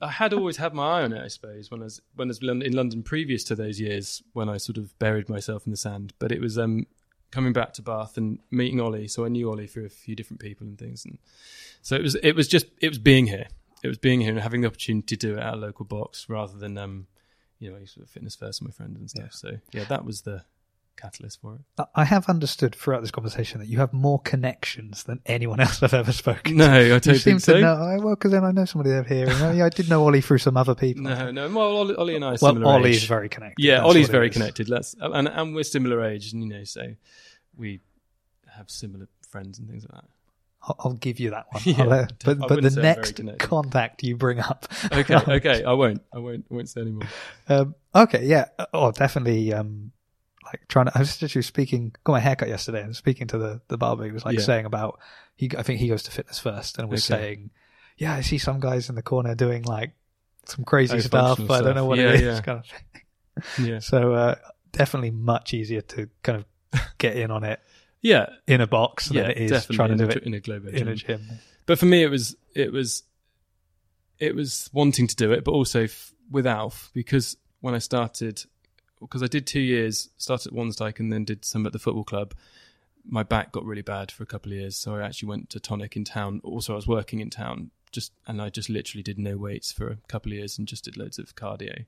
I 0.00 0.10
had 0.10 0.32
always 0.32 0.56
had 0.56 0.74
my 0.74 1.00
eye 1.00 1.02
on 1.02 1.12
it, 1.12 1.22
I 1.22 1.28
suppose, 1.28 1.70
when 1.70 1.80
I 1.80 1.84
was 1.84 2.00
when 2.14 2.28
I 2.28 2.30
was 2.30 2.40
in 2.42 2.72
London 2.72 3.02
previous 3.02 3.44
to 3.44 3.54
those 3.54 3.80
years 3.80 4.22
when 4.32 4.48
I 4.48 4.58
sort 4.58 4.76
of 4.78 4.98
buried 4.98 5.28
myself 5.28 5.66
in 5.66 5.70
the 5.70 5.76
sand. 5.76 6.12
But 6.18 6.32
it 6.32 6.40
was 6.40 6.58
um, 6.58 6.86
coming 7.30 7.52
back 7.52 7.72
to 7.74 7.82
Bath 7.82 8.16
and 8.16 8.38
meeting 8.50 8.80
Ollie, 8.80 9.08
so 9.08 9.24
I 9.24 9.28
knew 9.28 9.50
Ollie 9.50 9.66
through 9.66 9.86
a 9.86 9.90
few 9.90 10.14
different 10.14 10.40
people 10.40 10.66
and 10.66 10.78
things, 10.78 11.04
and 11.04 11.18
so 11.82 11.96
it 11.96 12.02
was 12.02 12.14
it 12.16 12.32
was 12.32 12.46
just 12.46 12.66
it 12.80 12.88
was 12.88 12.98
being 12.98 13.26
here, 13.26 13.46
it 13.82 13.88
was 13.88 13.98
being 13.98 14.20
here 14.20 14.30
and 14.30 14.40
having 14.40 14.60
the 14.60 14.68
opportunity 14.68 15.16
to 15.16 15.16
do 15.16 15.36
it 15.36 15.40
at 15.40 15.54
a 15.54 15.56
local 15.56 15.84
box 15.84 16.28
rather 16.28 16.56
than 16.58 16.76
um, 16.76 17.06
you 17.58 17.70
know, 17.70 17.84
sort 17.84 18.04
of 18.04 18.10
fitness 18.10 18.36
first 18.36 18.60
with 18.60 18.68
my 18.68 18.72
friend 18.72 18.96
and 18.96 19.08
stuff. 19.08 19.24
Yeah. 19.24 19.30
So 19.50 19.58
yeah, 19.72 19.84
that 19.84 20.04
was 20.04 20.22
the 20.22 20.44
catalyst 20.96 21.40
for 21.40 21.56
it. 21.56 21.86
I 21.94 22.04
have 22.04 22.28
understood 22.28 22.74
throughout 22.74 23.02
this 23.02 23.10
conversation 23.10 23.60
that 23.60 23.68
you 23.68 23.78
have 23.78 23.92
more 23.92 24.20
connections 24.20 25.04
than 25.04 25.20
anyone 25.26 25.60
else 25.60 25.82
I've 25.82 25.94
ever 25.94 26.12
spoken 26.12 26.56
No, 26.56 26.70
I 26.70 26.78
to. 26.78 26.88
don't 26.88 27.06
You 27.06 27.14
seem 27.14 27.38
think 27.38 27.40
so. 27.42 27.54
to 27.54 27.60
know. 27.60 27.98
Well, 28.02 28.14
because 28.14 28.32
then 28.32 28.44
I 28.44 28.50
know 28.52 28.64
somebody 28.64 28.94
over 28.94 29.08
here. 29.08 29.28
And, 29.28 29.42
oh, 29.42 29.52
yeah, 29.52 29.66
I 29.66 29.68
did 29.68 29.88
know 29.88 30.04
Ollie 30.04 30.20
through 30.20 30.38
some 30.38 30.56
other 30.56 30.74
people. 30.74 31.02
No, 31.04 31.30
no. 31.30 31.48
Well, 31.48 31.96
Ollie, 31.98 32.16
and 32.16 32.24
I 32.24 32.28
are 32.28 32.30
well, 32.40 32.52
similar 32.54 32.66
Ollie's 32.72 33.02
age. 33.02 33.08
very 33.08 33.28
connected. 33.28 33.62
Yeah, 33.62 33.76
That's 33.76 33.86
Ollie's 33.86 34.08
very 34.08 34.28
is. 34.28 34.32
connected. 34.32 34.68
Let's 34.68 34.94
and 35.00 35.28
and 35.28 35.54
we're 35.54 35.64
similar 35.64 36.04
age, 36.04 36.32
and 36.32 36.42
you 36.42 36.48
know, 36.48 36.64
so 36.64 36.94
we 37.56 37.80
have 38.56 38.70
similar 38.70 39.08
friends 39.28 39.58
and 39.58 39.68
things 39.68 39.84
like 39.90 40.02
that. 40.02 40.10
I'll, 40.80 40.94
give 40.94 41.20
you 41.20 41.30
that 41.30 41.46
one. 41.50 41.62
Yeah, 41.64 41.84
uh, 41.84 42.06
but 42.24 42.38
but 42.40 42.62
the 42.62 42.70
say 42.70 42.80
I'm 42.80 42.82
very 42.82 42.96
next 42.96 43.38
contact 43.38 44.02
you 44.02 44.16
bring 44.16 44.40
up. 44.40 44.66
Okay, 44.90 45.14
okay, 45.28 45.62
I 45.64 45.72
won't, 45.74 46.02
I 46.12 46.18
won't, 46.18 46.44
I 46.50 46.54
won't 46.54 46.68
say 46.68 46.80
anymore. 46.80 47.06
Um, 47.48 47.74
okay, 47.94 48.24
yeah. 48.26 48.46
Oh, 48.74 48.90
definitely. 48.90 49.52
Um, 49.52 49.92
like 50.46 50.62
trying 50.68 50.86
to. 50.86 50.92
I 50.94 51.00
was 51.00 51.20
literally 51.20 51.42
speaking. 51.42 51.94
Got 52.04 52.12
my 52.12 52.20
haircut 52.20 52.48
yesterday, 52.48 52.82
and 52.82 52.94
speaking 52.96 53.26
to 53.28 53.38
the 53.38 53.60
the 53.68 53.76
barber. 53.76 54.04
He 54.04 54.10
was 54.12 54.24
like 54.24 54.36
Yeah. 54.38 54.44
saying 54.44 54.64
about. 54.66 54.98
He, 55.36 55.50
I 55.56 55.62
think 55.62 55.80
he 55.80 55.88
goes 55.88 56.02
to 56.04 56.10
fitness 56.10 56.38
first, 56.38 56.78
and 56.78 56.88
was 56.88 57.08
Okay. 57.10 57.20
saying, 57.22 57.50
"Yeah, 57.98 58.14
I 58.14 58.22
see 58.22 58.38
some 58.38 58.58
guys 58.60 58.88
in 58.88 58.94
the 58.94 59.02
corner 59.02 59.34
doing 59.34 59.62
like 59.64 59.92
some 60.46 60.64
crazy 60.64 60.96
Oh, 60.96 61.00
stuff. 61.00 61.38
functional 61.38 61.52
I 61.52 61.60
don't 61.62 61.74
know 61.74 61.84
what 61.86 61.98
Yeah, 61.98 62.08
it 62.10 62.14
is." 62.16 62.22
yeah. 62.22 62.40
Kind 62.40 62.58
of 62.60 62.66
thing. 63.56 63.66
Yeah, 63.66 63.78
So 63.80 64.14
uh, 64.14 64.34
definitely 64.72 65.10
much 65.10 65.52
easier 65.52 65.82
to 65.82 66.08
kind 66.22 66.38
of 66.72 66.80
get 66.98 67.16
in 67.16 67.30
on 67.30 67.44
it 67.44 67.60
yeah, 68.00 68.26
in 68.46 68.60
a 68.60 68.66
box 68.66 69.10
yeah. 69.10 69.22
than 69.22 69.30
it 69.32 69.38
is 69.38 69.66
trying 69.66 69.90
to 69.90 69.96
do 69.96 70.04
a, 70.04 70.08
it 70.16 70.22
in 70.22 70.32
a 70.34 70.40
globe 70.40 70.66
in 70.68 70.88
a 70.88 70.94
gym. 70.94 71.18
gym. 71.18 71.38
But 71.66 71.78
for 71.78 71.86
me, 71.86 72.02
it 72.02 72.08
was 72.10 72.36
it 72.54 72.72
was 72.72 73.02
it 74.18 74.34
was 74.34 74.70
wanting 74.72 75.06
to 75.06 75.16
do 75.16 75.32
it, 75.32 75.44
but 75.44 75.52
also 75.52 75.82
f- 75.82 76.14
with 76.30 76.46
Alf 76.46 76.90
because 76.94 77.36
when 77.60 77.74
I 77.74 77.78
started, 77.78 78.42
because 79.00 79.22
I 79.22 79.26
did 79.26 79.46
two 79.46 79.60
years, 79.60 80.10
started 80.16 80.48
at 80.48 80.54
Wansdyke 80.54 81.00
and 81.00 81.12
then 81.12 81.24
did 81.24 81.44
some 81.44 81.66
at 81.66 81.72
the 81.72 81.78
football 81.78 82.04
club. 82.04 82.34
My 83.04 83.22
back 83.22 83.52
got 83.52 83.64
really 83.64 83.82
bad 83.82 84.10
for 84.10 84.22
a 84.22 84.26
couple 84.26 84.52
of 84.52 84.58
years, 84.58 84.76
so 84.76 84.96
I 84.96 85.02
actually 85.02 85.28
went 85.28 85.50
to 85.50 85.60
tonic 85.60 85.96
in 85.96 86.04
town. 86.04 86.40
Also, 86.42 86.72
I 86.72 86.76
was 86.76 86.88
working 86.88 87.20
in 87.20 87.30
town, 87.30 87.70
just 87.92 88.12
and 88.26 88.42
I 88.42 88.48
just 88.48 88.68
literally 88.68 89.02
did 89.02 89.18
no 89.18 89.36
weights 89.36 89.70
for 89.70 89.88
a 89.88 89.96
couple 90.08 90.32
of 90.32 90.38
years 90.38 90.58
and 90.58 90.66
just 90.66 90.84
did 90.84 90.96
loads 90.96 91.18
of 91.18 91.36
cardio. 91.36 91.84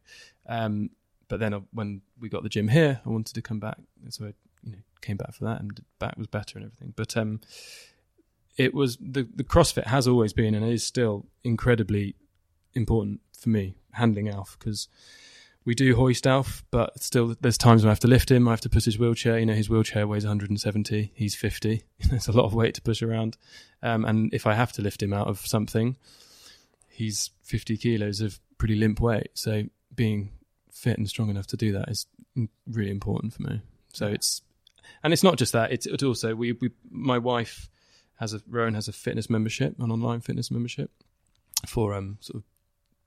Um, 0.48 0.90
but 1.26 1.40
then 1.40 1.54
I, 1.54 1.60
when 1.72 2.02
we 2.20 2.28
got 2.28 2.42
the 2.42 2.48
gym 2.48 2.68
here, 2.68 3.00
I 3.04 3.08
wanted 3.08 3.34
to 3.34 3.42
come 3.42 3.58
back, 3.58 3.78
so 4.10 4.26
I 4.26 4.32
you 4.62 4.72
know 4.72 4.78
came 5.00 5.16
back 5.16 5.34
for 5.34 5.44
that, 5.44 5.60
and 5.60 5.80
back 5.98 6.16
was 6.16 6.28
better 6.28 6.58
and 6.58 6.66
everything. 6.66 6.92
But 6.94 7.16
um, 7.16 7.40
it 8.56 8.74
was 8.74 8.96
the 8.98 9.26
the 9.34 9.44
CrossFit 9.44 9.86
has 9.86 10.06
always 10.06 10.32
been 10.32 10.54
and 10.54 10.64
is 10.64 10.84
still 10.84 11.26
incredibly 11.42 12.14
important 12.74 13.20
for 13.32 13.48
me 13.48 13.74
handling 13.92 14.28
Alf 14.28 14.56
because 14.58 14.88
we 15.68 15.74
do 15.74 15.94
hoist 15.94 16.26
Alf, 16.26 16.64
but 16.70 16.98
still 16.98 17.36
there's 17.42 17.58
times 17.58 17.82
when 17.82 17.90
I 17.90 17.92
have 17.92 18.00
to 18.00 18.08
lift 18.08 18.30
him. 18.30 18.48
I 18.48 18.52
have 18.52 18.62
to 18.62 18.70
push 18.70 18.86
his 18.86 18.98
wheelchair. 18.98 19.38
You 19.38 19.44
know, 19.44 19.52
his 19.52 19.68
wheelchair 19.68 20.06
weighs 20.06 20.24
170. 20.24 21.12
He's 21.14 21.34
50. 21.34 21.82
there's 22.08 22.26
a 22.26 22.32
lot 22.32 22.46
of 22.46 22.54
weight 22.54 22.72
to 22.76 22.80
push 22.80 23.02
around. 23.02 23.36
Um, 23.82 24.06
and 24.06 24.32
if 24.32 24.46
I 24.46 24.54
have 24.54 24.72
to 24.72 24.82
lift 24.82 25.02
him 25.02 25.12
out 25.12 25.26
of 25.26 25.46
something, 25.46 25.98
he's 26.88 27.32
50 27.42 27.76
kilos 27.76 28.22
of 28.22 28.40
pretty 28.56 28.76
limp 28.76 28.98
weight. 28.98 29.28
So 29.34 29.64
being 29.94 30.30
fit 30.72 30.96
and 30.96 31.06
strong 31.06 31.28
enough 31.28 31.48
to 31.48 31.58
do 31.58 31.72
that 31.72 31.90
is 31.90 32.06
really 32.66 32.90
important 32.90 33.34
for 33.34 33.42
me. 33.42 33.60
So 33.92 34.06
it's 34.06 34.40
and 35.04 35.12
it's 35.12 35.22
not 35.22 35.36
just 35.36 35.52
that. 35.52 35.70
It's, 35.70 35.84
it's 35.84 36.02
also 36.02 36.34
we, 36.34 36.52
we 36.52 36.70
my 36.90 37.18
wife 37.18 37.68
has 38.18 38.32
a 38.32 38.40
Rowan 38.48 38.72
has 38.72 38.88
a 38.88 38.92
fitness 38.94 39.28
membership, 39.28 39.78
an 39.78 39.92
online 39.92 40.20
fitness 40.20 40.50
membership 40.50 40.90
for 41.66 41.92
um 41.92 42.16
sort 42.22 42.36
of 42.36 42.44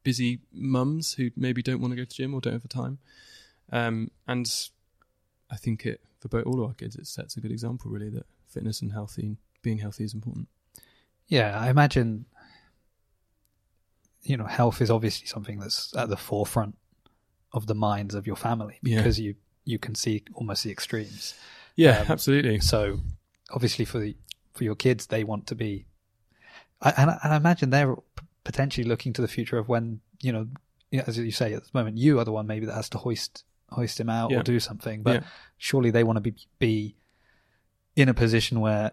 busy 0.03 0.39
mums 0.51 1.13
who 1.13 1.29
maybe 1.35 1.61
don't 1.61 1.79
want 1.81 1.91
to 1.91 1.95
go 1.95 2.03
to 2.03 2.07
the 2.09 2.13
gym 2.13 2.33
or 2.33 2.41
don't 2.41 2.53
have 2.53 2.61
the 2.61 2.67
time. 2.67 2.97
Um, 3.71 4.11
and 4.27 4.49
I 5.49 5.55
think 5.57 5.85
it 5.85 6.01
for 6.19 6.27
both 6.27 6.45
all 6.45 6.61
of 6.61 6.67
our 6.69 6.73
kids, 6.75 6.95
it 6.95 7.07
sets 7.07 7.35
a 7.37 7.41
good 7.41 7.51
example 7.51 7.89
really 7.91 8.09
that 8.09 8.25
fitness 8.47 8.81
and 8.81 8.91
healthy, 8.91 9.37
being 9.61 9.79
healthy 9.79 10.03
is 10.03 10.13
important. 10.13 10.47
Yeah, 11.27 11.57
I 11.59 11.69
imagine. 11.69 12.25
You 14.23 14.37
know, 14.37 14.45
health 14.45 14.81
is 14.81 14.91
obviously 14.91 15.25
something 15.25 15.59
that's 15.59 15.95
at 15.95 16.09
the 16.09 16.17
forefront 16.17 16.77
of 17.53 17.65
the 17.65 17.73
minds 17.73 18.13
of 18.13 18.27
your 18.27 18.35
family 18.35 18.77
Yeah. 18.83 18.97
because 18.97 19.19
you 19.19 19.35
you 19.65 19.77
can 19.79 19.93
see 19.95 20.23
almost 20.33 20.63
the 20.63 20.71
extremes. 20.71 21.33
Yeah, 21.75 21.99
Um, 22.01 22.07
absolutely. 22.11 22.59
So 22.59 22.99
obviously 23.51 23.85
for 23.85 23.99
the 23.99 24.15
for 24.53 24.63
your 24.63 24.75
kids, 24.75 25.07
they 25.07 25.23
want 25.23 25.47
to 25.47 25.55
be, 25.55 25.85
I, 26.81 26.91
and, 26.97 27.09
I- 27.11 27.19
and 27.23 27.33
I 27.33 27.37
imagine 27.37 27.69
they're 27.71 27.95
potentially 28.43 28.87
looking 28.87 29.13
to 29.13 29.21
the 29.21 29.27
future 29.27 29.57
of 29.57 29.67
when 29.69 30.01
you 30.21 30.31
know, 30.31 30.47
as 31.07 31.17
you 31.17 31.31
say 31.31 31.53
at 31.53 31.63
the 31.63 31.69
moment, 31.73 31.97
you 31.97 32.19
are 32.19 32.25
the 32.25 32.31
one 32.31 32.47
maybe 32.47 32.65
that 32.65 32.75
has 32.75 32.89
to 32.89 32.97
hoist 32.97 33.43
hoist 33.69 33.99
him 33.99 34.09
out 34.09 34.31
Yeah. 34.31 34.39
or 34.39 34.43
do 34.43 34.59
something, 34.59 35.01
but 35.01 35.21
Yeah. 35.21 35.27
surely 35.57 35.91
they 35.91 36.03
want 36.03 36.17
to 36.17 36.21
be 36.21 36.35
be 36.59 36.95
in 37.95 38.09
a 38.09 38.13
position 38.13 38.59
where 38.59 38.91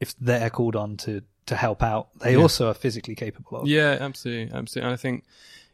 if 0.00 0.14
they're 0.18 0.50
called 0.50 0.76
on 0.76 0.96
to 0.98 1.22
to 1.46 1.56
help 1.56 1.82
out, 1.82 2.08
they 2.18 2.32
Yeah. 2.34 2.42
also 2.42 2.68
are 2.68 2.74
physically 2.74 3.14
capable 3.14 3.58
of. 3.60 3.68
Yeah, 3.68 3.96
absolutely, 4.00 4.54
absolutely. 4.54 4.86
And 4.88 4.92
I 4.92 4.96
think 4.96 5.24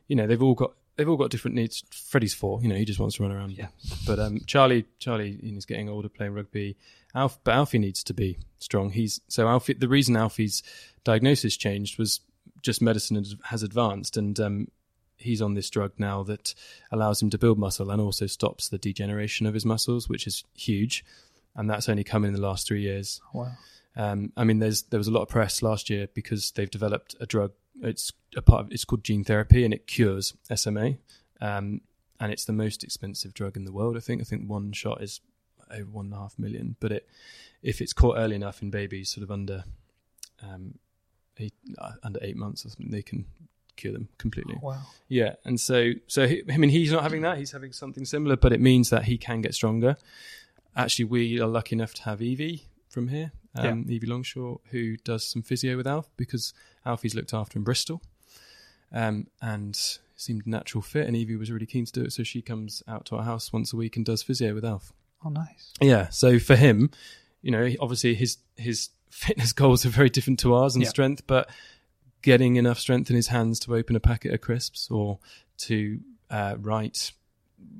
you 0.09 0.14
know 0.16 0.27
they've 0.27 0.42
all 0.42 0.55
got 0.55 0.74
they've 0.96 1.09
all 1.09 1.16
got 1.16 1.31
different 1.31 1.57
needs. 1.57 1.83
Freddie's 1.90 2.35
four, 2.35 2.62
you 2.62 2.68
know, 2.68 2.77
he 2.77 2.85
just 2.85 3.00
wants 3.00 3.16
to 3.16 3.22
run 3.24 3.33
around. 3.33 3.53
Yeah. 3.53 3.68
But 4.07 4.20
um, 4.20 4.40
Charlie, 4.46 4.85
Charlie, 5.00 5.38
he's 5.42 5.64
getting 5.64 5.88
older, 5.88 6.09
playing 6.09 6.35
rugby. 6.35 6.77
Alf, 7.16 7.38
but 7.42 7.55
Alfie 7.55 7.79
needs 7.81 8.05
to 8.05 8.14
be 8.14 8.38
strong. 8.61 8.90
He's 8.90 9.20
so 9.27 9.48
Alfie. 9.48 9.72
The 9.74 9.88
reason 9.88 10.16
Alfie's 10.16 10.62
diagnosis 11.03 11.57
changed 11.57 11.98
was 11.98 12.20
just 12.64 12.83
medicine 12.83 13.24
has- 13.44 13.62
advanced, 13.62 14.16
and 14.16 14.40
um, 14.40 14.68
he's 15.16 15.40
on 15.40 15.55
this 15.55 15.70
drug 15.70 15.92
now 15.98 16.22
that 16.24 16.55
allows 16.90 17.22
him 17.22 17.31
to 17.31 17.38
build 17.38 17.59
muscle 17.59 17.90
and 17.90 18.00
also 18.00 18.27
stops 18.27 18.68
the 18.68 18.79
degeneration 18.79 19.46
of 19.46 19.55
his 19.55 19.64
muscles, 19.64 20.09
which 20.09 20.27
is 20.27 20.42
huge. 20.55 21.05
And 21.55 21.70
that's 21.70 21.88
only 21.88 22.03
come 22.03 22.24
in 22.24 22.33
the 22.33 22.40
last 22.40 22.66
three 22.66 22.83
years. 22.83 23.20
Wow. 23.33 23.53
Um, 23.96 24.33
I 24.37 24.42
mean, 24.42 24.59
there's 24.59 24.83
there 24.85 24.98
was 24.98 25.07
a 25.07 25.12
lot 25.12 25.22
of 25.22 25.29
press 25.29 25.62
last 25.62 25.88
year 25.88 26.09
because 26.12 26.50
they've 26.50 26.70
developed 26.70 27.14
a 27.20 27.27
drug. 27.27 27.53
It's 27.81 28.12
a 28.37 28.42
part 28.42 28.64
of 28.64 28.72
it's 28.72 28.85
called 28.85 29.05
gene 29.05 29.22
therapy, 29.22 29.64
and 29.64 29.72
it 29.72 29.87
cures 29.87 30.35
SMA. 30.53 30.94
Um, 31.40 31.83
and 32.18 32.33
it's 32.33 32.44
the 32.44 32.53
most 32.53 32.83
expensive 32.83 33.35
drug 33.35 33.57
in 33.57 33.64
the 33.64 33.72
world. 33.72 33.96
I 33.96 34.00
think. 34.00 34.20
I 34.20 34.24
think 34.24 34.48
one 34.48 34.72
shot 34.72 35.00
is 35.00 35.20
over 35.70 35.90
one 35.90 36.07
and 36.07 36.14
a 36.14 36.18
half 36.18 36.38
million. 36.38 36.77
But 36.81 36.92
it, 36.92 37.09
if 37.62 37.81
it's 37.81 37.92
caught 37.92 38.18
early 38.18 38.37
enough 38.37 38.62
in 38.62 38.70
babies, 38.70 39.11
sort 39.11 39.22
of 39.22 39.31
under, 39.31 39.64
um, 40.42 40.79
eight, 41.38 41.54
uh, 41.78 41.92
under 42.02 42.18
eight 42.22 42.36
months 42.36 42.64
or 42.64 42.70
something, 42.70 42.90
they 42.90 43.02
can 43.02 43.26
cure 43.76 43.92
them 43.92 44.08
completely. 44.18 44.58
Wow. 44.62 44.82
Yeah, 45.08 45.34
and 45.44 45.60
so 45.60 45.92
so 46.06 46.26
he, 46.26 46.42
I 46.52 46.56
mean 46.56 46.70
he's 46.70 46.92
not 46.92 47.02
having 47.02 47.22
that; 47.22 47.38
he's 47.38 47.52
having 47.52 47.72
something 47.72 48.04
similar, 48.04 48.36
but 48.36 48.52
it 48.52 48.60
means 48.60 48.90
that 48.90 49.04
he 49.04 49.18
can 49.18 49.40
get 49.40 49.54
stronger. 49.54 49.96
Actually, 50.76 51.06
we 51.06 51.40
are 51.40 51.46
lucky 51.46 51.76
enough 51.76 51.94
to 51.94 52.02
have 52.02 52.20
Evie 52.20 52.64
from 52.88 53.08
here, 53.08 53.32
um, 53.56 53.86
Evie 53.88 54.06
Longshore, 54.06 54.60
who 54.70 54.96
does 54.98 55.24
some 55.24 55.42
physio 55.42 55.76
with 55.76 55.86
Alf 55.86 56.08
because 56.16 56.52
Alfie's 56.84 57.14
looked 57.14 57.32
after 57.32 57.58
in 57.58 57.64
Bristol, 57.64 58.02
um, 58.92 59.28
and 59.40 59.98
seemed 60.16 60.46
a 60.46 60.50
natural 60.50 60.82
fit, 60.82 61.06
and 61.06 61.16
Evie 61.16 61.36
was 61.36 61.50
really 61.50 61.66
keen 61.66 61.84
to 61.84 61.92
do 61.92 62.02
it, 62.02 62.12
so 62.12 62.22
she 62.22 62.42
comes 62.42 62.82
out 62.88 63.04
to 63.06 63.16
our 63.16 63.24
house 63.24 63.52
once 63.52 63.72
a 63.72 63.76
week 63.76 63.96
and 63.96 64.04
does 64.04 64.22
physio 64.22 64.54
with 64.54 64.64
Alf. 64.64 64.92
Oh, 65.24 65.30
nice. 65.30 65.72
Yeah. 65.80 66.08
So 66.10 66.38
for 66.38 66.54
him, 66.56 66.90
you 67.42 67.50
know, 67.50 67.70
obviously 67.80 68.14
his 68.14 68.38
his 68.56 68.90
fitness 69.14 69.53
goals 69.53 69.87
are 69.87 69.90
very 69.90 70.11
different 70.11 70.38
to 70.40 70.55
ours 70.55 70.74
and 70.74 70.83
Yeah. 70.85 70.90
strength, 70.90 71.22
but 71.27 71.48
getting 72.22 72.57
enough 72.57 72.79
strength 72.79 73.11
in 73.11 73.16
his 73.16 73.29
hands 73.29 73.59
to 73.61 73.74
open 73.77 73.94
a 73.96 74.00
packet 74.00 74.33
of 74.35 74.40
crisps 74.40 74.90
or 74.90 75.18
to 75.59 76.00
uh, 76.31 76.57
write 76.59 77.12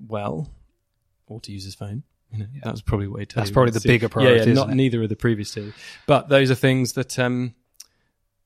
well 0.07 0.51
or 1.27 1.41
to 1.41 1.51
use 1.53 1.65
his 1.65 1.75
phone. 1.75 2.03
You 2.33 2.39
know, 2.41 2.47
Yeah. 2.55 2.61
that 2.65 2.73
was 2.73 2.83
probably 2.83 3.09
what 3.09 3.21
he 3.21 3.27
That's 3.35 3.51
probably 3.51 3.73
the 3.73 3.81
So- 3.81 3.89
bigger 3.89 4.09
priority, 4.09 4.37
yeah 4.37 4.43
isn't 4.43 4.55
not 4.55 4.71
it? 4.71 4.75
neither 4.77 5.03
of 5.03 5.09
the 5.09 5.17
previous 5.17 5.53
two, 5.53 5.73
but 6.07 6.29
those 6.29 6.51
are 6.51 6.55
things 6.55 6.93
that 6.93 7.19
um, 7.19 7.55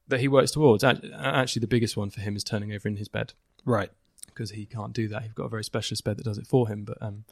that 0.08 0.20
he 0.20 0.28
works 0.28 0.50
towards. 0.52 0.82
Actually, 0.84 1.60
the 1.60 1.66
biggest 1.66 1.96
one 1.96 2.08
for 2.10 2.20
him 2.20 2.36
is 2.36 2.42
turning 2.44 2.72
over 2.72 2.88
in 2.88 2.96
his 2.96 3.08
bed 3.08 3.34
Right. 3.66 3.90
because 4.26 4.52
he 4.52 4.64
can't 4.64 4.94
do 4.94 5.06
that. 5.08 5.22
He's 5.24 5.32
got 5.32 5.44
a 5.44 5.48
very 5.50 5.64
specialist 5.64 6.04
bed 6.04 6.16
that 6.16 6.24
does 6.24 6.38
it 6.38 6.46
for 6.46 6.66
him, 6.68 6.84
but 6.84 6.96
um, 7.02 7.24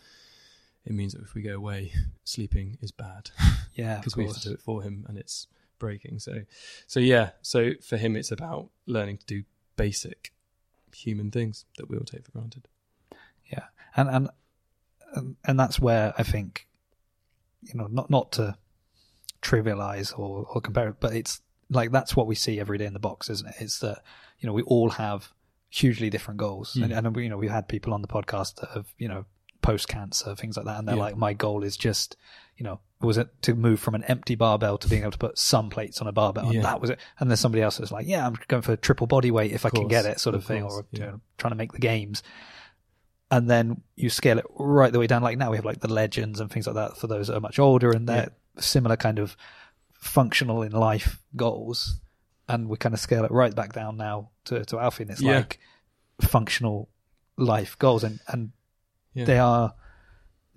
it 0.87 0.93
means 0.93 1.13
that 1.13 1.23
if 1.23 1.35
we 1.35 1.43
go 1.43 1.55
away, 1.57 1.93
sleeping 2.25 2.79
is 2.81 2.93
bad 2.93 3.31
Yeah. 3.75 3.97
Because 3.97 4.17
we 4.17 4.25
have 4.25 4.35
to 4.41 4.49
do 4.49 4.55
it 4.55 4.61
for 4.61 4.83
him, 4.83 5.05
and 5.09 5.19
it's 5.19 5.49
breaking. 5.79 6.19
So, 6.21 6.43
so 6.87 6.99
yeah. 7.01 7.31
So 7.43 7.73
for 7.87 7.97
him, 7.99 8.17
it's 8.17 8.33
about 8.33 8.71
learning 8.87 9.19
to 9.19 9.27
do 9.27 9.43
basic 9.77 10.33
human 10.95 11.31
things 11.31 11.67
that 11.77 11.91
we 11.91 11.99
all 11.99 12.05
take 12.05 12.25
for 12.25 12.31
granted. 12.33 12.69
Yeah, 13.53 13.65
and 13.97 14.09
and 14.09 14.31
and, 15.15 15.37
and 15.45 15.61
that's 15.61 15.79
where 15.79 16.15
I 16.19 16.23
think, 16.23 16.67
you 17.63 17.75
know, 17.75 17.87
not 17.87 18.09
not 18.09 18.33
to 18.33 18.57
trivialize 19.43 20.19
or, 20.19 20.47
or 20.53 20.61
compare 20.61 20.89
it, 20.89 20.97
but 21.01 21.15
it's 21.15 21.41
like 21.71 21.91
that's 21.93 22.17
what 22.17 22.27
we 22.27 22.35
see 22.35 22.59
every 22.59 22.79
day 22.79 22.87
in 22.87 22.93
the 22.95 22.99
box, 22.99 23.29
isn't 23.29 23.49
it? 23.49 23.55
It's 23.61 23.79
that 23.81 24.03
you 24.39 24.47
know 24.47 24.53
we 24.53 24.63
all 24.63 24.91
have 24.91 25.33
hugely 25.69 26.11
different 26.11 26.39
goals, 26.39 26.73
Hmm. 26.73 26.85
and, 26.85 26.93
and 27.07 27.17
you 27.17 27.29
know 27.29 27.37
we 27.37 27.49
had 27.49 27.69
people 27.69 27.93
on 27.93 28.03
the 28.03 28.09
podcast 28.09 28.57
that 28.57 28.71
have 28.71 28.87
you 28.99 29.09
know 29.09 29.27
post 29.67 29.89
cancer 29.89 30.35
things 30.35 30.57
like 30.57 30.67
that, 30.67 30.79
and 30.79 30.87
they're 30.89 30.97
Yeah. 30.97 31.03
like, 31.09 31.17
my 31.17 31.33
goal 31.33 31.63
is 31.65 31.77
just 31.77 32.17
you 32.57 32.65
know 32.65 32.81
was 33.01 33.19
it 33.19 33.29
to 33.43 33.55
move 33.55 33.79
from 33.79 33.95
an 33.95 34.05
empty 34.05 34.35
barbell 34.35 34.79
to 34.79 34.89
being 34.89 35.03
able 35.03 35.13
to 35.13 35.19
put 35.19 35.39
some 35.39 35.69
plates 35.69 36.01
on 36.01 36.07
a 36.07 36.13
barbell, 36.13 36.49
and 36.49 36.65
that 36.65 36.81
was 36.81 36.89
it. 36.91 36.99
And 37.19 37.31
there's 37.31 37.41
somebody 37.41 37.63
else 37.63 37.77
that's 37.77 37.93
like, 37.93 38.07
yeah, 38.07 38.27
I'm 38.27 38.37
going 38.49 38.63
for 38.63 38.75
triple 38.77 39.07
body 39.07 39.31
weight 39.31 39.53
if 39.53 39.67
I 39.67 39.71
can 39.71 39.87
get 39.89 40.07
it, 40.07 40.19
sort 40.19 40.35
of, 40.35 40.41
of 40.43 40.47
thing, 40.47 40.63
course, 40.63 40.75
or 40.81 40.87
you 40.93 41.01
know, 41.01 41.21
trying 41.37 41.51
to 41.51 41.57
make 41.57 41.73
the 41.73 41.79
games 41.79 42.23
and 43.31 43.51
then 43.51 43.83
you 43.97 44.09
scale 44.09 44.39
it 44.39 44.47
right 44.57 44.93
the 44.93 44.99
way 45.01 45.07
down. 45.09 45.21
Like 45.23 45.37
now 45.37 45.51
we 45.51 45.57
have 45.57 45.65
like 45.65 45.81
the 45.81 45.93
legends 45.93 46.39
and 46.41 46.51
things 46.51 46.67
like 46.67 46.77
that 46.77 46.97
for 46.97 47.07
those 47.09 47.27
that 47.27 47.37
are 47.37 47.41
much 47.41 47.59
older 47.59 47.91
and 47.91 48.09
they're 48.09 48.31
similar 48.59 48.97
kind 48.97 49.19
of 49.19 49.37
functional 49.93 50.63
in 50.63 50.73
life 50.73 51.21
goals. 51.35 52.01
And 52.49 52.69
we 52.69 52.77
kind 52.77 52.95
of 52.95 53.01
scale 53.01 53.25
it 53.25 53.33
right 53.33 53.53
back 53.55 53.73
down 53.73 53.97
now 53.97 54.31
to, 54.45 54.65
to 54.67 54.79
Alfie 54.79 55.03
and 55.03 55.11
it's 55.11 55.21
Yeah. 55.21 55.39
like 55.39 55.59
functional 56.21 56.89
life 57.37 57.77
goals 57.79 58.05
and, 58.05 58.21
and 58.29 58.53
Yeah. 59.17 59.25
they 59.25 59.39
are 59.39 59.75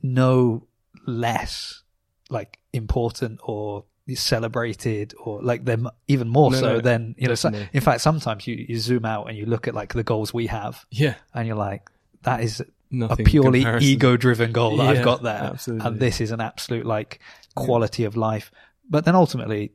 no 0.04 0.68
less 1.08 1.84
like 2.30 2.60
important 2.74 3.40
or 3.44 3.86
celebrated 4.16 5.14
or 5.24 5.42
like 5.44 5.66
they're 5.66 5.78
even 6.08 6.28
more 6.28 6.52
No, 6.52 6.60
so 6.60 6.74
no, 6.74 6.82
than 6.82 7.16
you 7.18 7.28
know 7.28 7.36
so, 7.36 7.50
in 7.74 7.82
fact 7.82 8.02
sometimes 8.02 8.48
you, 8.48 8.56
you 8.68 8.78
zoom 8.80 9.06
out 9.06 9.28
and 9.30 9.38
you 9.38 9.46
look 9.46 9.68
at 9.68 9.74
like 9.76 9.94
the 9.94 10.04
goals 10.04 10.34
we 10.34 10.48
have 10.48 10.86
Yeah, 10.92 11.16
and 11.34 11.48
you're 11.48 11.56
like 11.56 11.88
that 12.24 12.42
is 12.42 12.64
nothing. 12.92 13.26
a 13.26 13.30
purely 13.30 13.66
ego 13.82 14.18
driven 14.18 14.52
goal 14.52 14.78
that 14.78 14.88
I've 14.98 15.06
got 15.06 15.22
there. 15.24 15.36
absolutely. 15.54 15.88
And 15.88 16.00
this 16.00 16.22
is 16.22 16.32
an 16.32 16.42
absolute 16.42 16.86
like 16.86 17.20
quality 17.56 18.04
of 18.04 18.18
life. 18.18 18.52
But 18.90 19.06
then 19.06 19.16
ultimately 19.16 19.74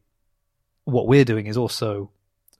what 0.84 1.06
we're 1.06 1.24
doing 1.24 1.46
is 1.46 1.56
also 1.56 2.10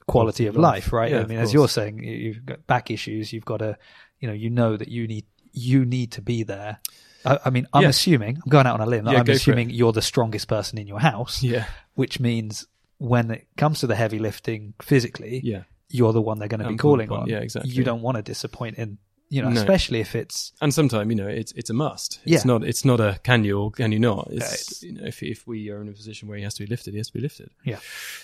quality 0.07 0.47
of 0.47 0.55
life, 0.55 0.93
right? 0.93 1.11
Yeah, 1.11 1.21
I 1.21 1.25
mean, 1.25 1.39
as 1.39 1.53
you're 1.53 1.67
saying, 1.67 2.03
you- 2.03 2.13
you've 2.13 2.45
got 2.45 2.65
back 2.67 2.89
issues, 2.89 3.33
you've 3.33 3.45
got 3.45 3.57
to, 3.57 3.77
you 4.19 4.27
know, 4.27 4.33
you 4.33 4.49
know 4.49 4.77
that 4.77 4.87
you 4.87 5.07
need, 5.07 5.25
you 5.55 5.85
need 5.85 6.11
to 6.13 6.21
be 6.21 6.43
there. 6.43 6.79
I, 7.25 7.39
I 7.45 7.49
mean, 7.49 7.67
I'm 7.73 7.83
Yeah. 7.83 7.89
assuming, 7.89 8.35
I'm 8.37 8.49
going 8.49 8.67
out 8.67 8.79
on 8.79 8.87
a 8.87 8.89
limb, 8.89 9.05
Yeah, 9.07 9.19
I'm 9.19 9.29
assuming 9.29 9.69
you're 9.71 9.91
the 9.93 10.01
strongest 10.01 10.47
person 10.47 10.77
in 10.77 10.87
your 10.87 10.99
house, 10.99 11.41
Yeah, 11.41 11.65
which 11.95 12.19
means 12.19 12.65
when 12.97 13.31
it 13.31 13.47
comes 13.57 13.79
to 13.79 13.87
the 13.87 13.95
heavy 13.95 14.19
lifting 14.19 14.73
physically, 14.81 15.41
yeah, 15.43 15.63
you're 15.89 16.13
the 16.13 16.21
one 16.21 16.39
they're 16.39 16.47
going 16.47 16.61
to 16.63 16.69
be 16.69 16.77
calling 16.77 17.11
on. 17.11 17.27
Yeah, 17.27 17.39
exactly. 17.39 17.71
You 17.71 17.83
don't 17.83 18.01
want 18.01 18.17
to 18.17 18.21
disappoint 18.23 18.77
in, 18.77 18.97
you 19.29 19.41
know, 19.41 19.49
No. 19.49 19.59
especially 19.59 19.99
if 20.01 20.15
it's, 20.15 20.53
and 20.61 20.71
sometimes 20.73 21.09
you 21.09 21.15
know 21.15 21.27
it's 21.27 21.51
it's 21.53 21.69
a 21.71 21.73
must. 21.73 22.19
Yeah. 22.25 22.35
It's 22.35 22.45
not 22.45 22.63
it's 22.63 22.85
not 22.85 22.99
a 22.99 23.19
can 23.23 23.43
you 23.43 23.59
or 23.59 23.71
can 23.71 23.91
you 23.91 23.99
not. 23.99 24.27
It's, 24.31 24.45
it's- 24.53 24.83
you 24.83 24.93
know 24.93 25.05
if 25.05 25.23
if 25.23 25.47
we 25.47 25.69
are 25.71 25.81
in 25.81 25.89
a 25.89 25.93
position 25.93 26.27
where 26.27 26.37
he 26.37 26.43
has 26.43 26.53
to 26.55 26.63
be 26.63 26.67
lifted, 26.69 26.91
he 26.93 26.99
has 26.99 27.07
to 27.07 27.13
be 27.13 27.21
lifted. 27.21 27.49
Yeah. 27.65 27.79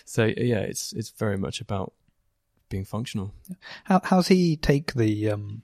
So 0.06 0.26
yeah, 0.26 0.60
it's 0.60 0.94
it's 0.94 1.10
very 1.10 1.38
much 1.38 1.60
about 1.60 1.94
being 2.70 2.86
functional. 2.86 3.34
How 3.86 4.00
how's 4.04 4.28
he 4.28 4.56
take 4.58 4.94
the 4.94 5.32
um 5.32 5.64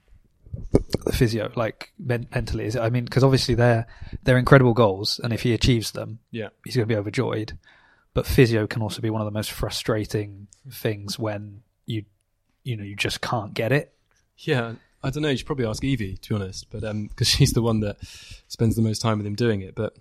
the 1.05 1.11
physio 1.13 1.51
like 1.55 1.91
men- 1.99 2.27
mentally? 2.33 2.65
Is 2.65 2.75
it? 2.75 2.79
I 2.81 2.89
mean, 2.89 3.05
because 3.05 3.23
obviously 3.23 3.55
they're 3.55 3.87
they're 4.23 4.37
incredible 4.37 4.73
goals, 4.73 5.19
and 5.23 5.33
if 5.33 5.41
he 5.43 5.53
achieves 5.53 5.91
them, 5.91 6.19
Yeah. 6.31 6.49
he's 6.65 6.75
going 6.75 6.87
to 6.87 6.93
be 6.93 6.97
overjoyed. 6.97 7.57
But 8.13 8.25
physio 8.25 8.65
can 8.67 8.81
also 8.81 9.01
be 9.01 9.09
one 9.09 9.21
of 9.21 9.25
the 9.25 9.31
most 9.31 9.51
frustrating 9.51 10.47
things 10.71 11.19
when 11.19 11.61
you 11.85 12.05
you 12.63 12.75
know 12.75 12.83
you 12.83 12.95
just 12.95 13.21
can't 13.21 13.53
get 13.53 13.71
it. 13.71 13.93
Yeah, 14.37 14.73
I 15.03 15.09
don't 15.11 15.23
know. 15.23 15.29
You 15.29 15.37
should 15.37 15.45
probably 15.45 15.65
ask 15.67 15.83
Evie, 15.83 16.17
to 16.17 16.29
be 16.29 16.35
honest, 16.35 16.69
but 16.71 16.83
um 16.83 17.07
because 17.07 17.27
she's 17.35 17.51
the 17.51 17.61
one 17.61 17.79
that 17.81 17.97
spends 18.47 18.75
the 18.75 18.81
most 18.81 18.99
time 19.01 19.17
with 19.19 19.27
him 19.27 19.35
doing 19.35 19.61
it. 19.61 19.75
But 19.75 19.95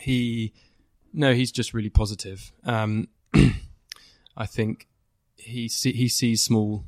he, 0.00 0.52
no, 1.12 1.32
he's 1.32 1.50
just 1.50 1.72
really 1.72 1.88
positive. 1.90 2.52
Um, 2.64 3.08
I 4.36 4.46
think 4.46 4.86
he 5.36 5.68
see, 5.68 5.92
he 5.92 6.08
sees 6.08 6.42
small 6.42 6.84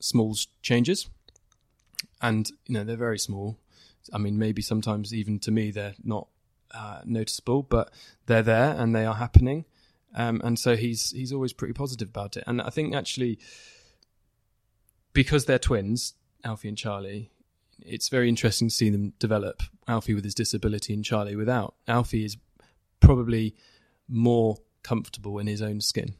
small 0.00 0.34
changes, 0.62 1.08
and 2.20 2.50
you 2.66 2.74
know 2.74 2.84
they're 2.84 2.96
very 2.96 3.18
small. 3.18 3.58
I 4.12 4.18
mean, 4.18 4.38
maybe 4.38 4.62
sometimes 4.62 5.12
even 5.12 5.38
to 5.40 5.50
me 5.50 5.70
they're 5.70 5.94
not 6.02 6.28
uh, 6.74 7.00
noticeable, 7.04 7.62
but 7.62 7.90
they're 8.26 8.42
there 8.42 8.74
and 8.78 8.94
they 8.94 9.04
are 9.04 9.14
happening. 9.14 9.64
um, 10.14 10.40
and 10.44 10.58
so 10.58 10.76
he's 10.76 11.10
he's 11.10 11.32
always 11.32 11.52
pretty 11.52 11.74
positive 11.74 12.08
about 12.08 12.36
it. 12.36 12.44
And 12.46 12.60
I 12.62 12.70
think 12.70 12.94
actually, 12.94 13.38
because 15.12 15.44
they're 15.44 15.58
twins, 15.58 16.14
Alfie 16.44 16.68
and 16.68 16.78
Charlie, 16.78 17.30
it's 17.80 18.08
very 18.08 18.28
interesting 18.28 18.68
to 18.68 18.74
see 18.74 18.90
them 18.90 19.12
develop. 19.18 19.62
Alfie 19.86 20.14
with 20.14 20.24
his 20.24 20.34
disability 20.34 20.92
and 20.92 21.04
Charlie 21.04 21.36
without. 21.36 21.74
Alfie 21.86 22.24
is 22.24 22.36
probably 23.00 23.54
more 24.08 24.56
comfortable 24.82 25.38
in 25.38 25.46
his 25.46 25.62
own 25.62 25.80
skin 25.80 26.14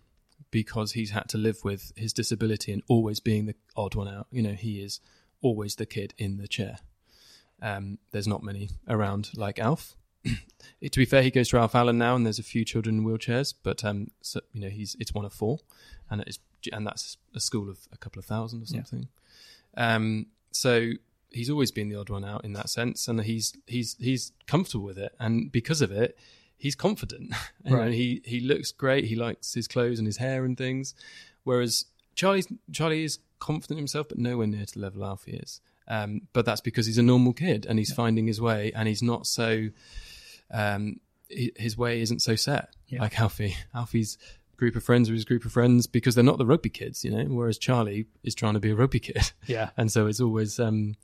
because 0.50 0.92
he's 0.92 1.10
had 1.10 1.28
to 1.28 1.38
live 1.38 1.58
with 1.64 1.92
his 1.96 2.12
disability 2.12 2.72
and 2.72 2.82
always 2.88 3.20
being 3.20 3.46
the 3.46 3.54
odd 3.76 3.94
one 3.94 4.08
out. 4.08 4.26
You 4.30 4.42
know, 4.42 4.52
he 4.52 4.80
is 4.80 5.00
always 5.42 5.76
the 5.76 5.86
kid 5.86 6.14
in 6.18 6.36
the 6.38 6.48
chair. 6.48 6.78
Um, 7.60 7.98
there's 8.12 8.28
not 8.28 8.42
many 8.42 8.70
around 8.88 9.30
like 9.34 9.58
Alf. 9.58 9.96
to 10.24 10.98
be 10.98 11.04
fair, 11.04 11.22
he 11.22 11.30
goes 11.30 11.48
to 11.50 11.56
Ralph 11.56 11.74
Allen 11.74 11.98
now, 11.98 12.14
and 12.16 12.24
there's 12.24 12.38
a 12.38 12.42
few 12.44 12.64
children 12.64 12.98
in 12.98 13.04
wheelchairs, 13.04 13.54
but 13.62 13.84
um, 13.84 14.10
so, 14.20 14.40
you 14.52 14.60
know, 14.60 14.68
he's 14.68 14.96
it's 15.00 15.12
one 15.14 15.24
of 15.24 15.32
four, 15.32 15.58
and 16.10 16.20
it's 16.22 16.38
and 16.72 16.86
that's 16.86 17.16
a 17.34 17.40
school 17.40 17.68
of 17.70 17.78
a 17.92 17.96
couple 17.96 18.18
of 18.18 18.24
thousand 18.26 18.60
or 18.62 18.64
Yeah. 18.68 18.82
something. 18.84 19.08
Um, 19.76 20.26
so 20.50 20.92
he's 21.30 21.50
always 21.50 21.70
been 21.70 21.88
the 21.88 21.96
odd 21.96 22.10
one 22.10 22.24
out 22.24 22.44
in 22.44 22.52
that 22.54 22.68
sense, 22.68 23.06
and 23.08 23.20
he's 23.22 23.56
he's 23.66 23.96
he's 23.98 24.32
comfortable 24.46 24.84
with 24.84 24.98
it, 24.98 25.14
and 25.20 25.50
because 25.52 25.80
of 25.82 25.90
it, 25.92 26.16
he's 26.56 26.74
confident. 26.74 27.32
You 27.64 27.72
know, 27.76 27.82
Right. 27.82 27.92
he 27.92 28.22
he 28.24 28.40
looks 28.40 28.72
great. 28.72 29.04
He 29.06 29.16
likes 29.16 29.52
his 29.54 29.68
clothes 29.68 29.98
and 29.98 30.06
his 30.06 30.16
hair 30.18 30.44
and 30.44 30.56
things, 30.56 30.94
whereas 31.44 31.84
Charlie's 32.18 32.48
Charlie 32.72 33.04
is 33.04 33.20
confident 33.38 33.78
in 33.78 33.82
himself, 33.82 34.08
but 34.08 34.18
nowhere 34.18 34.46
near 34.48 34.66
to 34.66 34.74
the 34.74 34.80
level 34.80 35.04
Alfie 35.04 35.36
is. 35.42 35.60
Um, 35.86 36.22
but 36.32 36.44
that's 36.44 36.60
because 36.60 36.84
he's 36.86 36.98
a 36.98 37.02
normal 37.02 37.32
kid 37.32 37.64
and 37.68 37.78
he's 37.78 37.92
finding 37.94 38.26
his 38.26 38.40
way, 38.40 38.72
and 38.74 38.88
he's 38.88 39.02
not 39.02 39.26
so. 39.26 39.68
Um, 40.50 41.00
his 41.30 41.76
way 41.76 42.00
isn't 42.00 42.20
so 42.22 42.36
set 42.36 42.70
Yeah. 42.88 43.02
like 43.02 43.20
Alfie. 43.20 43.54
Alfie's 43.74 44.16
group 44.56 44.74
of 44.76 44.82
friends 44.82 45.08
are 45.10 45.12
his 45.12 45.26
group 45.26 45.44
of 45.44 45.52
friends 45.52 45.86
because 45.86 46.14
they're 46.14 46.24
not 46.24 46.38
the 46.38 46.46
rugby 46.46 46.70
kids, 46.70 47.04
you 47.04 47.10
know. 47.10 47.24
Whereas 47.24 47.58
Charlie 47.58 48.06
is 48.24 48.34
trying 48.34 48.54
to 48.54 48.60
be 48.60 48.70
a 48.70 48.74
rugby 48.74 48.98
kid, 49.00 49.30
Yeah. 49.46 49.70
and 49.76 49.92
so 49.92 50.06
it's 50.06 50.20
always 50.20 50.58
um, 50.58 50.96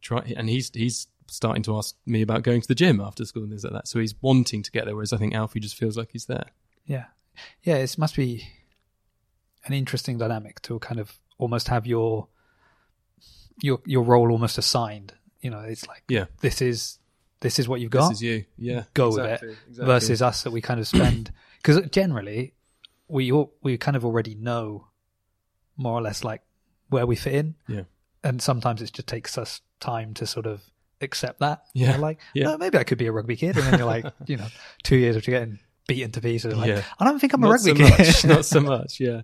try. 0.00 0.32
And 0.36 0.48
he's 0.48 0.70
he's 0.74 1.06
starting 1.30 1.62
to 1.64 1.76
ask 1.76 1.94
me 2.06 2.22
about 2.22 2.42
going 2.42 2.62
to 2.62 2.68
the 2.68 2.74
gym 2.74 3.00
after 3.00 3.24
school 3.26 3.42
and 3.42 3.52
things 3.52 3.62
like 3.64 3.74
that. 3.74 3.86
So 3.88 3.98
he's 4.00 4.14
wanting 4.22 4.62
to 4.62 4.70
get 4.70 4.86
there, 4.86 4.94
whereas 4.96 5.12
I 5.12 5.18
think 5.18 5.34
Alfie 5.34 5.60
just 5.60 5.76
feels 5.76 5.96
like 5.96 6.08
he's 6.12 6.24
there. 6.26 6.46
Yeah. 6.86 7.04
Yeah, 7.62 7.76
it 7.76 7.96
must 7.98 8.16
be 8.16 8.48
an 9.64 9.72
interesting 9.72 10.18
dynamic 10.18 10.60
to 10.62 10.78
kind 10.78 11.00
of 11.00 11.18
almost 11.38 11.68
have 11.68 11.86
your 11.86 12.28
your 13.62 13.80
your 13.84 14.04
role 14.04 14.30
almost 14.30 14.58
assigned. 14.58 15.14
You 15.40 15.50
know, 15.50 15.60
it's 15.60 15.86
like 15.86 16.02
Yeah. 16.08 16.26
this 16.40 16.60
is 16.62 16.98
this 17.40 17.58
is 17.58 17.68
what 17.68 17.80
you've 17.80 17.90
got 17.92 18.08
This 18.08 18.18
is 18.18 18.22
you, 18.22 18.44
yeah. 18.56 18.84
Go 18.94 19.10
with 19.10 19.18
it, 19.18 19.22
exactly, 19.24 19.48
exactly. 19.68 19.86
versus 19.86 20.22
us 20.22 20.42
that 20.42 20.50
we 20.50 20.60
kind 20.60 20.80
of 20.80 20.88
spend 20.88 21.32
because 21.62 21.80
generally 21.90 22.54
we 23.08 23.30
all, 23.32 23.54
we 23.62 23.78
kind 23.78 23.96
of 23.96 24.04
already 24.04 24.34
know 24.34 24.88
more 25.76 25.92
or 25.94 26.02
less 26.02 26.24
like 26.24 26.42
where 26.88 27.06
we 27.06 27.14
fit 27.16 27.34
in. 27.34 27.54
Yeah. 27.68 27.82
And 28.24 28.42
sometimes 28.42 28.82
it 28.82 28.92
just 28.92 29.06
takes 29.06 29.38
us 29.38 29.60
time 29.78 30.14
to 30.14 30.26
sort 30.26 30.46
of 30.46 30.62
accept 31.00 31.38
that. 31.38 31.62
Yeah. 31.74 31.90
You're 31.92 31.98
like, 32.00 32.18
Yeah. 32.34 32.48
"Oh, 32.54 32.58
maybe 32.58 32.76
I 32.76 32.82
could 32.84 32.98
be 32.98 33.06
a 33.06 33.12
rugby 33.12 33.36
kid. 33.36 33.56
And 33.56 33.64
then 33.66 33.78
you're 33.78 33.86
like, 33.86 34.04
you 34.26 34.36
know, 34.36 34.48
two 34.82 34.96
years 34.96 35.16
after 35.16 35.30
getting 35.30 35.60
beaten 35.88 36.12
to 36.12 36.20
pieces, 36.20 36.54
like, 36.54 36.68
Yeah. 36.68 36.84
I 37.00 37.04
don't 37.04 37.18
think 37.18 37.32
I'm 37.32 37.42
a 37.42 37.46
not 37.46 37.52
rugby 37.54 37.70
so 37.70 37.74
kid. 37.96 37.98
much, 38.06 38.24
not 38.36 38.44
so 38.44 38.60
much. 38.60 39.00
Yeah, 39.00 39.22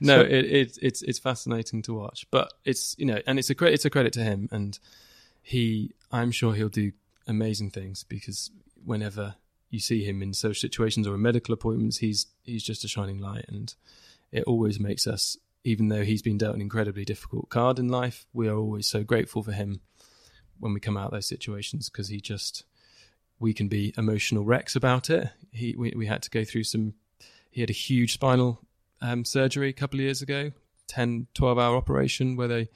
no, 0.00 0.22
it, 0.22 0.44
it, 0.46 0.78
it's 0.80 1.02
it's 1.02 1.18
fascinating 1.18 1.82
to 1.82 1.92
watch, 1.92 2.26
but 2.30 2.50
it's 2.64 2.94
you 2.98 3.04
know, 3.04 3.20
and 3.26 3.38
it's 3.38 3.50
a 3.50 3.54
credit 3.54 3.74
it's 3.74 3.84
a 3.84 3.90
credit 3.90 4.14
to 4.14 4.20
him, 4.20 4.48
and 4.50 4.78
he, 5.42 5.92
I'm 6.10 6.30
sure 6.30 6.54
he'll 6.54 6.68
do 6.70 6.92
amazing 7.26 7.70
things 7.70 8.04
because 8.04 8.50
whenever 8.84 9.34
you 9.70 9.80
see 9.80 10.02
him 10.04 10.22
in 10.22 10.32
social 10.32 10.58
situations 10.58 11.06
or 11.06 11.14
in 11.14 11.20
medical 11.22 11.52
appointments, 11.52 11.98
he's 11.98 12.26
he's 12.44 12.62
just 12.62 12.84
a 12.84 12.88
shining 12.88 13.18
light, 13.18 13.44
and 13.48 13.74
it 14.32 14.44
always 14.44 14.78
makes 14.80 15.06
us, 15.06 15.36
even 15.64 15.88
though 15.88 16.04
he's 16.04 16.22
been 16.22 16.38
dealt 16.38 16.54
an 16.54 16.60
incredibly 16.60 17.04
difficult 17.04 17.50
card 17.50 17.78
in 17.78 17.88
life, 17.88 18.24
we 18.32 18.48
are 18.48 18.56
always 18.56 18.86
so 18.86 19.02
grateful 19.02 19.42
for 19.42 19.52
him 19.52 19.80
when 20.60 20.72
we 20.74 20.80
come 20.80 20.96
out 20.96 21.06
of 21.06 21.12
those 21.12 21.26
situations 21.26 21.88
because 21.88 22.08
he 22.08 22.20
just 22.20 22.64
we 23.40 23.52
can 23.52 23.68
be 23.68 23.94
emotional 23.96 24.44
wrecks 24.44 24.76
about 24.76 25.10
it. 25.10 25.30
He 25.52 25.74
we, 25.76 25.92
we 25.96 26.06
had 26.06 26.22
to 26.22 26.30
go 26.30 26.44
through 26.44 26.64
some. 26.64 26.94
He 27.50 27.60
had 27.60 27.70
a 27.70 27.74
huge 27.74 28.14
spinal 28.14 28.60
um, 29.00 29.24
surgery 29.24 29.68
a 29.68 29.72
couple 29.72 29.98
of 29.98 30.04
years 30.04 30.22
ago, 30.22 30.52
10, 30.88 31.28
12 31.34 31.58
hour 31.58 31.76
operation 31.76 32.36
where 32.36 32.48
they 32.48 32.68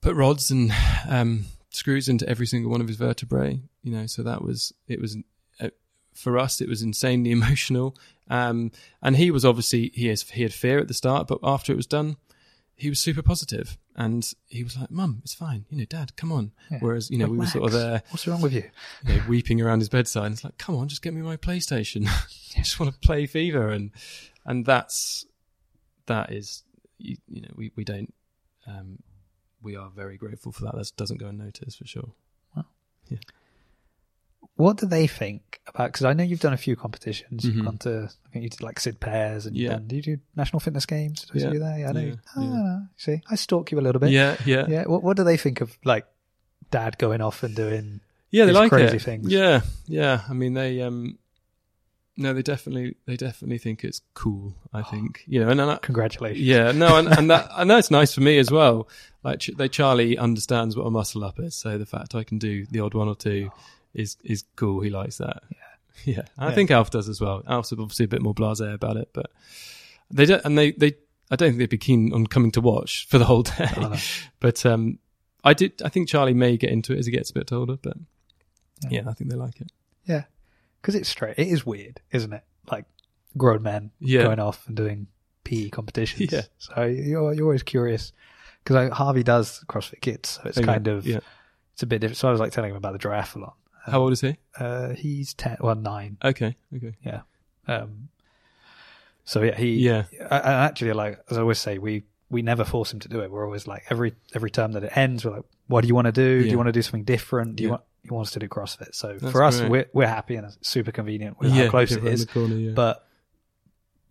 put 0.00 0.14
rods 0.14 0.50
and 0.50 0.70
um, 1.08 1.46
screws 1.70 2.08
into 2.08 2.28
every 2.28 2.46
single 2.46 2.70
one 2.70 2.80
of 2.80 2.88
his 2.88 2.96
vertebrae. 2.96 3.60
You 3.82 3.92
know, 3.92 4.06
so 4.06 4.22
that 4.22 4.42
was 4.42 4.72
it 4.86 5.00
was 5.00 5.16
uh, 5.60 5.70
for 6.14 6.38
us. 6.38 6.60
It 6.60 6.68
was 6.68 6.82
insanely 6.82 7.30
emotional. 7.32 7.96
Um, 8.28 8.72
and 9.02 9.16
he 9.16 9.30
was 9.30 9.44
obviously 9.44 9.90
he 9.94 10.08
has 10.08 10.22
he 10.22 10.42
had 10.42 10.52
fear 10.52 10.78
at 10.78 10.88
the 10.88 10.94
start, 10.94 11.26
but 11.26 11.38
after 11.42 11.72
it 11.72 11.76
was 11.76 11.86
done, 11.86 12.16
he 12.76 12.88
was 12.88 13.00
super 13.00 13.22
positive 13.22 13.78
and 13.96 14.28
he 14.46 14.64
was 14.64 14.76
like, 14.76 14.90
"Mum, 14.90 15.20
it's 15.22 15.34
fine. 15.34 15.64
You 15.70 15.78
know, 15.78 15.84
Dad, 15.84 16.16
come 16.16 16.32
on." 16.32 16.52
Yeah. 16.70 16.78
Whereas 16.80 17.10
you 17.10 17.18
know 17.18 17.26
we 17.26 17.38
were 17.38 17.46
sort 17.46 17.64
of 17.64 17.72
there 17.72 18.02
What's 18.10 18.26
wrong 18.26 18.40
with 18.40 18.52
you? 18.52 18.64
you 19.06 19.16
know, 19.16 19.22
weeping 19.28 19.60
around 19.60 19.78
his 19.80 19.88
bedside. 19.88 20.26
And 20.26 20.34
it's 20.34 20.44
like, 20.44 20.58
come 20.58 20.74
on, 20.74 20.88
just 20.88 21.02
get 21.02 21.14
me 21.14 21.22
my 21.22 21.36
PlayStation. 21.36 22.06
I 22.56 22.62
just 22.62 22.80
want 22.80 22.92
to 22.92 22.98
play 22.98 23.26
FIFA, 23.26 23.74
and 23.74 23.90
and 24.44 24.66
that's 24.66 25.26
that 26.06 26.32
is 26.32 26.64
you, 26.98 27.16
you 27.28 27.42
know 27.42 27.50
we 27.54 27.70
we 27.76 27.84
don't 27.84 28.12
um, 28.66 28.98
we 29.62 29.76
are 29.76 29.90
very 29.90 30.16
grateful 30.16 30.52
for 30.52 30.64
that. 30.64 30.74
That 30.74 30.90
doesn't 30.96 31.18
go 31.18 31.28
unnoticed 31.28 31.78
for 31.78 31.86
sure. 31.86 32.12
What 34.56 34.76
do 34.76 34.86
they 34.86 35.06
think 35.08 35.60
about? 35.66 35.88
Because 35.92 36.04
I 36.04 36.12
know 36.12 36.22
you've 36.22 36.40
done 36.40 36.52
a 36.52 36.56
few 36.58 36.76
competitions. 36.76 37.44
You've 37.44 37.56
Mhm. 37.56 37.64
gone 37.64 37.78
to, 37.78 38.08
I 38.26 38.28
think 38.32 38.42
you 38.44 38.48
did 38.50 38.62
like 38.62 38.78
Sid 38.78 39.00
Pairs, 39.00 39.46
and 39.46 39.56
you've 39.56 39.64
Yeah. 39.70 39.76
done, 39.78 39.88
do 39.88 39.96
you 39.96 40.02
do 40.02 40.18
National 40.36 40.60
Fitness 40.60 40.86
Games? 40.86 41.22
Did 41.22 41.30
I 41.30 41.38
see 41.38 41.44
Yeah. 41.46 41.52
you 41.52 41.58
there? 41.58 41.78
Yeah, 41.80 41.88
I 41.88 41.92
know. 41.92 42.00
Yeah. 42.00 42.14
Ah, 42.36 42.40
Yeah. 42.42 42.78
See, 42.96 43.20
I 43.28 43.34
stalk 43.34 43.72
you 43.72 43.80
a 43.80 43.82
little 43.82 44.00
bit. 44.00 44.10
Yeah, 44.10 44.36
yeah, 44.46 44.66
yeah. 44.68 44.84
What, 44.84 45.02
what 45.02 45.16
do 45.16 45.24
they 45.24 45.36
think 45.36 45.60
of 45.60 45.76
like 45.84 46.06
dad 46.70 46.98
going 46.98 47.20
off 47.20 47.42
and 47.42 47.54
doing? 47.56 48.00
Yeah, 48.30 48.46
they 48.46 48.52
like 48.52 48.70
crazy 48.70 48.96
it. 48.96 49.02
things. 49.02 49.28
Yeah, 49.30 49.62
yeah. 49.86 50.22
I 50.28 50.32
mean, 50.32 50.54
they 50.54 50.80
um, 50.82 51.18
no, 52.16 52.32
they 52.32 52.42
definitely 52.42 52.94
they 53.06 53.16
definitely 53.16 53.58
think 53.58 53.82
it's 53.84 54.00
cool. 54.14 54.54
I 54.72 54.82
think 54.82 55.24
you 55.26 55.40
know, 55.40 55.48
and, 55.48 55.60
and 55.60 55.70
I, 55.70 55.76
Congratulations. 55.76 56.40
Yeah, 56.44 56.70
no, 56.72 56.96
and, 56.96 57.08
and 57.08 57.30
that 57.30 57.48
I 57.52 57.64
know 57.64 57.76
it's 57.78 57.90
nice 57.90 58.14
for 58.14 58.20
me 58.20 58.38
as 58.38 58.50
well. 58.52 58.88
Like 59.24 59.44
they 59.56 59.68
Charlie 59.68 60.16
understands 60.18 60.76
what 60.76 60.84
a 60.84 60.90
muscle 60.90 61.24
up 61.24 61.38
is, 61.40 61.54
so 61.56 61.76
the 61.78 61.86
fact 61.86 62.14
I 62.14 62.22
can 62.24 62.38
do 62.38 62.66
the 62.66 62.80
odd 62.80 62.94
one 62.94 63.08
or 63.08 63.16
two 63.16 63.50
is 63.94 64.16
is 64.24 64.44
cool. 64.56 64.80
He 64.80 64.90
likes 64.90 65.18
that. 65.18 65.42
Yeah, 65.50 66.14
yeah. 66.16 66.22
I 66.38 66.48
Yeah. 66.48 66.54
think 66.54 66.70
Alf 66.70 66.90
does 66.90 67.08
as 67.08 67.20
well. 67.20 67.42
Alf's 67.46 67.72
obviously 67.72 68.04
a 68.04 68.08
bit 68.08 68.22
more 68.22 68.34
blasé 68.34 68.74
about 68.74 68.96
it, 68.96 69.10
but 69.12 69.30
they 70.10 70.26
don't, 70.26 70.44
and 70.44 70.58
they 70.58 70.72
they 70.72 70.94
I 71.30 71.36
don't 71.36 71.48
think 71.50 71.58
they'd 71.58 71.68
be 71.70 71.78
keen 71.78 72.12
on 72.12 72.26
coming 72.26 72.50
to 72.52 72.60
watch 72.60 73.06
for 73.08 73.18
the 73.18 73.24
whole 73.24 73.42
day. 73.42 73.68
No. 73.80 73.94
But 74.40 74.64
um, 74.66 74.98
I 75.42 75.54
did. 75.54 75.80
I 75.82 75.88
think 75.88 76.08
Charlie 76.08 76.34
may 76.34 76.56
get 76.56 76.70
into 76.70 76.92
it 76.92 76.98
as 76.98 77.06
he 77.06 77.12
gets 77.12 77.30
a 77.30 77.34
bit 77.34 77.50
older, 77.52 77.76
but 77.80 77.96
Yeah. 78.82 79.02
yeah, 79.02 79.10
I 79.10 79.14
think 79.14 79.30
they 79.30 79.36
like 79.36 79.60
it. 79.60 79.70
Yeah. 80.04 80.24
Because 80.82 80.94
it's 80.94 81.08
straight. 81.08 81.38
It 81.38 81.48
is 81.48 81.64
weird, 81.64 82.00
isn't 82.12 82.32
it? 82.32 82.42
Like 82.70 82.84
grown 83.38 83.62
men 83.62 83.90
Yeah. 84.00 84.24
going 84.24 84.38
off 84.38 84.66
and 84.66 84.76
doing 84.76 85.06
PE 85.44 85.70
competitions. 85.70 86.30
Yeah. 86.32 86.42
So 86.58 86.84
you're, 86.84 87.32
you're 87.32 87.44
always 87.46 87.62
curious. 87.62 88.12
Because 88.62 88.90
Harvey 88.92 89.22
does 89.22 89.64
CrossFit 89.68 90.00
Kids, 90.02 90.28
so 90.30 90.42
it's 90.48 90.56
Okay, 90.58 90.66
kind 90.66 90.88
of, 90.88 91.06
yeah. 91.06 91.20
it's 91.74 91.82
a 91.82 91.86
bit 91.86 92.00
different. 92.00 92.16
So 92.18 92.28
I 92.28 92.30
was 92.30 92.40
like 92.40 92.52
telling 92.52 92.70
him 92.70 92.76
about 92.76 92.92
the 92.94 92.98
triathlon. 92.98 93.52
How 93.86 94.00
old 94.00 94.12
is 94.12 94.20
he? 94.22 94.36
Uh, 94.58 94.90
he's 94.90 95.34
10, 95.34 95.58
well, 95.60 95.74
9. 95.74 96.16
Okay, 96.24 96.56
okay. 96.76 96.94
Yeah. 97.04 97.20
Um, 97.68 98.08
so 99.24 99.42
yeah, 99.42 99.54
he, 99.56 99.74
Yeah. 99.76 100.04
I- 100.30 100.38
and 100.38 100.46
actually, 100.68 100.92
like 100.92 101.20
as 101.30 101.38
I 101.38 101.40
always 101.40 101.58
say, 101.58 101.78
we 101.78 102.04
we 102.30 102.42
never 102.42 102.64
force 102.64 102.92
him 102.92 102.98
to 103.00 103.08
do 103.08 103.20
it. 103.20 103.30
We're 103.30 103.44
always 103.44 103.66
like 103.66 103.84
every 103.90 104.14
every 104.34 104.50
term 104.50 104.72
that 104.72 104.82
it 104.84 104.96
ends, 104.96 105.24
we're 105.24 105.32
like, 105.36 105.44
"What 105.68 105.82
do 105.82 105.88
you 105.88 105.94
want 105.94 106.06
to 106.06 106.12
do? 106.12 106.40
Do 106.40 106.44
Yeah. 106.46 106.50
you 106.52 106.56
want 106.56 106.68
to 106.68 106.72
do 106.72 106.82
something 106.82 107.04
different? 107.04 107.56
Do 107.56 107.62
you 107.62 107.68
Yeah. 107.68 107.72
want 107.72 107.82
you 108.02 108.14
want 108.14 108.26
us 108.28 108.32
to 108.32 108.38
do 108.38 108.48
CrossFit?" 108.48 108.94
So 108.94 109.16
That's 109.18 109.32
for 109.32 109.42
us, 109.42 109.60
great. 109.60 109.70
we're 109.70 109.86
we're 109.92 110.08
happy 110.08 110.36
and 110.36 110.46
it's 110.46 110.58
super 110.68 110.90
convenient 110.92 111.38
with 111.38 111.52
yeah, 111.54 111.64
how 111.64 111.70
close 111.70 111.92
it 111.92 112.00
the 112.02 112.26
corner, 112.26 112.56
yeah. 112.56 112.72
But 112.72 113.06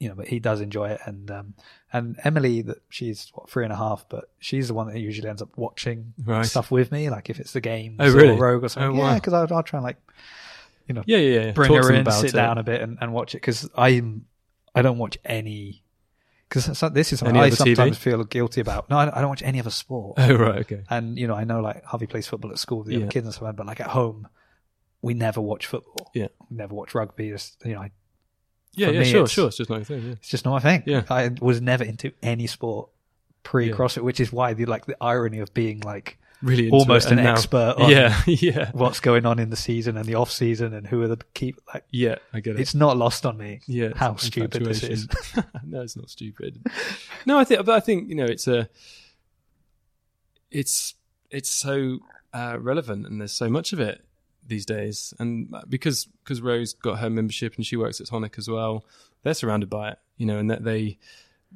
you 0.04 0.10
know, 0.10 0.16
but 0.16 0.28
he 0.28 0.40
does 0.40 0.60
enjoy 0.62 0.90
it, 0.90 1.00
and 1.06 1.32
um, 1.32 1.54
and 1.94 2.20
Emily, 2.24 2.62
that 2.64 2.80
she's 2.90 3.32
what 3.34 3.50
three 3.50 3.64
and 3.64 3.72
a 3.72 3.76
half, 3.78 4.06
but 4.10 4.26
she's 4.40 4.68
the 4.68 4.74
one 4.74 4.88
that 4.88 5.00
usually 5.00 5.30
ends 5.30 5.42
up 5.42 5.50
watching 5.56 6.14
Right. 6.26 6.46
stuff 6.46 6.70
with 6.72 6.92
me, 6.92 7.10
like 7.10 7.30
if 7.30 7.40
it's 7.40 7.54
the 7.54 7.62
game, 7.62 7.96
Oh, 8.00 8.12
really? 8.12 8.30
or 8.36 8.38
Rogue 8.38 8.64
or 8.66 8.70
something. 8.70 8.98
Oh, 9.00 9.02
wow. 9.02 9.10
Yeah, 9.12 9.16
because 9.16 9.34
I'll, 9.34 9.48
I'll 9.54 9.64
try 9.64 9.78
and 9.78 9.84
like 9.86 9.98
you 10.88 10.94
know 10.96 11.04
yeah, 11.06 11.18
yeah, 11.20 11.40
yeah. 11.46 11.52
bring 11.54 11.70
Talk 11.70 11.86
her 11.86 11.94
in, 11.94 12.12
sit 12.12 12.32
it. 12.32 12.34
down 12.34 12.58
a 12.58 12.64
bit, 12.64 12.82
and, 12.82 12.98
and 13.00 13.14
watch 13.14 13.34
it 13.36 13.38
because 13.38 13.70
I'm 13.76 14.26
I 14.76 14.82
don't 14.82 14.98
watch 14.98 15.18
any 15.24 15.84
because 16.50 16.66
this 16.92 17.14
is 17.14 17.20
something 17.20 17.36
Any 17.36 17.46
I 17.46 17.48
other 17.48 17.56
TV? 17.56 17.76
sometimes 17.76 17.98
feel 17.98 18.24
guilty 18.26 18.62
about. 18.62 18.90
No, 18.90 18.98
I, 18.98 19.18
I 19.18 19.22
don't 19.22 19.30
watch 19.30 19.42
any 19.44 19.60
other 19.60 19.70
sport. 19.72 20.16
Oh 20.20 20.34
right, 20.36 20.60
okay. 20.60 20.84
and 20.90 21.18
you 21.18 21.28
know, 21.28 21.36
I 21.36 21.46
know 21.46 21.62
like 21.62 21.84
Harvey 21.86 22.06
plays 22.08 22.28
football 22.28 22.52
at 22.52 22.60
school 22.60 22.80
with 22.80 22.88
the 22.88 22.94
Yeah. 22.96 23.00
other 23.04 23.08
kids 23.12 23.26
and 23.26 23.34
stuff, 23.34 23.56
but 23.56 23.66
like 23.66 23.80
at 23.80 23.88
home, 23.88 24.28
we 25.02 25.14
never 25.14 25.40
watch 25.42 25.66
football. 25.68 26.12
Yeah. 26.14 26.28
we 26.50 26.58
never 26.58 26.76
watch 26.76 26.94
rugby. 26.94 27.30
Just 27.30 27.64
you 27.66 27.74
know, 27.74 27.82
I, 27.82 27.92
Yeah, 28.76 28.88
For 28.88 28.94
yeah, 28.94 29.00
me, 29.00 29.06
sure, 29.06 29.16
it's- 29.24 29.32
sure. 29.32 29.48
It's 29.48 29.58
just 29.58 29.70
not 29.70 29.82
a 29.82 29.86
thing. 29.86 30.04
Yeah. 30.04 30.12
it's 30.14 30.30
just 30.30 30.46
not 30.46 30.52
my 30.52 30.60
thing. 30.60 30.84
Yeah. 30.86 31.04
I 31.10 31.32
was 31.42 31.62
never 31.62 31.84
into 31.84 32.12
any 32.24 32.48
sport 32.48 32.90
pre 33.44 33.68
Yeah. 33.70 33.74
CrossFit, 33.76 34.02
which 34.04 34.20
is 34.20 34.32
why 34.34 34.54
the 34.54 34.66
like 34.66 34.86
the 34.86 34.98
irony 35.02 35.40
of 35.40 35.54
being 35.54 35.80
like 35.82 36.18
really 36.42 36.70
almost 36.72 37.10
an 37.12 37.18
now- 37.18 37.34
expert 37.34 37.76
on 37.78 37.90
Yeah, 37.90 38.20
yeah, 38.26 38.72
what's 38.74 39.00
going 39.00 39.26
on 39.26 39.40
in 39.40 39.50
the 39.50 39.56
season 39.56 39.96
and 39.96 40.06
the 40.06 40.16
off 40.16 40.32
season 40.32 40.74
and 40.74 40.86
who 40.88 41.02
are 41.04 41.08
the 41.08 41.18
keep. 41.34 41.58
Like, 41.74 41.86
yeah. 41.92 42.16
I 42.34 42.40
get 42.42 42.56
it. 42.56 42.62
it's 42.62 42.74
not 42.76 42.98
lost 42.98 43.26
on 43.26 43.38
me. 43.38 43.62
yeah, 43.68 43.90
how 43.96 44.16
stupid 44.16 44.66
this 44.66 44.84
is. 44.84 45.08
no, 45.66 45.82
it's 45.82 45.96
not 45.96 46.10
stupid. 46.10 46.60
No, 47.26 47.38
I 47.40 47.44
think, 47.46 47.66
but 47.66 47.76
I 47.76 47.80
think 47.80 48.10
you 48.10 48.16
know, 48.16 48.26
it's 48.26 48.48
a, 48.48 48.68
it's 50.52 50.96
it's 51.30 51.50
so 51.50 52.00
uh, 52.34 52.58
relevant, 52.60 53.06
and 53.08 53.20
there's 53.22 53.32
so 53.34 53.50
much 53.50 53.74
of 53.74 53.80
it 53.80 54.04
these 54.48 54.66
days. 54.66 55.14
And 55.20 55.54
uh, 55.54 55.62
because 55.68 56.06
because 56.24 56.42
Ro's 56.42 56.74
got 56.74 57.00
her 57.00 57.10
membership 57.10 57.56
and 57.56 57.66
she 57.66 57.76
works 57.76 58.02
at 58.02 58.08
Tonic 58.08 58.36
as 58.38 58.48
well, 58.48 58.86
they're 59.24 59.34
surrounded 59.34 59.70
by 59.70 59.92
it, 59.92 60.00
you 60.18 60.26
know, 60.26 60.38
and 60.38 60.50
that 60.52 60.64
they 60.64 60.98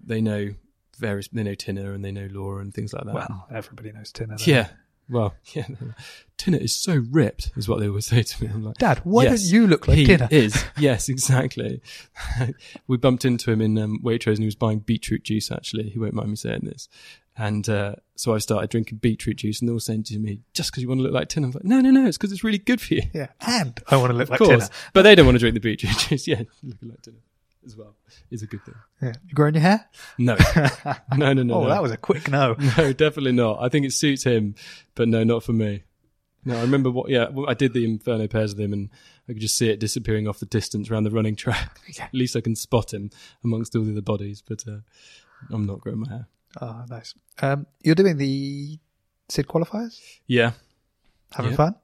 they 0.02 0.22
know 0.22 0.54
various 0.98 1.28
they 1.28 1.44
know 1.44 1.56
Tina 1.56 1.92
and 1.94 2.04
they 2.04 2.12
know 2.12 2.28
Laura 2.32 2.62
and 2.62 2.74
things 2.74 2.94
like 2.94 3.06
that. 3.06 3.14
Well, 3.14 3.48
everybody 3.52 3.92
knows 3.92 4.12
Tina. 4.12 4.38
don't 4.38 4.48
yeah. 4.48 4.70
Well, 5.10 5.36
yeah. 5.54 5.68
Tina 6.38 6.58
is 6.58 6.76
so 6.76 7.04
ripped, 7.12 7.52
is 7.56 7.68
what 7.70 7.80
they 7.80 7.88
always 7.88 8.06
say 8.06 8.24
to 8.24 8.44
me. 8.44 8.50
I'm 8.54 8.64
like. 8.64 8.78
Dad, 8.78 9.00
why 9.04 9.24
Yes, 9.24 9.42
don't 9.44 9.54
you 9.54 9.68
look 9.68 9.88
like 9.88 9.98
he 9.98 10.06
Tina? 10.06 10.28
is. 10.32 10.64
Yes, 10.78 11.10
exactly. 11.10 11.82
we 12.88 12.98
bumped 12.98 13.26
into 13.26 13.52
him 13.52 13.62
in 13.62 13.78
um, 13.78 14.00
Waitrose 14.04 14.34
and 14.36 14.40
he 14.40 14.46
was 14.46 14.56
buying 14.56 14.80
beetroot 14.80 15.24
juice, 15.24 15.52
actually. 15.52 15.90
He 15.90 15.98
won't 16.00 16.14
mind 16.14 16.30
me 16.30 16.36
saying 16.36 16.62
this. 16.64 16.90
And 17.40 17.70
uh, 17.70 17.96
so 18.16 18.34
I 18.34 18.40
started 18.40 18.70
drinking 18.72 18.98
beetroot 18.98 19.38
juice 19.38 19.60
and 19.62 19.70
they 19.70 19.74
were 19.74 19.80
saying 19.80 20.04
to 20.06 20.18
me, 20.18 20.40
just 20.54 20.72
because 20.72 20.82
you 20.82 20.90
want 20.90 21.00
to 21.00 21.04
look 21.04 21.14
like 21.14 21.30
Tina. 21.30 21.46
I'm 21.48 21.52
like, 21.52 21.64
no, 21.64 21.82
no, 21.82 21.92
no, 21.92 22.06
it's 22.08 22.18
because 22.18 22.32
it's 22.32 22.44
really 22.44 22.58
good 22.58 22.82
for 22.82 22.96
you. 22.96 23.04
Yeah, 23.14 23.28
and 23.42 23.80
I 23.90 23.98
want 23.98 24.10
to 24.12 24.16
look 24.18 24.24
Of 24.24 24.30
like 24.32 24.38
course. 24.40 24.68
Tina. 24.70 24.80
But 24.94 25.04
they 25.04 25.14
don't 25.16 25.26
want 25.28 25.36
to 25.36 25.40
drink 25.40 25.54
the 25.54 25.60
beetroot 25.60 25.96
juice. 26.00 26.28
Yeah, 26.28 26.42
looking 26.64 26.90
like 26.90 27.02
Tina 27.04 27.18
as 27.68 27.78
well 27.78 27.96
is 28.32 28.42
a 28.42 28.48
good 28.48 28.64
thing. 28.66 28.74
Yeah. 29.02 29.14
You 29.28 29.34
growing 29.36 29.54
your 29.54 29.62
hair? 29.62 29.88
No, 30.18 30.36
no, 31.16 31.34
no, 31.34 31.44
no. 31.44 31.54
oh, 31.54 31.64
no. 31.64 31.70
that 31.70 31.82
was 31.84 31.92
a 31.92 31.98
quick 31.98 32.28
no. 32.30 32.56
No, 32.78 32.94
definitely 32.94 33.34
not. 33.34 33.60
I 33.62 33.70
think 33.70 33.86
it 33.86 33.94
suits 33.94 34.24
him, 34.24 34.56
but 34.96 35.08
no, 35.08 35.24
not 35.24 35.44
for 35.44 35.54
me. 35.54 35.84
No, 36.46 36.58
I 36.58 36.62
remember 36.62 36.90
what. 36.90 37.10
Yeah, 37.10 37.28
I 37.48 37.54
did 37.54 37.74
the 37.74 37.84
Inferno 37.84 38.28
pairs 38.28 38.56
with 38.56 38.64
him, 38.64 38.72
and 38.74 38.90
I 39.28 39.34
could 39.34 39.42
just 39.42 39.58
see 39.58 39.70
it 39.70 39.80
disappearing 39.82 40.28
off 40.30 40.40
the 40.40 40.46
distance 40.46 40.90
around 40.90 41.04
the 41.04 41.12
running 41.12 41.36
track. 41.36 41.78
At 42.00 42.14
least 42.14 42.36
I 42.38 42.42
can 42.42 42.56
spot 42.56 42.94
him 42.94 43.10
amongst 43.44 43.76
all 43.76 43.84
the 43.84 43.92
other 43.92 44.02
bodies. 44.02 44.42
But 44.48 44.64
uh, 44.68 44.78
I'm 45.52 45.66
not 45.66 45.82
growing 45.82 46.00
my 46.00 46.10
hair. 46.10 46.28
Oh, 46.62 46.86
nice. 46.90 47.14
Um, 47.42 47.68
you're 47.84 47.96
doing 47.96 48.16
the 48.18 48.80
Sid 49.30 49.48
qualifiers? 49.48 50.00
Yeah, 50.26 50.52
Having 51.34 51.52
Yeah. 51.52 51.58
fun? 51.58 51.76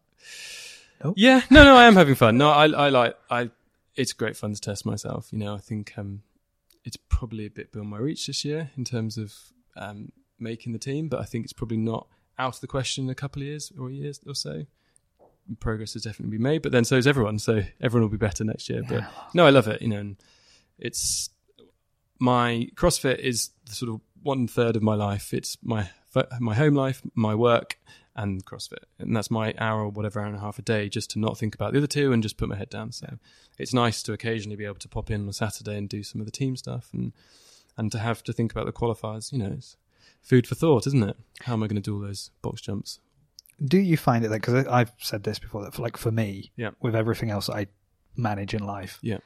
yeah. 1.18 1.42
No, 1.50 1.66
no, 1.66 1.76
I 1.76 1.86
am 1.86 1.96
having 1.96 2.16
fun. 2.16 2.38
No, 2.38 2.50
I, 2.50 2.68
I 2.68 2.90
like. 2.90 3.18
I. 3.30 3.50
It's 3.96 4.14
great 4.14 4.36
fun 4.36 4.54
to 4.54 4.62
test 4.62 4.86
myself. 4.86 5.32
You 5.32 5.40
know, 5.40 5.54
I 5.54 5.60
think 5.60 5.94
um, 5.98 6.24
it's 6.84 6.98
probably 7.10 7.46
a 7.46 7.50
bit 7.50 7.72
beyond 7.72 7.90
my 7.90 7.98
reach 7.98 8.28
this 8.28 8.44
year 8.44 8.72
in 8.76 8.84
terms 8.84 9.18
of 9.18 9.34
um, 9.76 10.12
making 10.40 10.74
the 10.74 10.80
team, 10.80 11.10
but 11.10 11.20
I 11.20 11.26
think 11.26 11.44
it's 11.46 11.54
probably 11.54 11.78
not 11.78 12.08
out 12.38 12.56
of 12.56 12.62
the 12.62 12.68
question 12.68 13.06
in 13.06 13.10
a 13.10 13.16
couple 13.16 13.42
of 13.42 13.48
years 13.48 13.72
or 13.80 13.90
years 13.90 14.20
or 14.26 14.36
so. 14.36 14.66
Progress 15.60 15.94
has 15.94 16.04
definitely 16.04 16.38
been 16.38 16.44
made, 16.44 16.62
but 16.62 16.72
then 16.72 16.86
so 16.86 16.96
is 16.96 17.06
everyone. 17.06 17.38
So 17.38 17.62
everyone 17.82 18.04
will 18.04 18.18
be 18.18 18.18
better 18.18 18.44
next 18.44 18.70
year. 18.70 18.82
But 18.88 19.04
no, 19.34 19.46
I 19.46 19.50
love 19.50 19.68
it. 19.68 19.82
You 19.82 19.90
know, 19.90 20.00
and 20.00 20.16
it's 20.80 21.30
my 22.20 22.70
CrossFit 22.76 23.20
is 23.20 23.50
the 23.66 23.74
sort 23.74 23.92
of 23.94 24.02
one 24.22 24.48
third 24.48 24.78
of 24.78 24.84
my 24.84 24.96
life. 24.96 25.34
It's 25.34 25.58
my 25.62 25.90
my 26.40 26.56
home 26.56 26.76
life, 26.76 27.02
my 27.14 27.36
work, 27.36 27.78
and 28.16 28.46
CrossFit, 28.46 28.84
and 29.00 29.16
that's 29.16 29.32
my 29.32 29.54
hour 29.58 29.82
or 29.82 29.90
whatever 29.90 30.20
hour 30.20 30.28
and 30.28 30.36
a 30.36 30.40
half 30.40 30.60
a 30.60 30.62
day 30.62 30.88
just 30.90 31.10
to 31.12 31.20
not 31.20 31.38
think 31.38 31.56
about 31.56 31.72
the 31.74 31.80
other 31.80 31.88
two 31.88 32.12
and 32.12 32.22
just 32.22 32.38
put 32.38 32.48
my 32.50 32.56
head 32.56 32.70
down. 32.70 32.92
So 32.92 33.18
it's 33.58 33.74
nice 33.74 34.04
to 34.04 34.14
occasionally 34.14 34.56
be 34.56 34.66
able 34.66 34.76
to 34.76 34.88
pop 34.88 35.10
in 35.10 35.22
on 35.24 35.30
a 35.30 35.34
Saturday 35.34 35.78
and 35.78 35.90
do 35.90 36.04
some 36.04 36.22
of 36.22 36.26
the 36.26 36.32
team 36.32 36.56
stuff, 36.56 36.90
and 36.94 37.12
and 37.78 37.92
to 37.92 37.98
have 38.00 38.24
to 38.26 38.34
think 38.34 38.52
about 38.52 38.66
the 38.68 38.72
qualifiers. 38.72 39.32
You 39.32 39.40
know, 39.40 39.54
it's 39.58 39.78
food 40.22 40.46
for 40.46 40.56
thought, 40.56 40.86
isn't 40.88 41.04
it? 41.04 41.18
How 41.42 41.54
am 41.54 41.64
I 41.64 41.68
going 41.68 41.82
to 41.82 41.82
do 41.82 41.96
all 41.96 42.02
those 42.02 42.30
box 42.42 42.62
jumps? 42.62 43.00
Do 43.64 43.78
you 43.78 43.98
find 43.98 44.24
it 44.26 44.28
that, 44.30 44.42
because 44.42 44.66
I've 44.68 44.92
said 44.98 45.24
this 45.24 45.40
before, 45.40 45.64
that 45.64 45.74
for, 45.74 45.82
like 45.82 45.96
for 45.98 46.12
me, 46.12 46.52
Yeah. 46.56 46.72
with 46.82 46.96
everything 46.96 47.30
else 47.30 47.50
I 47.50 47.68
manage 48.16 48.54
in 48.54 48.64
life, 48.64 49.00
Yeah. 49.02 49.20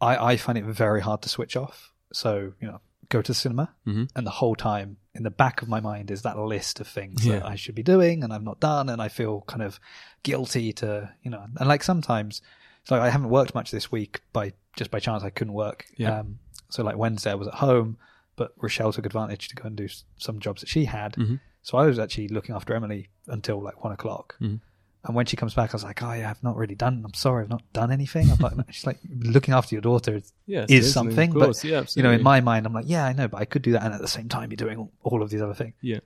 I, 0.00 0.16
I 0.32 0.36
find 0.36 0.56
it 0.58 0.64
very 0.64 1.00
hard 1.00 1.22
to 1.22 1.28
switch 1.28 1.56
off. 1.56 1.92
So, 2.12 2.52
you 2.60 2.68
know, 2.68 2.80
go 3.08 3.20
to 3.22 3.30
the 3.32 3.34
cinema, 3.34 3.74
Mhm. 3.86 4.10
and 4.16 4.26
the 4.26 4.30
whole 4.32 4.54
time 4.54 4.96
in 5.14 5.22
the 5.22 5.30
back 5.30 5.62
of 5.62 5.68
my 5.68 5.80
mind 5.80 6.10
is 6.10 6.22
that 6.22 6.38
list 6.38 6.80
of 6.80 6.88
things 6.88 7.24
Yeah. 7.24 7.38
that 7.40 7.46
I 7.46 7.54
should 7.54 7.74
be 7.74 7.82
doing 7.82 8.24
and 8.24 8.32
I've 8.32 8.42
not 8.42 8.60
done, 8.60 8.88
and 8.88 9.00
I 9.00 9.08
feel 9.08 9.42
kind 9.46 9.62
of 9.62 9.78
guilty 10.22 10.72
to, 10.74 11.12
you 11.22 11.30
know, 11.30 11.44
and 11.58 11.68
like 11.68 11.82
sometimes, 11.82 12.42
it's 12.82 12.90
like 12.90 13.00
I 13.00 13.10
haven't 13.10 13.30
worked 13.30 13.54
much 13.54 13.70
this 13.70 13.90
week 13.92 14.20
by 14.32 14.52
just 14.76 14.90
by 14.90 14.98
chance 15.00 15.22
I 15.22 15.30
couldn't 15.30 15.54
work. 15.54 15.86
Yeah. 15.96 16.20
Um, 16.20 16.38
so 16.68 16.82
like 16.82 16.96
Wednesday 16.96 17.30
I 17.30 17.34
was 17.34 17.48
at 17.48 17.54
home, 17.54 17.96
but 18.36 18.52
Rochelle 18.60 18.92
took 18.92 19.06
advantage 19.06 19.48
to 19.48 19.54
go 19.56 19.64
and 19.68 19.76
do 19.76 19.88
some 20.16 20.40
jobs 20.40 20.60
that 20.62 20.68
she 20.68 20.86
had. 20.86 21.12
Mhm. 21.14 21.40
So 21.62 21.78
I 21.78 21.86
was 21.86 21.98
actually 21.98 22.28
looking 22.28 22.54
after 22.54 22.74
Emily 22.74 23.08
until 23.28 23.62
like 23.62 23.82
one 23.84 23.92
o'clock. 23.92 24.36
Mhm. 24.40 24.60
And 25.06 25.14
when 25.14 25.26
she 25.26 25.36
comes 25.36 25.52
back, 25.54 25.70
I 25.70 25.72
was 25.74 25.84
like, 25.84 26.02
"Oh 26.02 26.12
yeah, 26.12 26.30
I've 26.30 26.42
not 26.42 26.56
really 26.56 26.74
done. 26.74 27.02
I'm 27.04 27.12
sorry, 27.14 27.44
I've 27.44 27.50
not 27.50 27.62
done 27.74 27.92
anything." 27.92 28.30
I'm 28.30 28.38
like, 28.38 28.54
she's 28.70 28.86
like, 28.86 28.98
"Looking 29.18 29.52
after 29.52 29.74
your 29.74 29.82
daughter 29.82 30.16
is, 30.16 30.32
Yes, 30.46 30.70
is 30.70 30.92
something." 30.92 31.30
Of 31.30 31.38
But 31.38 31.62
yeah, 31.64 31.84
you 31.94 32.02
know, 32.02 32.10
in 32.10 32.22
my 32.22 32.40
mind, 32.40 32.64
I'm 32.66 32.72
like, 32.72 32.86
"Yeah, 32.88 33.04
I 33.04 33.12
know, 33.12 33.28
but 33.28 33.38
I 33.40 33.44
could 33.44 33.60
do 33.62 33.72
that, 33.72 33.82
and 33.82 33.92
at 33.92 34.00
the 34.00 34.08
same 34.08 34.28
time, 34.28 34.48
be 34.48 34.56
doing 34.56 34.88
all- 35.02 35.22
of 35.22 35.28
these 35.30 35.42
other 35.42 35.52
things." 35.54 35.74
yeah, 35.82 36.00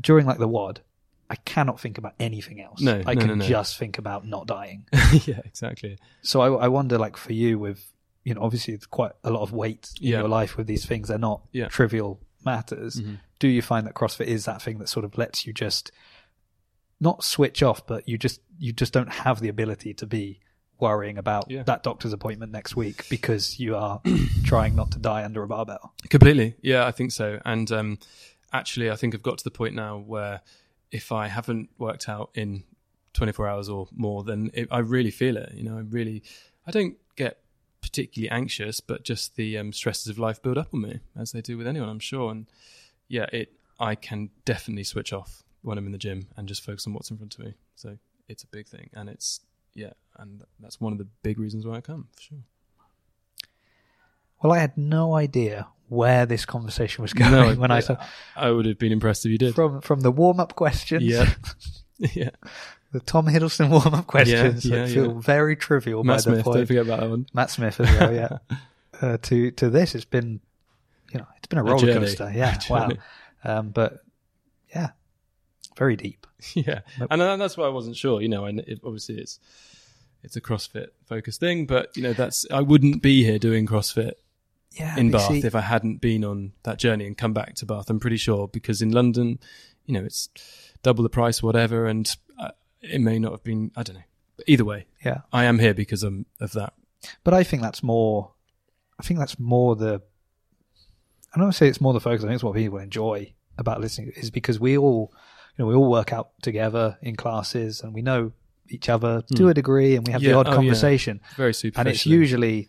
During 0.00 0.26
like 0.26 0.38
the 0.38 0.48
WOD, 0.48 0.80
I 1.30 1.36
cannot 1.36 1.78
think 1.80 1.98
about 1.98 2.14
anything 2.18 2.60
else. 2.60 2.80
No, 2.80 3.02
I 3.06 3.14
no, 3.14 3.26
can 3.26 3.38
no, 3.38 3.44
just 3.44 3.76
think 3.78 3.98
about 3.98 4.26
not 4.26 4.46
dying. 4.46 4.86
yeah, 5.26 5.40
exactly. 5.44 5.98
So 6.22 6.40
I, 6.40 6.64
I 6.64 6.68
wonder, 6.68 6.96
like 6.98 7.16
for 7.16 7.32
you, 7.32 7.58
with 7.58 7.90
you 8.24 8.32
know, 8.32 8.40
obviously 8.42 8.72
it's 8.72 8.86
quite 8.86 9.12
a 9.22 9.30
lot 9.30 9.42
of 9.42 9.52
weight 9.52 9.90
in 10.00 10.08
Yeah. 10.08 10.18
your 10.20 10.28
life 10.28 10.56
with 10.56 10.66
these 10.66 10.86
things. 10.86 11.08
They're 11.08 11.18
not 11.18 11.42
Yeah. 11.52 11.68
trivial 11.68 12.20
matters. 12.42 13.00
Mhm. 13.02 13.18
Do 13.38 13.48
you 13.48 13.60
find 13.60 13.86
that 13.86 13.92
CrossFit 13.94 14.26
is 14.26 14.46
that 14.46 14.62
thing 14.62 14.78
that 14.78 14.88
sort 14.88 15.04
of 15.04 15.18
lets 15.18 15.46
you 15.46 15.52
just 15.52 15.92
not 17.00 17.24
switch 17.24 17.62
off, 17.62 17.86
but 17.86 18.08
you 18.08 18.16
just 18.18 18.40
you 18.58 18.72
just 18.72 18.92
don't 18.92 19.12
have 19.12 19.40
the 19.40 19.48
ability 19.48 19.94
to 19.94 20.06
be 20.06 20.40
worrying 20.80 21.18
about 21.18 21.50
Yeah. 21.50 21.62
that 21.64 21.82
doctor's 21.82 22.12
appointment 22.12 22.52
next 22.52 22.74
week 22.76 23.08
because 23.08 23.58
you 23.60 23.76
are 23.76 24.00
trying 24.44 24.74
not 24.74 24.90
to 24.92 24.98
die 24.98 25.24
under 25.24 25.42
a 25.42 25.46
barbell. 25.46 25.92
Completely. 26.10 26.56
Yeah, 26.62 26.86
I 26.86 26.90
think 26.90 27.12
so. 27.12 27.40
And 27.44 27.70
um, 27.72 27.98
actually, 28.52 28.90
I 28.90 28.96
think 28.96 29.14
I've 29.14 29.22
got 29.22 29.38
to 29.38 29.44
the 29.44 29.50
point 29.50 29.74
now 29.74 29.98
where 29.98 30.40
if 30.90 31.12
I 31.12 31.28
haven't 31.28 31.70
worked 31.78 32.08
out 32.08 32.30
in 32.34 32.64
24 33.14 33.48
hours 33.48 33.68
or 33.68 33.86
more, 33.92 34.24
then 34.24 34.50
it, 34.52 34.68
I 34.70 34.78
really 34.78 35.10
feel 35.12 35.36
it. 35.36 35.52
You 35.54 35.62
know, 35.64 35.76
I 35.78 35.80
really, 35.80 36.22
I 36.66 36.70
don't 36.72 36.96
get 37.16 37.38
particularly 37.80 38.30
anxious, 38.30 38.80
but 38.80 39.04
just 39.04 39.36
the 39.36 39.56
um, 39.58 39.72
stresses 39.72 40.08
of 40.08 40.18
life 40.18 40.42
build 40.42 40.58
up 40.58 40.68
on 40.74 40.82
me 40.82 41.00
as 41.16 41.32
they 41.32 41.40
do 41.40 41.56
with 41.56 41.66
anyone, 41.66 41.88
I'm 41.88 42.00
sure. 42.00 42.30
And 42.30 42.46
yeah, 43.08 43.26
it, 43.32 43.52
I 43.78 43.94
can 43.94 44.30
definitely 44.44 44.84
switch 44.84 45.12
off 45.12 45.42
when 45.64 45.78
I'm 45.78 45.86
in 45.86 45.92
the 45.92 45.98
gym 45.98 46.28
and 46.36 46.46
just 46.46 46.62
focus 46.62 46.86
on 46.86 46.92
what's 46.92 47.10
in 47.10 47.16
front 47.16 47.34
of 47.34 47.44
me. 47.44 47.54
So 47.74 47.96
it's 48.28 48.42
a 48.44 48.46
big 48.46 48.68
thing. 48.68 48.90
And 48.94 49.08
it's, 49.08 49.40
yeah, 49.74 49.94
and 50.18 50.42
that's 50.60 50.80
one 50.80 50.92
of 50.92 50.98
the 50.98 51.06
big 51.22 51.38
reasons 51.38 51.66
why 51.66 51.76
I 51.76 51.80
come, 51.80 52.08
for 52.14 52.20
sure. 52.22 52.38
Well, 54.42 54.52
I 54.52 54.58
had 54.58 54.76
no 54.76 55.14
idea 55.14 55.68
where 55.88 56.26
this 56.26 56.44
conversation 56.44 57.02
was 57.02 57.12
going 57.14 57.32
No, 57.32 57.54
when 57.54 57.70
I 57.70 57.78
I- 57.78 57.80
saw 57.80 57.96
I 58.36 58.50
would 58.50 58.66
have 58.66 58.78
been 58.78 58.92
impressed 58.92 59.24
if 59.26 59.32
you 59.32 59.38
did. 59.38 59.54
from 59.54 59.80
from 59.80 60.00
the 60.00 60.10
warm 60.10 60.38
up 60.38 60.54
questions. 60.54 61.02
Yeah. 61.02 61.32
yeah. 61.98 62.30
the 62.92 63.00
Tom 63.00 63.26
Hiddleston 63.26 63.70
warm 63.70 63.94
up 63.94 64.06
questions 64.06 64.64
yeah, 64.66 64.76
that 64.84 64.90
feel 64.90 65.14
yeah. 65.14 65.20
very 65.20 65.54
trivial 65.56 66.02
Matt 66.04 66.18
by 66.18 66.20
Smith, 66.22 66.44
the 66.44 66.52
don't 66.52 66.66
forget 66.66 66.82
about 66.84 67.00
that 67.00 67.08
one. 67.10 67.26
Matt 67.32 67.50
Smith 67.50 67.80
as 67.80 67.88
well, 67.98 68.12
yeah. 68.12 68.38
uh, 69.00 69.16
to 69.22 69.50
to 69.52 69.70
this, 69.70 69.94
it's 69.94 70.04
been 70.04 70.40
you 71.12 71.20
know 71.20 71.26
it's 71.36 71.46
been 71.46 71.60
a 71.60 71.62
roller 71.62 71.78
journey. 71.86 72.00
coaster. 72.00 72.32
Yeah, 72.34 72.58
wow. 72.68 72.90
Um, 73.44 73.70
but 73.70 74.00
yeah, 74.74 74.90
very 75.76 75.96
deep. 75.96 76.26
yeah, 76.54 76.80
Nope. 76.98 77.08
and 77.10 77.22
uh, 77.22 77.36
that's 77.36 77.56
why 77.56 77.66
I 77.66 77.70
wasn't 77.70 77.96
sure. 77.96 78.20
You 78.20 78.28
know, 78.28 78.44
and 78.44 78.60
it, 78.60 78.80
obviously 78.84 79.18
it's 79.18 79.38
it's 80.22 80.36
a 80.36 80.40
CrossFit 80.40 80.88
focused 81.06 81.40
thing, 81.40 81.66
but 81.66 81.96
you 81.96 82.02
know, 82.02 82.12
that's 82.12 82.46
I 82.50 82.60
wouldn't 82.60 83.02
be 83.02 83.24
here 83.24 83.38
doing 83.38 83.66
CrossFit 83.66 84.12
Yeah, 84.72 84.96
in 84.96 85.10
Bath 85.10 85.28
see- 85.28 85.44
if 85.46 85.54
I 85.54 85.60
hadn't 85.60 86.00
been 86.00 86.24
on 86.24 86.52
that 86.62 86.78
journey 86.78 87.06
and 87.06 87.16
come 87.16 87.32
back 87.32 87.54
to 87.56 87.66
Bath. 87.66 87.90
I'm 87.90 88.00
pretty 88.00 88.16
sure 88.16 88.48
because 88.48 88.80
in 88.82 88.90
London, 88.92 89.38
you 89.86 89.94
know, 89.94 90.04
it's 90.04 90.28
double 90.82 91.02
the 91.02 91.10
price, 91.10 91.42
whatever, 91.42 91.86
and 91.86 92.14
uh, 92.38 92.50
it 92.82 93.00
may 93.00 93.18
not 93.18 93.32
have 93.32 93.44
been. 93.44 93.70
I 93.76 93.82
don't 93.82 93.96
know. 93.96 94.02
But 94.36 94.48
either 94.48 94.64
way, 94.64 94.86
yeah, 95.04 95.22
I 95.32 95.44
am 95.44 95.58
here 95.58 95.74
because 95.74 96.02
I'm 96.02 96.26
of 96.40 96.52
that. 96.52 96.72
but 97.22 97.34
I 97.34 97.44
think 97.44 97.62
that's 97.62 97.82
more. 97.82 98.32
I 98.98 99.02
think 99.02 99.18
that's 99.20 99.38
more 99.38 99.76
the. 99.76 100.00
I 101.32 101.36
don't 101.38 101.46
want 101.46 101.54
to 101.54 101.58
say 101.58 101.68
it's 101.68 101.80
more 101.80 101.92
the 101.92 102.00
focus. 102.00 102.22
I 102.24 102.28
think 102.28 102.36
it's 102.36 102.44
what 102.44 102.54
people 102.54 102.78
enjoy 102.78 103.32
about 103.58 103.80
listening 103.80 104.12
is 104.16 104.30
because 104.30 104.58
we 104.60 104.78
all, 104.78 105.12
you 105.56 105.64
know, 105.64 105.66
we 105.66 105.74
all 105.74 105.90
work 105.90 106.12
out 106.12 106.30
together 106.42 106.98
in 107.02 107.16
classes 107.16 107.80
and 107.82 107.94
we 107.94 108.02
know 108.02 108.32
each 108.68 108.88
other 108.88 109.22
to 109.36 109.48
a 109.48 109.54
degree 109.54 109.94
and 109.96 110.06
we 110.06 110.12
have 110.12 110.22
the 110.22 110.30
Hmm. 110.32 110.38
Odd 110.38 110.46
oh, 110.48 110.50
yeah. 110.50 110.56
conversation. 110.56 111.20
Very 111.36 111.54
super. 111.54 111.78
and 111.80 111.88
it's 111.88 112.06
usually 112.06 112.68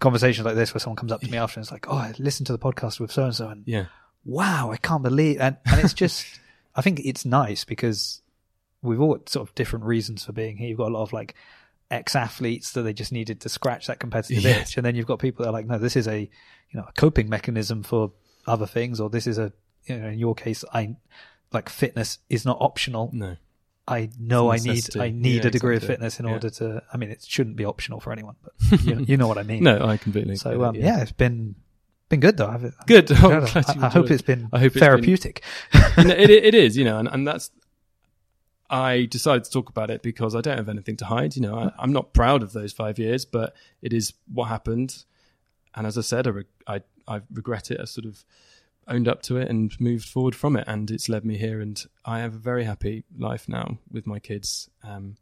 conversations 0.00 0.44
like 0.44 0.54
this 0.54 0.72
where 0.72 0.80
someone 0.80 0.96
comes 0.96 1.12
up 1.12 1.20
to 1.20 1.30
me 1.30 1.36
after 1.36 1.58
and 1.60 1.64
it's 1.64 1.72
like, 1.72 1.86
"Oh, 1.88 1.96
I 1.96 2.14
listened 2.18 2.46
to 2.46 2.52
the 2.52 2.58
podcast 2.58 3.00
with 3.00 3.12
so 3.12 3.24
and 3.24 3.34
so, 3.34 3.48
and 3.48 3.62
yeah, 3.66 3.86
wow, 4.24 4.70
I 4.70 4.76
can't 4.76 5.02
believe." 5.02 5.40
And 5.40 5.56
and 5.66 5.80
it's 5.84 5.92
just, 5.94 6.26
I 6.74 6.80
think 6.82 7.00
it's 7.04 7.24
nice 7.24 7.64
because 7.64 8.22
we've 8.82 9.00
all 9.00 9.14
got 9.16 9.28
sort 9.28 9.48
of 9.48 9.54
different 9.54 9.84
reasons 9.84 10.24
for 10.24 10.32
being 10.32 10.56
here. 10.56 10.68
You've 10.68 10.78
got 10.78 10.88
a 10.88 10.94
lot 10.94 11.02
of 11.02 11.12
like 11.12 11.34
ex-athletes 11.90 12.72
that 12.72 12.82
they 12.82 12.92
just 12.92 13.12
needed 13.12 13.40
to 13.42 13.48
scratch 13.48 13.88
that 13.88 13.98
competitive 13.98 14.42
Yeah. 14.44 14.60
itch, 14.60 14.76
and 14.76 14.86
then 14.86 14.94
you've 14.94 15.06
got 15.06 15.18
people 15.18 15.44
that 15.44 15.50
are 15.50 15.52
like, 15.52 15.66
"No, 15.66 15.78
this 15.78 15.96
is 15.96 16.06
a 16.08 16.20
you 16.20 16.80
know 16.80 16.86
a 16.88 16.92
coping 16.92 17.28
mechanism 17.28 17.82
for 17.82 18.12
other 18.46 18.66
things," 18.66 19.00
or 19.00 19.10
this 19.10 19.26
is 19.26 19.38
a 19.38 19.52
you 19.86 19.98
know 19.98 20.08
in 20.08 20.18
your 20.18 20.34
case, 20.34 20.64
I 20.72 20.96
like 21.52 21.68
fitness 21.68 22.18
is 22.28 22.44
not 22.44 22.58
optional. 22.60 23.10
No. 23.12 23.36
I 23.88 24.10
know 24.20 24.52
I 24.52 24.58
need. 24.58 24.96
I 24.96 25.10
need 25.10 25.42
Yeah, 25.42 25.48
a 25.48 25.50
degree 25.50 25.76
of 25.76 25.82
fitness 25.82 26.20
in 26.20 26.26
Yeah. 26.26 26.32
order 26.34 26.50
to. 26.50 26.82
I 26.92 26.96
mean, 26.96 27.10
it 27.10 27.24
shouldn't 27.26 27.56
be 27.56 27.64
optional 27.64 27.98
for 27.98 28.12
anyone, 28.12 28.36
but 28.42 28.82
you, 28.84 29.00
you 29.00 29.16
know 29.16 29.26
what 29.26 29.38
I 29.38 29.42
mean. 29.42 29.64
No, 29.64 29.84
I 29.84 29.96
completely. 29.96 30.36
So 30.36 30.62
um, 30.64 30.76
yeah. 30.76 31.00
it's 31.00 31.10
been 31.12 31.56
been 32.08 32.20
good 32.20 32.36
though. 32.36 32.46
I've, 32.46 32.74
Good. 32.86 33.10
Oh, 33.22 33.46
I, 33.54 33.58
you 33.74 33.82
I 33.82 33.88
hope 33.88 34.10
it's 34.10 34.22
been 34.22 34.48
I 34.52 34.58
hope 34.60 34.66
it's 34.66 34.74
been- 34.74 34.80
therapeutic. 34.80 35.42
No, 35.74 36.04
it, 36.14 36.30
it 36.30 36.54
is, 36.54 36.76
you 36.76 36.84
know, 36.84 36.98
and, 36.98 37.08
and 37.08 37.26
that's. 37.26 37.50
I 38.72 39.06
decided 39.06 39.42
to 39.44 39.50
talk 39.50 39.68
about 39.68 39.90
it 39.90 40.00
because 40.02 40.36
I 40.36 40.40
don't 40.40 40.56
have 40.56 40.68
anything 40.68 40.96
to 40.98 41.04
hide. 41.06 41.34
You 41.34 41.42
know, 41.42 41.56
I, 41.58 41.72
I'm 41.76 41.92
not 41.92 42.12
proud 42.12 42.44
of 42.44 42.52
those 42.52 42.72
five 42.72 42.98
years, 43.00 43.24
but 43.24 43.54
it 43.82 43.92
is 43.92 44.12
what 44.32 44.44
happened. 44.44 45.04
And 45.74 45.86
as 45.88 45.98
I 45.98 46.02
said, 46.02 46.28
I, 46.28 46.30
re- 46.30 46.44
I, 46.68 46.82
I 47.08 47.20
regret 47.32 47.72
it. 47.72 47.80
I 47.80 47.84
sort 47.86 48.06
of 48.06 48.24
owned 48.90 49.08
up 49.08 49.22
to 49.22 49.36
it 49.38 49.48
and 49.48 49.72
moved 49.80 50.08
forward 50.08 50.34
from 50.34 50.56
it, 50.56 50.64
and 50.66 50.90
it's 50.90 51.08
led 51.08 51.24
me 51.24 51.38
here. 51.38 51.60
And 51.60 51.82
I 52.04 52.18
have 52.20 52.34
a 52.34 52.38
very 52.38 52.64
happy 52.64 53.04
life 53.16 53.48
now 53.48 53.78
with 53.90 54.06
my 54.06 54.18
kids, 54.18 54.68
um, 54.84 55.16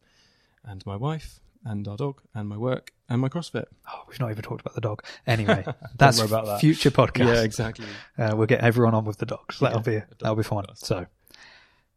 and 0.64 0.84
my 0.86 0.96
wife, 0.96 1.38
and 1.64 1.86
our 1.86 1.96
dog, 1.96 2.20
and 2.34 2.48
my 2.48 2.56
work, 2.56 2.92
and 3.08 3.20
my 3.20 3.28
CrossFit. 3.28 3.66
Oh, 3.88 4.02
we've 4.08 4.18
not 4.20 4.30
even 4.30 4.42
talked 4.42 4.60
about 4.62 4.74
the 4.74 4.80
dog. 4.80 5.02
Anyway, 5.26 5.64
that's 5.96 6.18
that. 6.20 6.58
future 6.60 6.90
podcast. 6.90 7.26
Yeah, 7.34 7.42
exactly. 7.42 7.86
Uh, 8.18 8.34
we'll 8.36 8.46
get 8.46 8.60
everyone 8.60 8.94
on 8.94 9.04
with 9.04 9.18
the 9.18 9.26
dogs. 9.26 9.58
That'll 9.60 9.78
Yeah, 9.92 10.00
be 10.00 10.06
that'll 10.18 10.36
be 10.36 10.42
fun. 10.42 10.64
podcast. 10.64 10.78
So, 10.78 11.06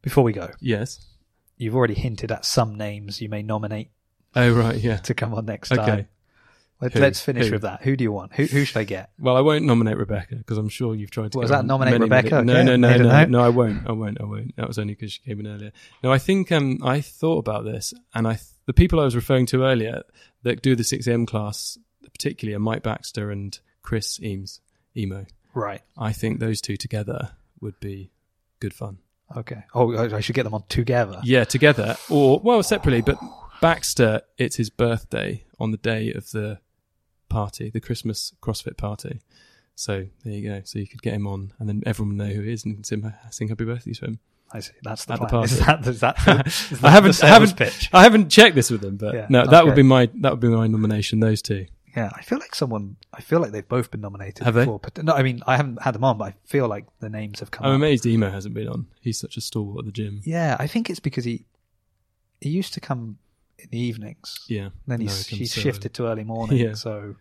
before 0.02 0.24
we 0.24 0.32
go, 0.32 0.50
Yes. 0.60 1.04
you've 1.56 1.74
already 1.76 1.94
hinted 1.94 2.30
at 2.32 2.44
some 2.44 2.76
names 2.76 3.20
you 3.20 3.28
may 3.28 3.42
nominate 3.42 3.90
Oh 4.34 4.52
right, 4.52 4.76
yeah. 4.76 4.96
to 4.96 5.14
come 5.14 5.32
on 5.34 5.44
next 5.46 5.70
Okay. 5.72 5.84
time. 5.84 6.08
Let's, 6.82 6.96
let's 6.96 7.20
finish 7.20 7.46
Who? 7.46 7.52
with 7.52 7.62
that. 7.62 7.82
Who 7.82 7.96
do 7.96 8.02
you 8.02 8.10
want? 8.10 8.34
Who 8.34 8.44
who 8.44 8.64
should 8.64 8.78
I 8.78 8.84
get? 8.84 9.10
Well, 9.22 9.36
I 9.36 9.40
won't 9.40 9.64
nominate 9.64 9.98
Rebecca 9.98 10.34
because 10.34 10.58
I'm 10.58 10.68
sure 10.68 10.96
you've 10.96 11.12
tried 11.12 11.30
to. 11.32 11.38
Was 11.38 11.50
that 11.50 11.64
nominate 11.64 12.00
Rebecca? 12.00 12.38
Okay, 12.38 12.44
no, 12.44 12.64
no, 12.64 12.76
made 12.76 13.00
no, 13.00 13.08
no, 13.08 13.24
no. 13.26 13.40
I 13.40 13.50
won't. 13.50 13.88
I 13.88 13.92
won't. 13.92 14.20
I 14.20 14.24
won't. 14.24 14.56
That 14.56 14.66
was 14.66 14.80
only 14.80 14.94
because 14.94 15.12
she 15.12 15.20
came 15.22 15.38
in 15.38 15.46
earlier. 15.46 15.70
No, 16.02 16.12
I 16.12 16.18
think 16.18 16.50
um, 16.50 16.80
I 16.82 17.00
thought 17.00 17.38
about 17.38 17.64
this, 17.64 17.94
and 18.14 18.26
I 18.26 18.32
th- 18.32 18.46
the 18.66 18.72
people 18.72 18.98
I 18.98 19.04
was 19.04 19.14
referring 19.14 19.46
to 19.46 19.62
earlier 19.62 20.02
that 20.42 20.60
do 20.60 20.74
the 20.74 20.82
six 20.82 21.06
am 21.06 21.24
class, 21.24 21.78
particularly, 22.12 22.56
are 22.56 22.60
Mike 22.60 22.82
Baxter 22.82 23.30
and 23.30 23.56
Chris 23.82 24.20
Eames, 24.20 24.60
emo. 24.96 25.26
Right. 25.54 25.82
I 25.96 26.12
think 26.12 26.40
those 26.40 26.60
two 26.60 26.76
together 26.76 27.30
would 27.60 27.78
be 27.78 28.10
good 28.58 28.74
fun. 28.74 28.98
Okay. 29.36 29.64
Oh, 29.72 29.96
I 30.14 30.20
should 30.20 30.34
get 30.34 30.42
them 30.42 30.54
on 30.54 30.64
together. 30.68 31.20
Yeah, 31.22 31.44
together 31.44 31.96
or 32.10 32.40
well 32.40 32.62
separately. 32.62 33.02
But 33.02 33.18
Baxter, 33.60 34.22
it's 34.36 34.56
his 34.56 34.68
birthday 34.70 35.44
on 35.58 35.70
the 35.70 35.76
day 35.76 36.12
of 36.12 36.30
the 36.32 36.58
party, 37.32 37.70
the 37.70 37.80
Christmas 37.80 38.32
CrossFit 38.42 38.76
party. 38.76 39.20
So 39.74 40.06
there 40.24 40.32
you 40.34 40.48
go. 40.48 40.60
So 40.64 40.78
you 40.78 40.86
could 40.86 41.02
get 41.02 41.14
him 41.14 41.26
on, 41.26 41.52
and 41.58 41.68
then 41.68 41.82
everyone 41.86 42.16
will 42.16 42.26
know 42.26 42.32
who 42.32 42.42
he 42.42 42.52
is 42.52 42.64
and 42.64 42.84
sing, 42.84 43.12
sing 43.30 43.48
happy 43.48 43.64
birthday 43.64 43.92
to 43.94 44.04
him. 44.04 44.18
I 44.52 44.60
see. 44.60 44.72
That's 44.82 45.06
the 45.06 45.14
At 45.14 45.20
the 45.20 45.26
plan. 45.26 45.44
is 45.44 45.58
party. 45.58 45.82
that, 45.82 45.88
is 45.88 46.00
that, 46.00 46.16
the, 46.24 46.42
is 46.46 46.80
that 46.80 46.84
I 46.84 46.90
haven't, 46.90 47.16
the 47.16 47.24
I 47.26 47.28
haven't, 47.28 47.56
pitch? 47.56 47.90
I 47.92 48.02
haven't 48.02 48.28
checked 48.28 48.54
this 48.54 48.70
with 48.70 48.84
him, 48.84 48.96
but 48.98 49.14
Yeah, 49.14 49.26
no, 49.30 49.46
that 49.46 49.64
would 49.64 49.74
be 49.74 49.82
my 49.82 50.10
that 50.20 50.30
would 50.32 50.40
be 50.40 50.48
my 50.48 50.66
nomination. 50.66 51.20
Those 51.20 51.40
two. 51.40 51.66
Yeah, 51.96 52.10
I 52.14 52.22
feel 52.22 52.38
like 52.38 52.54
someone. 52.54 52.96
I 53.12 53.20
feel 53.20 53.40
like 53.40 53.52
they've 53.52 53.68
both 53.68 53.90
been 53.90 54.00
nominated 54.02 54.44
Have 54.44 54.54
they? 54.54 54.64
But 54.64 55.02
no, 55.04 55.12
I 55.14 55.22
mean, 55.22 55.42
I 55.46 55.56
haven't 55.58 55.80
had 55.82 55.94
them 55.94 56.04
on, 56.04 56.16
but 56.18 56.24
I 56.28 56.34
feel 56.44 56.66
like 56.68 56.86
the 57.00 57.10
names 57.10 57.40
have 57.40 57.50
come. 57.50 57.66
I'm 57.66 57.72
up. 57.72 57.76
amazed 57.76 58.06
Emo 58.06 58.30
hasn't 58.30 58.54
been 58.54 58.68
on. 58.68 58.86
He's 59.00 59.18
such 59.18 59.36
a 59.36 59.40
stalwart 59.42 59.80
at 59.80 59.84
the 59.86 59.92
gym. 59.92 60.20
Yeah, 60.24 60.56
I 60.58 60.66
think 60.66 60.88
it's 60.90 61.00
because 61.00 61.24
he 61.24 61.44
he 62.42 62.50
used 62.50 62.74
to 62.74 62.80
come 62.80 63.18
in 63.58 63.68
the 63.70 63.78
evenings. 63.78 64.44
Yeah. 64.48 64.70
Then 64.86 65.00
he's 65.00 65.26
he 65.26 65.36
comes 65.36 65.52
he's 65.52 65.62
shifted 65.62 65.94
to 65.94 66.06
early 66.08 66.24
morning, 66.24 66.56
Yeah. 66.58 66.74
so 66.74 67.16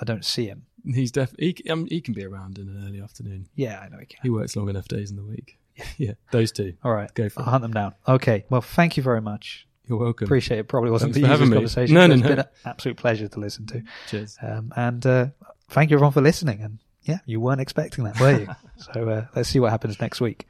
I 0.00 0.04
don't 0.04 0.24
see 0.24 0.46
him. 0.46 0.66
He's 0.84 1.12
def. 1.12 1.32
He, 1.38 1.56
um, 1.70 1.86
he 1.86 2.00
can 2.00 2.14
be 2.14 2.24
around 2.24 2.58
in 2.58 2.68
an 2.68 2.84
early 2.88 3.00
afternoon. 3.00 3.48
Yeah, 3.54 3.78
I 3.80 3.88
know 3.88 3.98
he 3.98 4.06
can. 4.06 4.18
He 4.22 4.30
works 4.30 4.56
long 4.56 4.68
enough 4.68 4.88
days 4.88 5.10
in 5.10 5.16
the 5.16 5.24
week. 5.24 5.58
Yeah, 5.96 6.12
those 6.32 6.52
two. 6.52 6.74
All 6.84 6.92
right, 6.92 7.12
Go 7.14 7.28
for 7.30 7.40
I'll 7.40 7.46
it. 7.46 7.50
hunt 7.50 7.62
them 7.62 7.72
down. 7.72 7.94
Okay, 8.06 8.44
well, 8.50 8.60
thank 8.60 8.96
you 8.98 9.02
very 9.02 9.20
much. 9.22 9.66
You're 9.88 9.98
welcome. 9.98 10.26
Appreciate 10.26 10.58
it. 10.58 10.68
Probably 10.68 10.90
wasn't 10.90 11.14
Thanks 11.14 11.26
the 11.28 11.34
easiest 11.34 11.52
conversation. 11.52 11.94
No, 11.94 12.02
but 12.02 12.06
no, 12.08 12.14
it's 12.14 12.22
no. 12.22 12.28
been 12.28 12.38
an 12.40 12.46
absolute 12.66 12.96
pleasure 12.98 13.26
to 13.28 13.40
listen 13.40 13.66
to. 13.66 13.82
Cheers. 14.08 14.36
Um, 14.42 14.72
and 14.76 15.04
uh, 15.06 15.26
thank 15.70 15.90
you 15.90 15.96
everyone 15.96 16.12
for 16.12 16.20
listening. 16.20 16.60
And 16.60 16.78
yeah, 17.02 17.18
you 17.26 17.40
weren't 17.40 17.60
expecting 17.60 18.04
that, 18.04 18.20
were 18.20 18.38
you? 18.40 18.48
so 18.92 19.08
uh, 19.08 19.26
let's 19.34 19.48
see 19.48 19.60
what 19.60 19.70
happens 19.70 19.98
next 20.00 20.20
week. 20.20 20.46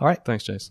All 0.00 0.06
right. 0.06 0.24
Thanks, 0.24 0.44
Jace. 0.44 0.70